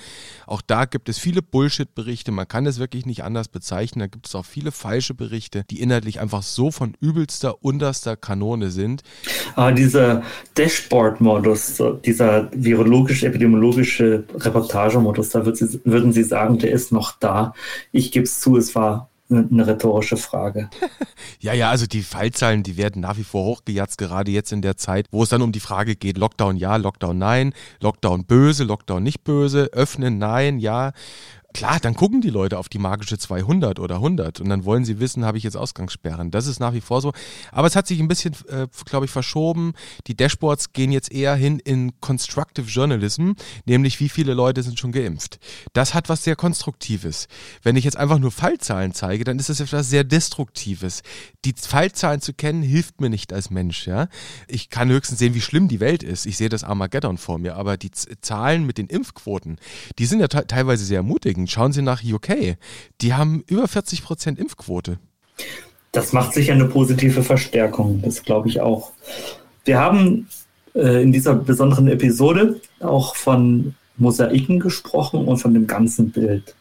Auch 0.48 0.62
da 0.62 0.84
gibt 0.84 1.08
es 1.08 1.18
viele 1.18 1.42
Bullshit-Berichte, 1.42 2.34
man 2.34 2.50
kann 2.50 2.66
es 2.66 2.78
wirklich 2.78 3.06
nicht 3.06 3.24
anders 3.24 3.48
bezeichnen. 3.48 4.02
Da 4.02 4.08
gibt 4.08 4.28
es 4.28 4.36
auch 4.36 4.46
viele 4.46 4.74
falsche 4.74 5.14
Berichte, 5.14 5.64
die 5.70 5.80
inhaltlich 5.80 6.20
einfach 6.20 6.44
so 6.44 6.72
von 6.72 6.98
übelster, 7.00 7.64
unterster 7.64 8.18
Kanone 8.18 8.70
sind. 8.70 9.02
Aber 9.56 9.72
dieser 9.72 10.24
Dash 10.56 10.73
Dashboard-Modus, 10.74 11.82
dieser 12.04 12.50
virologisch-epidemiologische 12.52 14.24
Reportagemodus, 14.36 15.30
da 15.30 15.46
würd 15.46 15.58
Sie, 15.58 15.80
würden 15.84 16.12
Sie 16.12 16.24
sagen, 16.24 16.58
der 16.58 16.72
ist 16.72 16.92
noch 16.92 17.14
da. 17.20 17.54
Ich 17.92 18.12
gebe 18.12 18.24
es 18.24 18.40
zu, 18.40 18.58
es 18.58 18.74
war 18.76 19.10
eine 19.30 19.66
rhetorische 19.66 20.18
Frage. 20.18 20.70
ja, 21.40 21.54
ja, 21.54 21.70
also 21.70 21.86
die 21.86 22.02
Fallzahlen, 22.02 22.64
die 22.64 22.78
werden 22.78 23.02
nach 23.02 23.18
wie 23.18 23.24
vor 23.24 23.46
hochgejatzt, 23.46 23.98
gerade 23.98 24.32
jetzt 24.32 24.52
in 24.52 24.62
der 24.62 24.78
Zeit, 24.78 25.08
wo 25.12 25.24
es 25.24 25.30
dann 25.30 25.42
um 25.42 25.52
die 25.52 25.60
Frage 25.60 25.96
geht, 25.96 26.18
Lockdown 26.18 26.58
ja, 26.58 26.76
Lockdown 26.76 27.18
nein, 27.18 27.54
Lockdown 27.80 28.26
böse, 28.26 28.64
Lockdown 28.64 29.02
nicht 29.02 29.24
böse, 29.24 29.70
öffnen 29.74 30.18
nein, 30.18 30.60
ja. 30.60 30.92
Klar, 31.54 31.80
dann 31.80 31.94
gucken 31.94 32.22
die 32.22 32.32
Leute 32.32 32.58
auf 32.58 32.68
die 32.68 32.80
magische 32.80 33.18
200 33.18 33.80
oder 33.80 33.96
100 33.96 34.42
und 34.42 34.50
dann 34.50 34.66
wollen 34.66 34.86
sie 34.86 35.00
wissen, 35.00 35.24
habe 35.24 35.38
ich 35.38 35.44
jetzt 35.44 35.56
Ausgangssperren. 35.56 36.32
Das 36.32 36.48
ist 36.48 36.60
nach 36.60 36.74
wie 36.74 36.82
vor 36.82 37.00
so. 37.00 37.14
Aber 37.52 37.68
es 37.68 37.76
hat 37.76 37.86
sich 37.86 38.00
ein 38.00 38.08
bisschen, 38.08 38.34
äh, 38.50 38.68
glaube 38.86 39.06
ich, 39.06 39.12
verschoben. 39.12 39.74
Die 40.08 40.18
Dashboards 40.18 40.74
gehen 40.74 40.92
jetzt 40.92 41.12
eher 41.12 41.36
hin 41.36 41.60
in 41.60 42.00
Constructive 42.02 42.68
Journalism, 42.68 43.34
nämlich 43.66 44.00
wie 44.00 44.10
viele 44.10 44.34
Leute 44.34 44.64
sind 44.64 44.80
schon 44.80 44.92
geimpft. 44.92 45.40
Das 45.74 45.94
hat 45.94 46.10
was 46.10 46.24
sehr 46.24 46.36
Konstruktives. 46.36 47.28
Wenn 47.62 47.76
ich 47.76 47.84
jetzt 47.84 47.98
einfach 47.98 48.18
nur 48.18 48.32
Fallzahlen 48.32 48.94
zeige, 48.94 49.24
dann 49.24 49.38
ist 49.38 49.50
das 49.50 49.60
etwas 49.60 49.90
sehr 49.90 50.04
Destruktives. 50.04 51.04
Die 51.46 51.54
Fallzahlen 51.56 52.22
zu 52.22 52.34
kennen, 52.34 52.64
hilft 52.64 53.00
mir 53.00 53.12
nicht 53.12 53.32
als 53.32 53.52
Mensch. 53.52 53.86
Ja? 53.86 54.08
Ich 54.48 54.70
kann 54.70 54.90
höchstens 54.90 55.20
sehen, 55.20 55.36
wie 55.36 55.42
schlimm 55.42 55.68
die 55.68 55.80
Welt 55.80 56.02
ist. 56.02 56.26
Ich 56.26 56.38
sehe 56.38 56.50
das 56.50 56.64
Armageddon 56.64 57.20
vor 57.20 57.38
mir, 57.38 57.56
aber 57.58 57.78
die 57.78 57.92
Z 57.92 58.14
Zahlen 58.24 58.66
mit 58.66 58.78
den 58.78 58.88
Impfquoten, 58.88 59.58
die 60.00 60.06
sind 60.06 60.20
ja 60.20 60.28
teilweise 60.28 60.86
sehr 60.86 60.98
ermutigend. 60.98 61.43
Deswegen 61.44 61.48
schauen 61.48 61.74
Sie 61.74 61.82
nach 61.82 62.02
UK. 62.04 62.58
Die 63.02 63.14
haben 63.14 63.44
über 63.48 63.68
40 63.68 64.04
Prozent 64.04 64.40
Impfquote. 64.40 64.98
Das 65.92 66.14
macht 66.14 66.34
sicher 66.34 66.54
eine 66.54 66.66
positive 66.66 67.22
Verstärkung, 67.22 68.02
das 68.02 68.24
glaube 68.24 68.48
ich 68.48 68.62
auch. 68.62 68.94
Wir 69.66 69.80
haben 69.80 70.28
äh, 70.74 71.04
in 71.04 71.12
dieser 71.12 71.36
besonderen 71.36 71.88
Episode 71.88 72.62
auch 72.80 73.16
von 73.16 73.76
Mosaiken 73.98 74.60
gesprochen 74.60 75.26
und 75.26 75.38
von 75.38 75.54
dem 75.54 75.68
ganzen 75.68 76.12
Bild. 76.12 76.56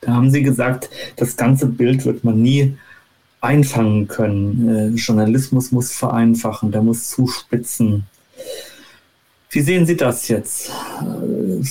Da 0.00 0.12
haben 0.12 0.30
Sie 0.30 0.42
gesagt, 0.42 0.90
das 1.16 1.36
ganze 1.36 1.66
Bild 1.66 2.04
wird 2.04 2.24
man 2.24 2.42
nie 2.42 2.76
einfangen 3.40 4.08
können. 4.08 4.68
Äh, 4.68 4.88
Journalismus 4.96 5.70
muss 5.70 5.92
vereinfachen, 5.92 6.72
der 6.72 6.82
muss 6.82 7.10
zuspitzen. 7.10 8.06
Wie 9.50 9.60
sehen 9.60 9.86
Sie 9.86 9.96
das 9.96 10.28
jetzt? 10.28 10.70
Äh, 11.00 11.62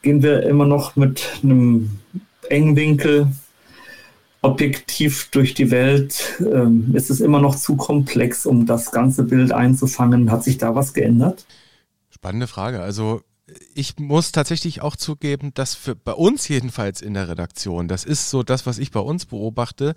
gehen 0.00 0.22
wir 0.22 0.42
immer 0.44 0.66
noch 0.66 0.96
mit 0.96 1.40
einem 1.42 1.90
engen 2.48 2.76
Winkel 2.76 3.28
objektiv 4.42 5.28
durch 5.30 5.54
die 5.54 5.70
Welt. 5.70 6.40
Ähm, 6.40 6.94
ist 6.94 7.10
es 7.10 7.20
immer 7.20 7.40
noch 7.40 7.54
zu 7.54 7.76
komplex, 7.76 8.44
um 8.44 8.66
das 8.66 8.90
ganze 8.90 9.24
Bild 9.24 9.52
einzufangen? 9.52 10.30
Hat 10.30 10.44
sich 10.44 10.58
da 10.58 10.74
was 10.74 10.94
geändert? 10.94 11.46
Spannende 12.10 12.48
Frage. 12.48 12.80
Also 12.80 13.22
ich 13.74 13.98
muss 13.98 14.32
tatsächlich 14.32 14.82
auch 14.82 14.96
zugeben, 14.96 15.52
dass 15.54 15.74
für 15.74 15.94
bei 15.94 16.12
uns 16.12 16.48
jedenfalls 16.48 17.00
in 17.00 17.14
der 17.14 17.28
Redaktion, 17.28 17.88
das 17.88 18.04
ist 18.04 18.30
so 18.30 18.42
das, 18.42 18.66
was 18.66 18.78
ich 18.78 18.90
bei 18.90 19.00
uns 19.00 19.26
beobachte, 19.26 19.94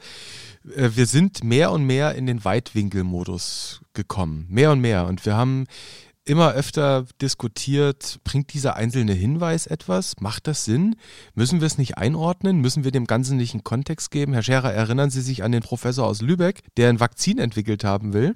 äh, 0.75 0.91
wir 0.95 1.05
sind 1.05 1.43
mehr 1.43 1.71
und 1.71 1.83
mehr 1.83 2.15
in 2.15 2.25
den 2.25 2.43
Weitwinkelmodus 2.45 3.81
gekommen. 3.93 4.45
Mehr 4.49 4.71
und 4.71 4.81
mehr. 4.81 5.07
Und 5.07 5.25
wir 5.25 5.35
haben 5.35 5.65
immer 6.25 6.53
öfter 6.53 7.05
diskutiert, 7.21 8.19
bringt 8.23 8.53
dieser 8.53 8.75
einzelne 8.75 9.13
Hinweis 9.13 9.67
etwas? 9.67 10.19
Macht 10.19 10.47
das 10.47 10.65
Sinn? 10.65 10.95
Müssen 11.35 11.61
wir 11.61 11.67
es 11.67 11.77
nicht 11.77 11.97
einordnen? 11.97 12.59
Müssen 12.59 12.83
wir 12.83 12.91
dem 12.91 13.05
Ganzen 13.05 13.37
nicht 13.37 13.53
einen 13.53 13.63
Kontext 13.63 14.11
geben? 14.11 14.33
Herr 14.33 14.43
Scherer, 14.43 14.73
erinnern 14.73 15.11
Sie 15.11 15.21
sich 15.21 15.43
an 15.43 15.51
den 15.51 15.61
Professor 15.61 16.07
aus 16.07 16.21
Lübeck, 16.21 16.63
der 16.77 16.89
ein 16.89 16.99
Vakzin 16.99 17.37
entwickelt 17.37 17.83
haben 17.83 18.13
will? 18.13 18.35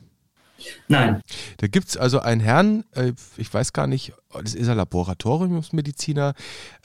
Nein. 0.88 1.22
Da 1.58 1.68
gibt 1.68 1.90
es 1.90 1.98
also 1.98 2.20
einen 2.20 2.42
Herrn, 2.42 2.84
äh, 2.94 3.14
ich 3.38 3.54
weiß 3.54 3.74
gar 3.74 3.88
nicht, 3.88 4.14
das 4.32 4.54
ist 4.54 4.70
ein 4.70 4.78
Laboratoriumsmediziner 4.78 6.34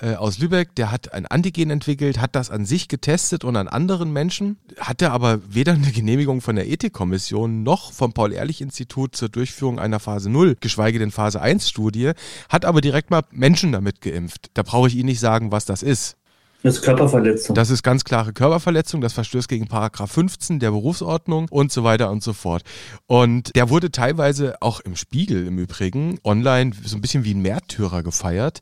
äh, 0.01 0.15
aus 0.15 0.39
Lübeck, 0.39 0.75
der 0.77 0.91
hat 0.91 1.13
ein 1.13 1.27
Antigen 1.27 1.71
entwickelt, 1.71 2.21
hat 2.21 2.35
das 2.35 2.51
an 2.51 2.65
sich 2.65 2.89
getestet 2.89 3.45
und 3.45 3.57
an 3.57 3.69
anderen 3.69 4.13
Menschen, 4.13 4.57
hatte 4.79 5.11
aber 5.11 5.41
weder 5.55 5.75
eine 5.75 5.93
Genehmigung 5.93 6.41
von 6.41 6.57
der 6.57 6.69
Ethikkommission 6.69 7.63
noch 7.63 7.93
vom 7.93 8.13
Paul-Ehrlich-Institut 8.13 9.15
zur 9.15 9.29
Durchführung 9.29 9.79
einer 9.79 10.01
Phase 10.01 10.31
0, 10.31 10.57
geschweige 10.61 10.99
denn 10.99 11.11
Phase 11.11 11.41
1 11.41 11.69
Studie, 11.69 12.13
hat 12.49 12.65
aber 12.65 12.81
direkt 12.81 13.11
mal 13.11 13.23
Menschen 13.31 13.73
damit 13.73 14.01
geimpft. 14.01 14.51
Da 14.55 14.63
brauche 14.63 14.89
ich 14.89 14.97
Ihnen 14.97 15.07
nicht 15.07 15.21
sagen, 15.21 15.53
was 15.53 15.67
das 15.67 15.83
ist. 15.83 16.17
Das 16.65 16.77
ist 16.77 16.83
Körperverletzung. 16.83 17.55
Das 17.55 17.69
ist 17.69 17.83
ganz 17.83 18.05
klare 18.05 18.33
Körperverletzung, 18.33 19.03
das 19.03 19.13
verstößt 19.13 19.51
gegen 19.51 19.69
Paragraph 19.69 20.11
15 20.11 20.61
der 20.61 20.71
Berufsordnung 20.71 21.47
und 21.51 21.71
so 21.71 21.85
weiter 21.85 22.11
und 22.11 22.23
so 22.23 22.33
fort. 22.33 22.63
Und 23.07 23.55
der 23.55 23.69
wurde 23.69 23.93
teilweise 23.93 24.63
auch 24.63 24.81
im 24.81 24.97
Spiegel 24.97 25.47
im 25.47 25.59
Übrigen 25.59 26.19
online 26.25 26.71
so 26.83 26.97
ein 26.97 27.03
bisschen 27.03 27.23
wie 27.23 27.35
ein 27.35 27.43
Märtyrer 27.43 28.03
gefeiert. 28.03 28.61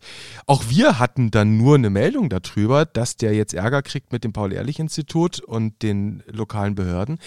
Auch 0.48 0.64
wir 0.68 0.98
hatten 0.98 1.30
dann 1.30 1.56
nur 1.58 1.76
eine 1.76 1.90
Meldung 1.90 2.28
darüber, 2.28 2.86
dass 2.86 3.18
der 3.18 3.34
jetzt 3.34 3.54
Ärger 3.54 3.82
kriegt 3.82 4.12
mit 4.12 4.24
dem 4.24 4.32
Paul-Ehrlich-Institut 4.32 5.38
und 5.38 5.80
den 5.84 6.24
lokalen 6.26 6.74
Behörden. 6.74 7.20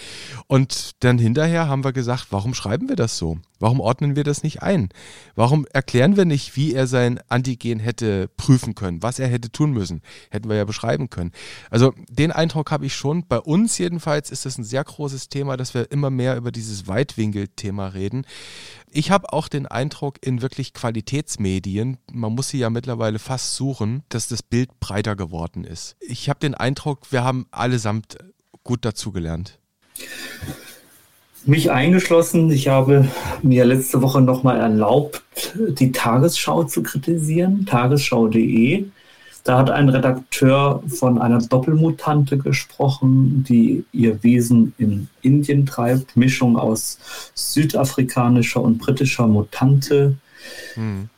Und 0.46 1.02
dann 1.02 1.16
hinterher 1.16 1.68
haben 1.68 1.84
wir 1.84 1.94
gesagt, 1.94 2.26
warum 2.32 2.52
schreiben 2.52 2.90
wir 2.90 2.96
das 2.96 3.16
so? 3.16 3.38
Warum 3.58 3.80
ordnen 3.80 4.16
wir 4.16 4.24
das 4.24 4.42
nicht 4.42 4.62
ein? 4.62 4.90
Warum 5.34 5.66
erklären 5.72 6.18
wir 6.18 6.26
nicht, 6.26 6.56
wie 6.56 6.74
er 6.74 6.86
sein 6.86 7.18
Antigen 7.28 7.80
hätte 7.80 8.28
prüfen 8.36 8.74
können, 8.74 9.02
was 9.02 9.18
er 9.18 9.28
hätte 9.28 9.50
tun 9.50 9.70
müssen? 9.72 10.02
Hätten 10.28 10.50
wir 10.50 10.56
ja 10.56 10.65
beschreiben 10.66 11.10
können. 11.10 11.32
Also 11.70 11.92
den 12.08 12.32
Eindruck 12.32 12.70
habe 12.70 12.86
ich 12.86 12.94
schon. 12.94 13.26
Bei 13.26 13.38
uns 13.38 13.78
jedenfalls 13.78 14.30
ist 14.30 14.44
das 14.46 14.58
ein 14.58 14.64
sehr 14.64 14.84
großes 14.84 15.28
Thema, 15.28 15.56
dass 15.56 15.74
wir 15.74 15.90
immer 15.90 16.10
mehr 16.10 16.36
über 16.36 16.52
dieses 16.52 16.86
Weitwinkel-Thema 16.86 17.88
reden. 17.88 18.26
Ich 18.90 19.10
habe 19.10 19.32
auch 19.32 19.48
den 19.48 19.66
Eindruck, 19.66 20.18
in 20.24 20.42
wirklich 20.42 20.72
Qualitätsmedien, 20.72 21.98
man 22.12 22.34
muss 22.34 22.48
sie 22.48 22.58
ja 22.58 22.70
mittlerweile 22.70 23.18
fast 23.18 23.54
suchen, 23.56 24.02
dass 24.08 24.28
das 24.28 24.42
Bild 24.42 24.80
breiter 24.80 25.16
geworden 25.16 25.64
ist. 25.64 25.96
Ich 26.00 26.28
habe 26.28 26.40
den 26.40 26.54
Eindruck, 26.54 27.12
wir 27.12 27.24
haben 27.24 27.46
allesamt 27.50 28.16
gut 28.64 28.84
dazugelernt. 28.84 29.58
Mich 31.44 31.70
eingeschlossen. 31.70 32.50
Ich 32.50 32.66
habe 32.66 33.08
mir 33.42 33.64
letzte 33.64 34.02
Woche 34.02 34.20
nochmal 34.20 34.58
erlaubt, 34.58 35.22
die 35.54 35.92
Tagesschau 35.92 36.64
zu 36.64 36.82
kritisieren, 36.82 37.66
tagesschau.de. 37.66 38.86
Da 39.46 39.58
hat 39.58 39.70
ein 39.70 39.88
Redakteur 39.88 40.82
von 40.88 41.20
einer 41.20 41.38
Doppelmutante 41.38 42.36
gesprochen, 42.36 43.44
die 43.48 43.84
ihr 43.92 44.20
Wesen 44.24 44.74
in 44.76 45.06
Indien 45.22 45.66
treibt. 45.66 46.16
Mischung 46.16 46.56
aus 46.56 46.98
südafrikanischer 47.34 48.60
und 48.60 48.78
britischer 48.78 49.28
Mutante. 49.28 50.16
Hm. 50.74 51.08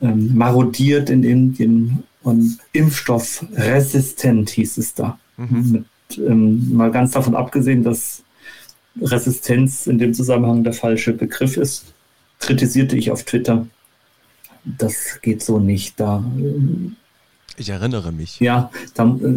Ähm, 0.00 0.36
marodiert 0.36 1.10
in 1.10 1.22
Indien 1.22 2.02
und 2.24 2.58
impfstoffresistent 2.72 4.50
hieß 4.50 4.78
es 4.78 4.94
da. 4.94 5.18
Mhm. 5.36 5.70
Mit, 5.70 6.18
ähm, 6.18 6.76
mal 6.76 6.90
ganz 6.90 7.12
davon 7.12 7.36
abgesehen, 7.36 7.84
dass 7.84 8.24
Resistenz 9.00 9.86
in 9.86 9.98
dem 9.98 10.12
Zusammenhang 10.12 10.64
der 10.64 10.72
falsche 10.72 11.12
Begriff 11.12 11.56
ist, 11.56 11.94
kritisierte 12.40 12.96
ich 12.96 13.12
auf 13.12 13.22
Twitter. 13.22 13.68
Das 14.64 15.20
geht 15.22 15.42
so 15.42 15.60
nicht. 15.60 16.00
Da 16.00 16.24
ich 17.56 17.68
erinnere 17.68 18.12
mich. 18.12 18.40
Ja, 18.40 18.70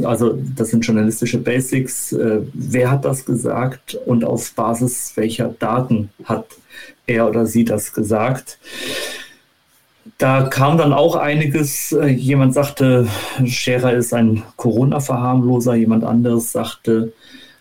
also 0.04 0.38
das 0.56 0.70
sind 0.70 0.86
journalistische 0.86 1.38
Basics. 1.38 2.12
Äh, 2.12 2.42
wer 2.54 2.92
hat 2.92 3.06
das 3.06 3.26
gesagt 3.26 3.98
und 4.06 4.24
auf 4.24 4.52
Basis 4.54 5.14
welcher 5.16 5.50
Daten 5.50 6.10
hat 6.26 6.46
er 7.08 7.28
oder 7.28 7.46
sie 7.46 7.66
das 7.66 7.94
gesagt? 7.94 8.60
Da 10.18 10.44
kam 10.44 10.78
dann 10.78 10.94
auch 10.94 11.16
einiges. 11.16 11.92
Äh, 11.92 12.08
jemand 12.08 12.54
sagte, 12.54 13.08
Scherer 13.46 13.94
ist 13.94 14.14
ein 14.14 14.44
Corona-Verharmloser. 14.58 15.76
Jemand 15.76 16.04
anderes 16.04 16.52
sagte, 16.52 17.14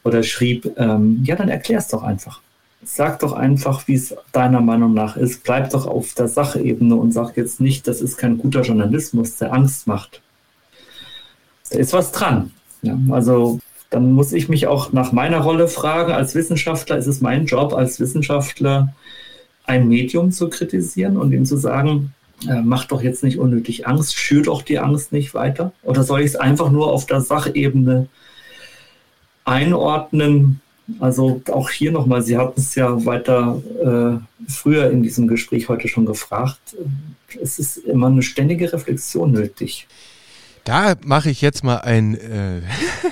oder 0.04 0.22
schrieb, 0.22 0.72
ähm, 0.76 1.20
ja, 1.24 1.36
dann 1.36 1.48
erklär 1.48 1.78
es 1.78 1.88
doch 1.88 2.02
einfach. 2.02 2.40
Sag 2.82 3.18
doch 3.20 3.32
einfach, 3.32 3.86
wie 3.88 3.94
es 3.94 4.14
deiner 4.32 4.60
Meinung 4.60 4.94
nach 4.94 5.16
ist. 5.16 5.44
Bleib 5.44 5.70
doch 5.70 5.86
auf 5.86 6.14
der 6.14 6.28
Sachebene 6.28 6.94
und 6.94 7.12
sag 7.12 7.36
jetzt 7.36 7.60
nicht, 7.60 7.86
das 7.86 8.00
ist 8.00 8.16
kein 8.16 8.38
guter 8.38 8.62
Journalismus, 8.62 9.36
der 9.36 9.52
Angst 9.52 9.86
macht. 9.86 10.22
Ist 11.70 11.92
was 11.92 12.12
dran. 12.12 12.52
Ja, 12.82 12.98
also 13.10 13.60
dann 13.90 14.12
muss 14.12 14.32
ich 14.32 14.48
mich 14.48 14.66
auch 14.66 14.92
nach 14.92 15.12
meiner 15.12 15.40
Rolle 15.40 15.68
fragen. 15.68 16.12
Als 16.12 16.34
Wissenschaftler 16.34 16.98
ist 16.98 17.06
es 17.06 17.20
mein 17.20 17.46
Job, 17.46 17.72
als 17.72 18.00
Wissenschaftler 18.00 18.94
ein 19.64 19.88
Medium 19.88 20.32
zu 20.32 20.48
kritisieren 20.48 21.16
und 21.16 21.32
ihm 21.32 21.44
zu 21.44 21.56
sagen, 21.56 22.14
äh, 22.48 22.60
mach 22.62 22.84
doch 22.84 23.02
jetzt 23.02 23.24
nicht 23.24 23.38
unnötig 23.38 23.86
Angst, 23.86 24.16
schür 24.16 24.42
doch 24.42 24.62
die 24.62 24.78
Angst 24.78 25.12
nicht 25.12 25.34
weiter. 25.34 25.72
Oder 25.82 26.04
soll 26.04 26.20
ich 26.20 26.26
es 26.26 26.36
einfach 26.36 26.70
nur 26.70 26.92
auf 26.92 27.06
der 27.06 27.20
Sachebene 27.20 28.08
einordnen. 29.44 30.60
Also 31.00 31.42
auch 31.50 31.70
hier 31.70 31.92
nochmal, 31.92 32.22
Sie 32.22 32.38
hatten 32.38 32.60
es 32.60 32.74
ja 32.74 33.04
weiter 33.04 33.60
äh, 33.82 34.50
früher 34.50 34.90
in 34.90 35.02
diesem 35.02 35.28
Gespräch 35.28 35.68
heute 35.68 35.88
schon 35.88 36.06
gefragt. 36.06 36.76
Es 37.40 37.58
ist 37.58 37.78
immer 37.78 38.06
eine 38.06 38.22
ständige 38.22 38.72
Reflexion 38.72 39.32
nötig. 39.32 39.86
Da 40.64 40.96
mache 41.04 41.30
ich 41.30 41.40
jetzt 41.40 41.64
mal 41.64 41.78
ein 41.78 42.14
äh, 42.14 42.62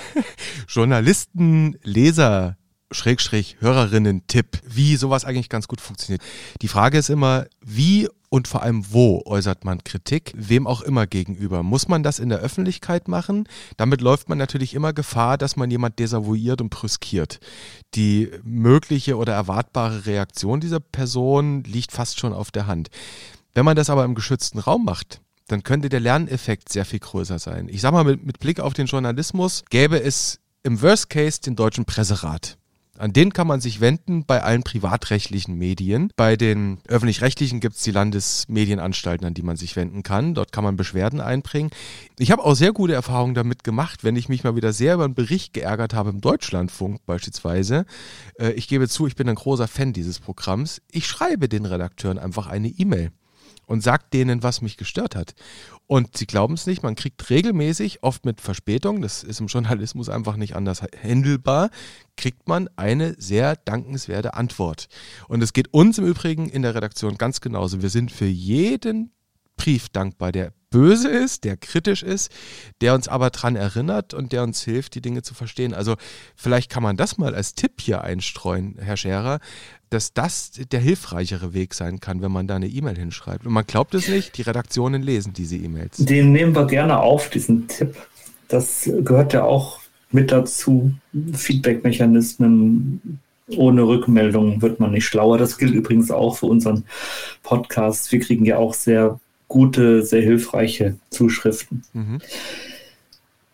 Journalisten, 0.69 1.79
Leser, 1.83 2.57
Schrägstrich 2.91 3.57
Hörerinnen-Tipp, 3.61 4.61
wie 4.67 4.97
sowas 4.97 5.25
eigentlich 5.25 5.49
ganz 5.49 5.69
gut 5.69 5.81
funktioniert. 5.81 6.23
Die 6.63 6.69
Frage 6.69 6.99
ist 6.99 7.11
immer, 7.11 7.47
wie 7.61 8.09
und 8.29 8.49
vor 8.49 8.63
allem 8.63 8.93
wo 8.93 9.23
äußert 9.25 9.65
man 9.65 9.83
Kritik, 9.85 10.33
wem 10.37 10.67
auch 10.67 10.83
immer 10.83 11.07
gegenüber. 11.07 11.63
Muss 11.63 11.89
man 11.89 12.03
das 12.03 12.19
in 12.19 12.29
der 12.29 12.39
Öffentlichkeit 12.39 13.09
machen? 13.09 13.49
Damit 13.77 14.01
läuft 14.01 14.29
man 14.29 14.39
natürlich 14.39 14.75
immer 14.75 14.93
Gefahr, 14.93 15.39
dass 15.39 15.57
man 15.57 15.71
jemand 15.71 15.99
desavouiert 15.99 16.61
und 16.61 16.71
brüskiert. 16.71 17.41
Die 17.95 18.31
mögliche 18.43 19.17
oder 19.17 19.33
erwartbare 19.33 20.07
Reaktion 20.07 20.61
dieser 20.61 20.81
Person 20.81 21.65
liegt 21.65 21.93
fast 21.93 22.19
schon 22.19 22.33
auf 22.33 22.51
der 22.51 22.67
Hand. 22.67 22.89
Wenn 23.55 23.65
man 23.65 23.77
das 23.77 23.91
aber 23.91 24.05
im 24.05 24.15
geschützten 24.15 24.59
Raum 24.59 24.85
macht, 24.85 25.21
dann 25.49 25.63
könnte 25.63 25.89
der 25.89 26.01
Lerneffekt 26.01 26.71
sehr 26.71 26.85
viel 26.85 26.99
größer 26.99 27.39
sein. 27.39 27.69
Ich 27.69 27.81
sage 27.81 27.95
mal, 27.95 28.05
mit, 28.05 28.25
mit 28.25 28.41
Blick 28.41 28.61
auf 28.61 28.75
den 28.75 28.87
Journalismus 28.87 29.65
gäbe 29.71 30.03
es 30.03 30.41
im 30.63 30.83
Worst 30.83 31.11
Case 31.11 31.41
den 31.41 31.57
deutschen 31.57 31.85
Presserat. 31.85 32.59
An 32.99 33.13
den 33.13 33.33
kann 33.33 33.47
man 33.47 33.61
sich 33.61 33.81
wenden 33.81 34.25
bei 34.25 34.43
allen 34.43 34.63
privatrechtlichen 34.63 35.57
Medien. 35.57 36.11
Bei 36.17 36.37
den 36.37 36.79
öffentlich-rechtlichen 36.89 37.61
gibt 37.61 37.77
es 37.77 37.83
die 37.83 37.91
Landesmedienanstalten, 37.91 39.27
an 39.27 39.35
die 39.35 39.43
man 39.43 39.57
sich 39.57 39.77
wenden 39.77 40.03
kann. 40.03 40.35
Dort 40.35 40.51
kann 40.51 40.65
man 40.65 40.77
Beschwerden 40.77 41.21
einbringen. 41.21 41.71
Ich 42.19 42.31
habe 42.31 42.43
auch 42.43 42.55
sehr 42.55 42.73
gute 42.73 42.95
Erfahrungen 42.95 43.35
damit 43.35 43.65
gemacht, 43.65 44.03
wenn 44.03 44.17
ich 44.17 44.29
mich 44.29 44.45
mal 44.45 44.57
wieder 44.57 44.73
sehr 44.73 44.95
über 44.95 45.05
einen 45.05 45.15
Bericht 45.15 45.53
geärgert 45.53 45.93
habe 45.93 46.11
im 46.11 46.21
Deutschlandfunk 46.21 47.05
beispielsweise. 47.05 47.85
Äh, 48.39 48.53
ich 48.53 48.67
gebe 48.67 48.89
zu, 48.89 49.07
ich 49.07 49.15
bin 49.15 49.29
ein 49.29 49.35
großer 49.35 49.69
Fan 49.69 49.93
dieses 49.93 50.19
Programms. 50.19 50.81
Ich 50.91 51.07
schreibe 51.07 51.49
den 51.49 51.67
Redakteuren 51.67 52.19
einfach 52.19 52.47
eine 52.47 52.69
E-Mail 52.69 53.13
und 53.67 53.83
sagt 53.83 54.15
denen, 54.15 54.43
was 54.43 54.63
mich 54.63 54.77
gestört 54.77 55.15
hat. 55.15 55.35
Und 55.87 56.17
sie 56.17 56.27
glauben 56.27 56.55
es 56.55 56.67
nicht, 56.67 56.83
man 56.83 56.95
kriegt 56.95 57.29
regelmäßig, 57.31 58.03
oft 58.03 58.25
mit 58.25 58.41
Verspätung, 58.41 59.03
das 59.03 59.23
ist 59.23 59.41
im 59.41 59.47
Journalismus 59.47 60.09
einfach 60.09 60.37
nicht 60.37 60.57
anders 60.57 60.83
handelbar, 60.83 61.71
kriegt 62.17 62.49
man 62.49 62.69
eine 62.77 63.15
sehr 63.19 63.57
dankenswerte 63.57 64.35
Antwort. 64.35 64.89
Und 65.29 65.43
es 65.43 65.53
geht 65.53 65.73
uns 65.75 65.99
im 65.99 66.07
Übrigen 66.07 66.49
in 66.49 66.63
der 66.63 66.75
Redaktion 66.75 67.19
ganz 67.19 67.41
genauso. 67.41 67.83
Wir 67.83 67.91
sind 67.91 68.11
für 68.11 68.27
jeden 68.27 69.13
Brief 69.57 69.89
dankbar, 69.89 70.33
der 70.33 70.53
böse 70.71 71.09
ist, 71.09 71.45
der 71.45 71.57
kritisch 71.57 72.03
ist, 72.03 72.31
der 72.81 72.95
uns 72.95 73.09
aber 73.09 73.31
daran 73.31 73.57
erinnert 73.57 74.13
und 74.13 74.33
der 74.33 74.43
uns 74.43 74.63
hilft, 74.63 74.95
die 74.95 75.01
Dinge 75.01 75.23
zu 75.23 75.33
verstehen. 75.33 75.73
Also 75.73 75.95
vielleicht 76.35 76.71
kann 76.71 76.83
man 76.83 76.97
das 76.97 77.19
mal 77.19 77.35
als 77.35 77.55
Tipp 77.55 77.81
hier 77.81 78.03
einstreuen, 78.03 78.77
Herr 78.79 78.97
Scherer, 78.97 79.41
dass 79.91 80.13
das 80.13 80.53
der 80.71 80.81
hilfreichere 80.81 81.55
Weg 81.55 81.73
sein 81.75 82.01
kann, 82.01 82.21
wenn 82.21 82.33
man 82.33 82.47
da 82.47 82.57
eine 82.57 82.69
E-Mail 82.69 82.97
hinschreibt. 82.97 83.47
Und 83.47 83.53
man 83.53 83.65
glaubt 83.67 83.95
es 83.95 84.09
nicht, 84.09 84.37
die 84.37 84.43
Redaktionen 84.43 85.03
lesen 85.03 85.33
diese 85.33 85.57
E-Mails. 85.57 85.97
Den 85.97 86.33
nehmen 86.33 86.55
wir 86.55 86.67
gerne 86.67 86.99
auf, 86.99 87.31
diesen 87.31 87.69
Tipp. 87.69 87.97
Das 88.49 88.91
gehört 89.03 89.33
ja 89.33 89.45
auch 89.45 89.81
mit 90.11 90.31
dazu. 90.33 90.93
Feedback-Mechanismen. 91.33 93.21
Ohne 93.49 93.83
Rückmeldung 93.83 94.61
wird 94.61 94.81
man 94.81 94.91
nicht 94.91 95.07
schlauer. 95.07 95.39
Das 95.39 95.57
gilt 95.57 95.73
übrigens 95.73 96.11
auch 96.11 96.37
für 96.37 96.47
unseren 96.47 96.85
Podcast. 97.45 98.11
Wir 98.11 98.19
kriegen 98.19 98.45
ja 98.45 98.59
auch 98.59 98.75
sehr 98.75 99.21
gute, 99.49 100.03
sehr 100.03 100.23
hilfreiche 100.23 100.97
Zuschriften. 101.11 101.83
Mhm. 101.93 102.21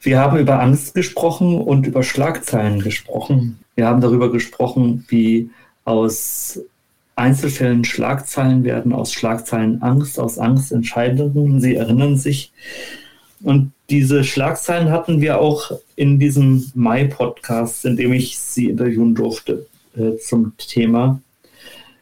Wir 0.00 0.18
haben 0.18 0.38
über 0.38 0.60
Angst 0.60 0.94
gesprochen 0.94 1.60
und 1.60 1.86
über 1.86 2.02
Schlagzeilen 2.02 2.80
gesprochen. 2.80 3.60
Wir 3.76 3.86
haben 3.86 4.00
darüber 4.00 4.32
gesprochen, 4.32 5.04
wie 5.08 5.50
aus 5.84 6.60
Einzelfällen 7.14 7.84
Schlagzeilen 7.84 8.64
werden, 8.64 8.92
aus 8.92 9.12
Schlagzeilen 9.12 9.80
Angst, 9.82 10.18
aus 10.18 10.38
Angst 10.38 10.72
Entscheidungen. 10.72 11.60
Sie 11.60 11.76
erinnern 11.76 12.16
sich. 12.16 12.52
Und 13.42 13.72
diese 13.90 14.24
Schlagzeilen 14.24 14.90
hatten 14.90 15.20
wir 15.20 15.38
auch 15.38 15.72
in 15.94 16.18
diesem 16.18 16.70
Mai-Podcast, 16.74 17.84
in 17.84 17.96
dem 17.96 18.12
ich 18.12 18.38
Sie 18.38 18.70
interviewen 18.70 19.14
durfte 19.14 19.66
äh, 19.96 20.16
zum 20.16 20.56
Thema. 20.56 21.20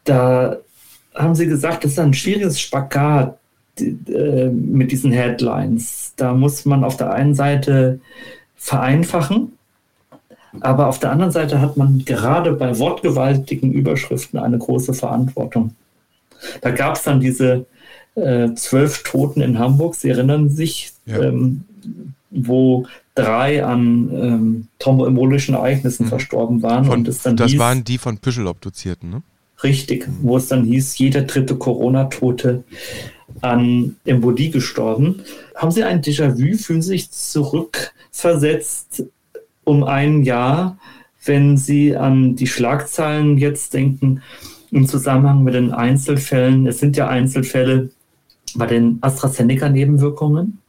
Da 0.05 0.57
haben 1.13 1.35
Sie 1.35 1.47
gesagt, 1.47 1.83
das 1.83 1.91
ist 1.91 1.99
ein 1.99 2.13
schwieriges 2.13 2.59
Spagat 2.59 3.37
äh, 3.81 4.49
mit 4.49 4.91
diesen 4.91 5.11
Headlines. 5.11 6.13
Da 6.15 6.33
muss 6.33 6.65
man 6.65 6.83
auf 6.83 6.97
der 6.97 7.13
einen 7.13 7.35
Seite 7.35 7.99
vereinfachen, 8.55 9.53
aber 10.59 10.87
auf 10.87 10.99
der 10.99 11.11
anderen 11.11 11.31
Seite 11.31 11.61
hat 11.61 11.77
man 11.77 12.03
gerade 12.05 12.53
bei 12.53 12.77
wortgewaltigen 12.77 13.71
Überschriften 13.71 14.39
eine 14.39 14.57
große 14.57 14.93
Verantwortung. 14.93 15.75
Da 16.61 16.71
gab 16.71 16.95
es 16.95 17.03
dann 17.03 17.19
diese 17.19 17.65
äh, 18.15 18.53
zwölf 18.55 19.03
Toten 19.03 19.41
in 19.41 19.59
Hamburg, 19.59 19.95
Sie 19.95 20.09
erinnern 20.09 20.49
sich, 20.49 20.91
ja. 21.05 21.21
ähm, 21.21 21.63
wo 22.29 22.85
drei 23.15 23.63
an 23.63 24.09
ähm, 24.13 24.67
thromboembolischen 24.79 25.55
Ereignissen 25.55 26.05
mhm. 26.05 26.09
verstorben 26.09 26.61
waren. 26.61 26.85
Von, 26.85 26.99
und 26.99 27.07
es 27.07 27.23
dann 27.23 27.37
das 27.37 27.51
hieß, 27.51 27.59
waren 27.59 27.83
die 27.83 27.97
von 27.97 28.17
Püschel 28.17 28.47
obduzierten, 28.47 29.09
ne? 29.09 29.21
Richtig, 29.63 30.07
mhm. 30.07 30.17
wo 30.23 30.37
es 30.37 30.47
dann 30.47 30.63
hieß, 30.63 30.97
jeder 30.97 31.21
dritte 31.21 31.55
Corona-Tote 31.55 32.63
an 33.41 33.95
Embolie 34.05 34.49
gestorben. 34.49 35.21
Haben 35.55 35.71
Sie 35.71 35.83
ein 35.83 36.01
Déjà-vu? 36.01 36.57
Fühlen 36.57 36.81
Sie 36.81 36.89
sich 36.89 37.11
zurückversetzt 37.11 39.03
um 39.63 39.83
ein 39.83 40.23
Jahr, 40.23 40.77
wenn 41.23 41.57
Sie 41.57 41.95
an 41.95 42.35
die 42.35 42.47
Schlagzeilen 42.47 43.37
jetzt 43.37 43.73
denken, 43.73 44.21
im 44.71 44.87
Zusammenhang 44.87 45.43
mit 45.43 45.53
den 45.53 45.71
Einzelfällen? 45.71 46.67
Es 46.67 46.79
sind 46.79 46.97
ja 46.97 47.07
Einzelfälle 47.07 47.89
bei 48.55 48.65
den 48.65 48.97
AstraZeneca-Nebenwirkungen. 49.01 50.60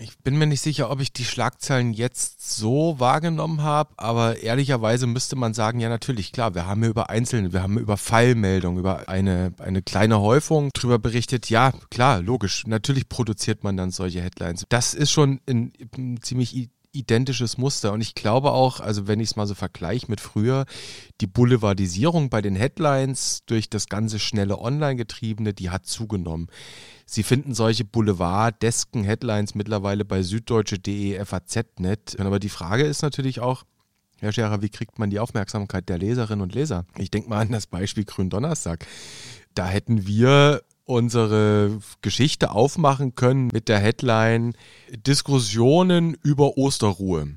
Ich 0.00 0.18
bin 0.18 0.38
mir 0.38 0.46
nicht 0.46 0.60
sicher, 0.60 0.90
ob 0.90 1.00
ich 1.00 1.12
die 1.12 1.24
Schlagzeilen 1.24 1.92
jetzt 1.92 2.56
so 2.56 3.00
wahrgenommen 3.00 3.62
habe, 3.62 3.90
aber 3.96 4.40
ehrlicherweise 4.42 5.06
müsste 5.06 5.34
man 5.34 5.54
sagen, 5.54 5.80
ja 5.80 5.88
natürlich, 5.88 6.32
klar, 6.32 6.54
wir 6.54 6.66
haben 6.66 6.82
hier 6.82 6.90
über 6.90 7.10
einzelne, 7.10 7.52
wir 7.52 7.62
haben 7.62 7.78
über 7.78 7.96
Fallmeldungen, 7.96 8.78
über 8.78 9.08
eine, 9.08 9.52
eine 9.58 9.82
kleine 9.82 10.20
Häufung 10.20 10.70
drüber 10.72 10.98
berichtet. 10.98 11.50
Ja, 11.50 11.72
klar, 11.90 12.22
logisch, 12.22 12.66
natürlich 12.66 13.08
produziert 13.08 13.64
man 13.64 13.76
dann 13.76 13.90
solche 13.90 14.20
Headlines. 14.20 14.66
Das 14.68 14.94
ist 14.94 15.10
schon 15.10 15.40
ein, 15.48 15.72
ein 15.96 16.20
ziemlich 16.22 16.54
identisches 16.98 17.58
Muster. 17.58 17.92
Und 17.92 18.00
ich 18.00 18.14
glaube 18.14 18.52
auch, 18.52 18.80
also 18.80 19.06
wenn 19.06 19.20
ich 19.20 19.30
es 19.30 19.36
mal 19.36 19.46
so 19.46 19.54
vergleiche 19.54 20.06
mit 20.08 20.20
früher, 20.20 20.66
die 21.20 21.26
Boulevardisierung 21.26 22.30
bei 22.30 22.42
den 22.42 22.56
Headlines 22.56 23.42
durch 23.46 23.70
das 23.70 23.88
ganze 23.88 24.18
schnelle 24.18 24.58
Online-Getriebene, 24.58 25.54
die 25.54 25.70
hat 25.70 25.86
zugenommen. 25.86 26.48
Sie 27.06 27.22
finden 27.22 27.54
solche 27.54 27.84
Boulevardesken 27.84 29.04
Headlines 29.04 29.54
mittlerweile 29.54 30.04
bei 30.04 30.22
süddeutsche.de, 30.22 31.24
FAZ.net. 31.24 32.20
Aber 32.20 32.38
die 32.38 32.50
Frage 32.50 32.84
ist 32.84 33.02
natürlich 33.02 33.40
auch, 33.40 33.64
Herr 34.20 34.32
Scherer, 34.32 34.62
wie 34.62 34.68
kriegt 34.68 34.98
man 34.98 35.10
die 35.10 35.20
Aufmerksamkeit 35.20 35.88
der 35.88 35.98
Leserinnen 35.98 36.42
und 36.42 36.54
Leser? 36.54 36.84
Ich 36.96 37.10
denke 37.10 37.30
mal 37.30 37.40
an 37.40 37.52
das 37.52 37.68
Beispiel 37.68 38.04
Gründonnerstag. 38.04 38.84
Da 39.54 39.66
hätten 39.66 40.06
wir 40.06 40.62
unsere 40.88 41.78
Geschichte 42.00 42.50
aufmachen 42.50 43.14
können 43.14 43.50
mit 43.52 43.68
der 43.68 43.78
Headline 43.78 44.54
Diskussionen 44.90 46.14
über 46.22 46.56
Osterruhe. 46.56 47.28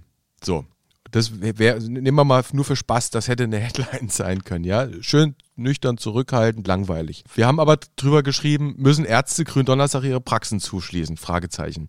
So. 0.43 0.65
Das 1.11 1.41
wäre, 1.41 1.81
nehmen 1.81 2.15
wir 2.15 2.23
mal 2.23 2.41
nur 2.53 2.63
für 2.63 2.77
Spaß, 2.77 3.09
das 3.09 3.27
hätte 3.27 3.43
eine 3.43 3.57
Headline 3.59 4.07
sein 4.07 4.45
können, 4.45 4.63
ja. 4.63 4.87
Schön 5.01 5.35
nüchtern, 5.57 5.97
zurückhaltend, 5.97 6.65
langweilig. 6.65 7.25
Wir 7.35 7.47
haben 7.47 7.59
aber 7.59 7.77
drüber 7.97 8.23
geschrieben, 8.23 8.75
müssen 8.77 9.03
Ärzte 9.03 9.43
Gründonnerstag 9.43 10.05
ihre 10.05 10.21
Praxen 10.21 10.61
zuschließen? 10.61 11.17
Fragezeichen. 11.17 11.87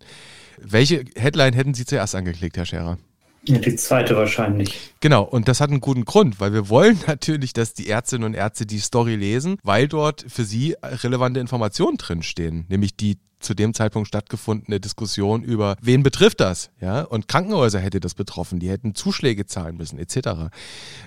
Welche 0.59 1.05
Headline 1.15 1.53
hätten 1.53 1.73
Sie 1.73 1.85
zuerst 1.85 2.15
angeklickt, 2.15 2.57
Herr 2.57 2.65
Scherer? 2.65 2.97
Ja, 3.45 3.57
die 3.57 3.75
zweite 3.75 4.15
wahrscheinlich. 4.15 4.93
Genau, 5.01 5.23
und 5.23 5.49
das 5.49 5.59
hat 5.59 5.69
einen 5.69 5.81
guten 5.81 6.05
Grund, 6.05 6.39
weil 6.39 6.53
wir 6.53 6.69
wollen 6.69 6.99
natürlich, 7.07 7.53
dass 7.53 7.73
die 7.73 7.89
Ärztinnen 7.89 8.25
und 8.25 8.33
Ärzte 8.33 8.65
die 8.65 8.79
Story 8.79 9.15
lesen, 9.15 9.57
weil 9.63 9.87
dort 9.87 10.25
für 10.27 10.45
sie 10.45 10.75
relevante 10.81 11.39
Informationen 11.39 11.97
drinstehen, 11.97 12.65
nämlich 12.69 12.95
die 12.95 13.17
zu 13.43 13.53
dem 13.53 13.73
Zeitpunkt 13.73 14.07
stattgefundene 14.07 14.79
Diskussion 14.79 15.43
über, 15.43 15.75
wen 15.81 16.01
betrifft 16.01 16.39
das? 16.39 16.69
Ja, 16.79 17.01
und 17.01 17.27
Krankenhäuser 17.27 17.79
hätte 17.79 17.99
das 17.99 18.15
betroffen, 18.15 18.59
die 18.59 18.69
hätten 18.69 18.95
Zuschläge 18.95 19.45
zahlen 19.45 19.77
müssen, 19.77 19.99
etc. 19.99 20.49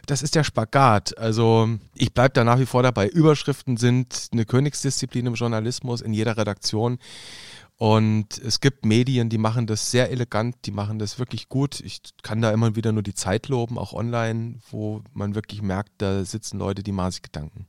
Das 0.06 0.22
ist 0.22 0.34
der 0.34 0.44
Spagat. 0.44 1.16
Also 1.18 1.68
ich 1.94 2.12
bleibe 2.12 2.34
da 2.34 2.44
nach 2.44 2.58
wie 2.58 2.66
vor 2.66 2.82
dabei. 2.82 3.08
Überschriften 3.08 3.76
sind 3.76 4.28
eine 4.32 4.44
Königsdisziplin 4.44 5.26
im 5.26 5.34
Journalismus 5.34 6.02
in 6.02 6.12
jeder 6.12 6.36
Redaktion. 6.36 6.98
Und 7.78 8.38
es 8.38 8.60
gibt 8.60 8.86
Medien, 8.86 9.28
die 9.28 9.36
machen 9.36 9.66
das 9.66 9.90
sehr 9.90 10.10
elegant, 10.10 10.56
die 10.64 10.70
machen 10.70 10.98
das 10.98 11.18
wirklich 11.18 11.48
gut. 11.50 11.80
Ich 11.80 12.00
kann 12.22 12.40
da 12.40 12.50
immer 12.50 12.74
wieder 12.74 12.92
nur 12.92 13.02
die 13.02 13.14
Zeit 13.14 13.48
loben, 13.48 13.76
auch 13.76 13.92
online, 13.92 14.54
wo 14.70 15.02
man 15.12 15.34
wirklich 15.34 15.60
merkt, 15.60 15.90
da 15.98 16.24
sitzen 16.24 16.58
Leute, 16.58 16.82
die 16.82 16.92
machen 16.92 17.10
sich 17.10 17.22
Gedanken. 17.22 17.66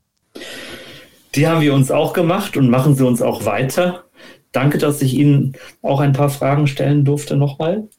Die 1.35 1.45
haben 1.45 1.61
wir 1.61 1.73
uns 1.73 1.91
auch 1.91 2.13
gemacht 2.13 2.55
und 2.55 2.69
machen 2.69 2.95
sie 2.95 3.05
uns 3.05 3.21
auch 3.21 3.45
weiter. 3.45 4.05
Danke, 4.53 4.77
dass 4.77 5.01
ich 5.01 5.13
Ihnen 5.13 5.53
auch 5.81 5.99
ein 5.99 6.13
paar 6.13 6.29
Fragen 6.29 6.67
stellen 6.67 7.03
durfte 7.03 7.35
nochmal. 7.35 7.89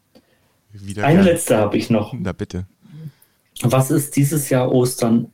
Wieder 0.73 1.05
Eine 1.05 1.23
gern. 1.23 1.27
letzte 1.27 1.57
habe 1.59 1.77
ich 1.77 1.91
noch. 1.91 2.15
Na 2.19 2.33
bitte. 2.33 2.67
Was 3.63 3.91
ist 3.91 4.17
dieses 4.17 4.49
Jahr 4.49 4.73
Ostern 4.73 5.31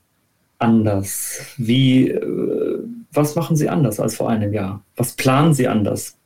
anders? 0.59 1.41
Wie, 1.57 2.09
äh, 2.11 2.79
was 3.13 3.37
machen 3.37 3.57
Sie 3.57 3.69
anders 3.69 4.01
als 4.01 4.17
vor 4.17 4.29
einem 4.29 4.53
Jahr? 4.53 4.83
Was 4.97 5.13
planen 5.13 5.55
Sie 5.55 5.69
anders? 5.69 6.17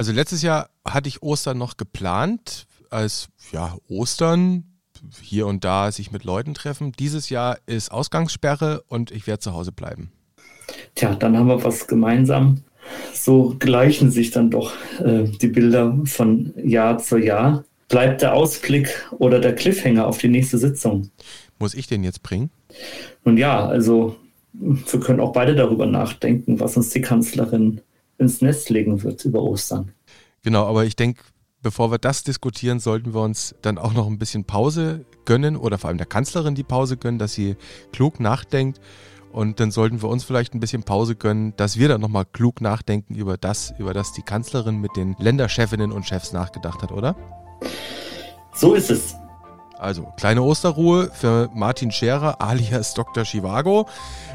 Also 0.00 0.12
letztes 0.12 0.40
Jahr 0.40 0.70
hatte 0.82 1.10
ich 1.10 1.22
Ostern 1.22 1.58
noch 1.58 1.76
geplant, 1.76 2.66
als 2.88 3.28
ja, 3.52 3.76
Ostern 3.86 4.64
hier 5.20 5.46
und 5.46 5.62
da 5.62 5.92
sich 5.92 6.10
mit 6.10 6.24
Leuten 6.24 6.54
treffen. 6.54 6.92
Dieses 6.98 7.28
Jahr 7.28 7.58
ist 7.66 7.92
Ausgangssperre 7.92 8.82
und 8.88 9.10
ich 9.10 9.26
werde 9.26 9.40
zu 9.40 9.52
Hause 9.52 9.72
bleiben. 9.72 10.10
Tja, 10.94 11.14
dann 11.16 11.36
haben 11.36 11.48
wir 11.48 11.62
was 11.64 11.86
gemeinsam. 11.86 12.62
So 13.12 13.56
gleichen 13.58 14.10
sich 14.10 14.30
dann 14.30 14.48
doch 14.50 14.72
äh, 15.00 15.24
die 15.24 15.48
Bilder 15.48 15.98
von 16.06 16.54
Jahr 16.56 16.96
zu 16.96 17.18
Jahr. 17.18 17.64
Bleibt 17.90 18.22
der 18.22 18.32
Ausblick 18.32 19.06
oder 19.18 19.38
der 19.38 19.54
Cliffhanger 19.54 20.06
auf 20.06 20.16
die 20.16 20.28
nächste 20.28 20.56
Sitzung? 20.56 21.10
Muss 21.58 21.74
ich 21.74 21.88
den 21.88 22.04
jetzt 22.04 22.22
bringen? 22.22 22.48
Nun 23.26 23.36
ja, 23.36 23.66
also 23.66 24.16
wir 24.54 25.00
können 25.00 25.20
auch 25.20 25.34
beide 25.34 25.54
darüber 25.54 25.84
nachdenken, 25.84 26.58
was 26.58 26.78
uns 26.78 26.88
die 26.88 27.02
Kanzlerin 27.02 27.82
ins 28.20 28.40
Nest 28.40 28.70
legen 28.70 29.02
wird 29.02 29.24
über 29.24 29.42
Ostern. 29.42 29.92
Genau, 30.42 30.66
aber 30.66 30.84
ich 30.84 30.94
denke, 30.94 31.22
bevor 31.62 31.90
wir 31.90 31.98
das 31.98 32.22
diskutieren, 32.22 32.78
sollten 32.78 33.14
wir 33.14 33.22
uns 33.22 33.54
dann 33.62 33.78
auch 33.78 33.92
noch 33.92 34.06
ein 34.06 34.18
bisschen 34.18 34.44
Pause 34.44 35.04
gönnen 35.24 35.56
oder 35.56 35.78
vor 35.78 35.88
allem 35.88 35.98
der 35.98 36.06
Kanzlerin 36.06 36.54
die 36.54 36.62
Pause 36.62 36.96
gönnen, 36.96 37.18
dass 37.18 37.32
sie 37.32 37.56
klug 37.92 38.20
nachdenkt. 38.20 38.80
Und 39.32 39.60
dann 39.60 39.70
sollten 39.70 40.02
wir 40.02 40.08
uns 40.08 40.24
vielleicht 40.24 40.54
ein 40.54 40.60
bisschen 40.60 40.82
Pause 40.82 41.14
gönnen, 41.14 41.54
dass 41.56 41.78
wir 41.78 41.88
dann 41.88 42.00
nochmal 42.00 42.24
klug 42.24 42.60
nachdenken 42.60 43.14
über 43.14 43.36
das, 43.36 43.72
über 43.78 43.94
das 43.94 44.12
die 44.12 44.22
Kanzlerin 44.22 44.80
mit 44.80 44.96
den 44.96 45.14
Länderchefinnen 45.18 45.92
und 45.92 46.04
Chefs 46.04 46.32
nachgedacht 46.32 46.82
hat, 46.82 46.90
oder? 46.90 47.16
So 48.54 48.74
ist 48.74 48.90
es. 48.90 49.14
Also, 49.80 50.06
kleine 50.16 50.42
Osterruhe 50.42 51.10
für 51.10 51.48
Martin 51.54 51.90
Scherer 51.90 52.40
alias 52.40 52.92
Dr. 52.92 53.24
Chivago. 53.24 53.86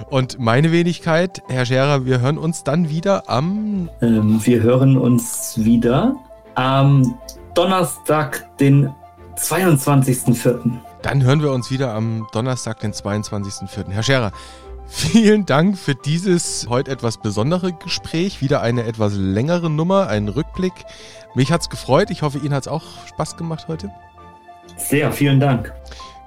Und 0.10 0.39
meine 0.39 0.72
Wenigkeit, 0.72 1.43
Herr 1.48 1.66
Scherer, 1.68 2.06
wir 2.06 2.20
hören 2.20 2.39
uns 2.39 2.64
dann 2.64 2.89
wieder 2.89 3.30
am. 3.30 3.89
Ähm, 4.02 4.41
wir 4.43 4.64
hören 4.64 4.98
uns 4.98 5.54
wieder 5.64 6.16
am 6.56 7.20
Donnerstag, 7.54 8.58
den 8.58 8.89
22.04. 9.38 10.72
Dann 11.04 11.24
hören 11.24 11.43
wir 11.43 11.52
uns 11.52 11.70
wieder 11.70 11.93
am 11.93 12.28
Donnerstag, 12.34 12.80
den 12.80 12.93
22.04. 12.93 13.91
Herr 13.91 14.04
Scherer, 14.04 14.32
Vielen 14.88 15.48
Dank 15.48 15.80
für 15.80 15.96
dieses 15.96 16.68
heute 16.70 16.91
etwas 16.91 17.18
besondere 17.18 17.74
Gespräch. 17.74 18.41
Wieder 18.41 18.62
eine 18.62 18.84
etwas 18.84 19.14
längere 19.16 19.70
Nummer, 19.70 20.08
einen 20.08 20.30
Rückblick. 20.30 20.74
Mich 21.34 21.52
hat 21.52 21.62
es 21.62 21.70
gefreut. 21.70 22.12
Ich 22.12 22.22
hoffe, 22.22 22.38
Ihnen 22.38 22.54
hat 22.54 22.64
es 22.64 22.68
auch 22.68 22.84
Spaß 23.08 23.36
gemacht 23.36 23.68
heute. 23.68 23.91
Sehr, 24.78 25.11
vielen 25.11 25.39
Dank. 25.39 25.73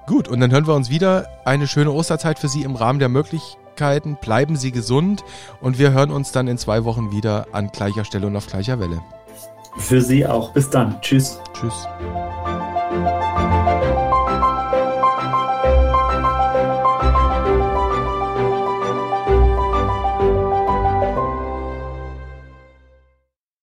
Gut, 0.06 0.28
und 0.28 0.40
dann 0.40 0.50
hören 0.50 0.66
wir 0.66 0.74
uns 0.74 0.88
wieder. 0.88 1.28
Eine 1.44 1.66
schöne 1.66 1.92
Osterzeit 1.92 2.38
für 2.38 2.48
Sie 2.48 2.62
im 2.62 2.76
Rahmen 2.76 2.98
der 2.98 3.08
Möglichkeiten. 3.08 4.16
Bleiben 4.20 4.56
Sie 4.56 4.72
gesund 4.72 5.22
und 5.60 5.78
wir 5.78 5.92
hören 5.92 6.10
uns 6.10 6.32
dann 6.32 6.48
in 6.48 6.56
zwei 6.56 6.84
Wochen 6.84 7.12
wieder 7.12 7.46
an 7.52 7.70
gleicher 7.70 8.04
Stelle 8.04 8.26
und 8.26 8.36
auf 8.36 8.46
gleicher 8.46 8.80
Welle. 8.80 9.02
Für 9.76 10.00
Sie 10.00 10.26
auch. 10.26 10.52
Bis 10.52 10.70
dann. 10.70 11.00
Tschüss. 11.02 11.38
Tschüss. 11.52 11.86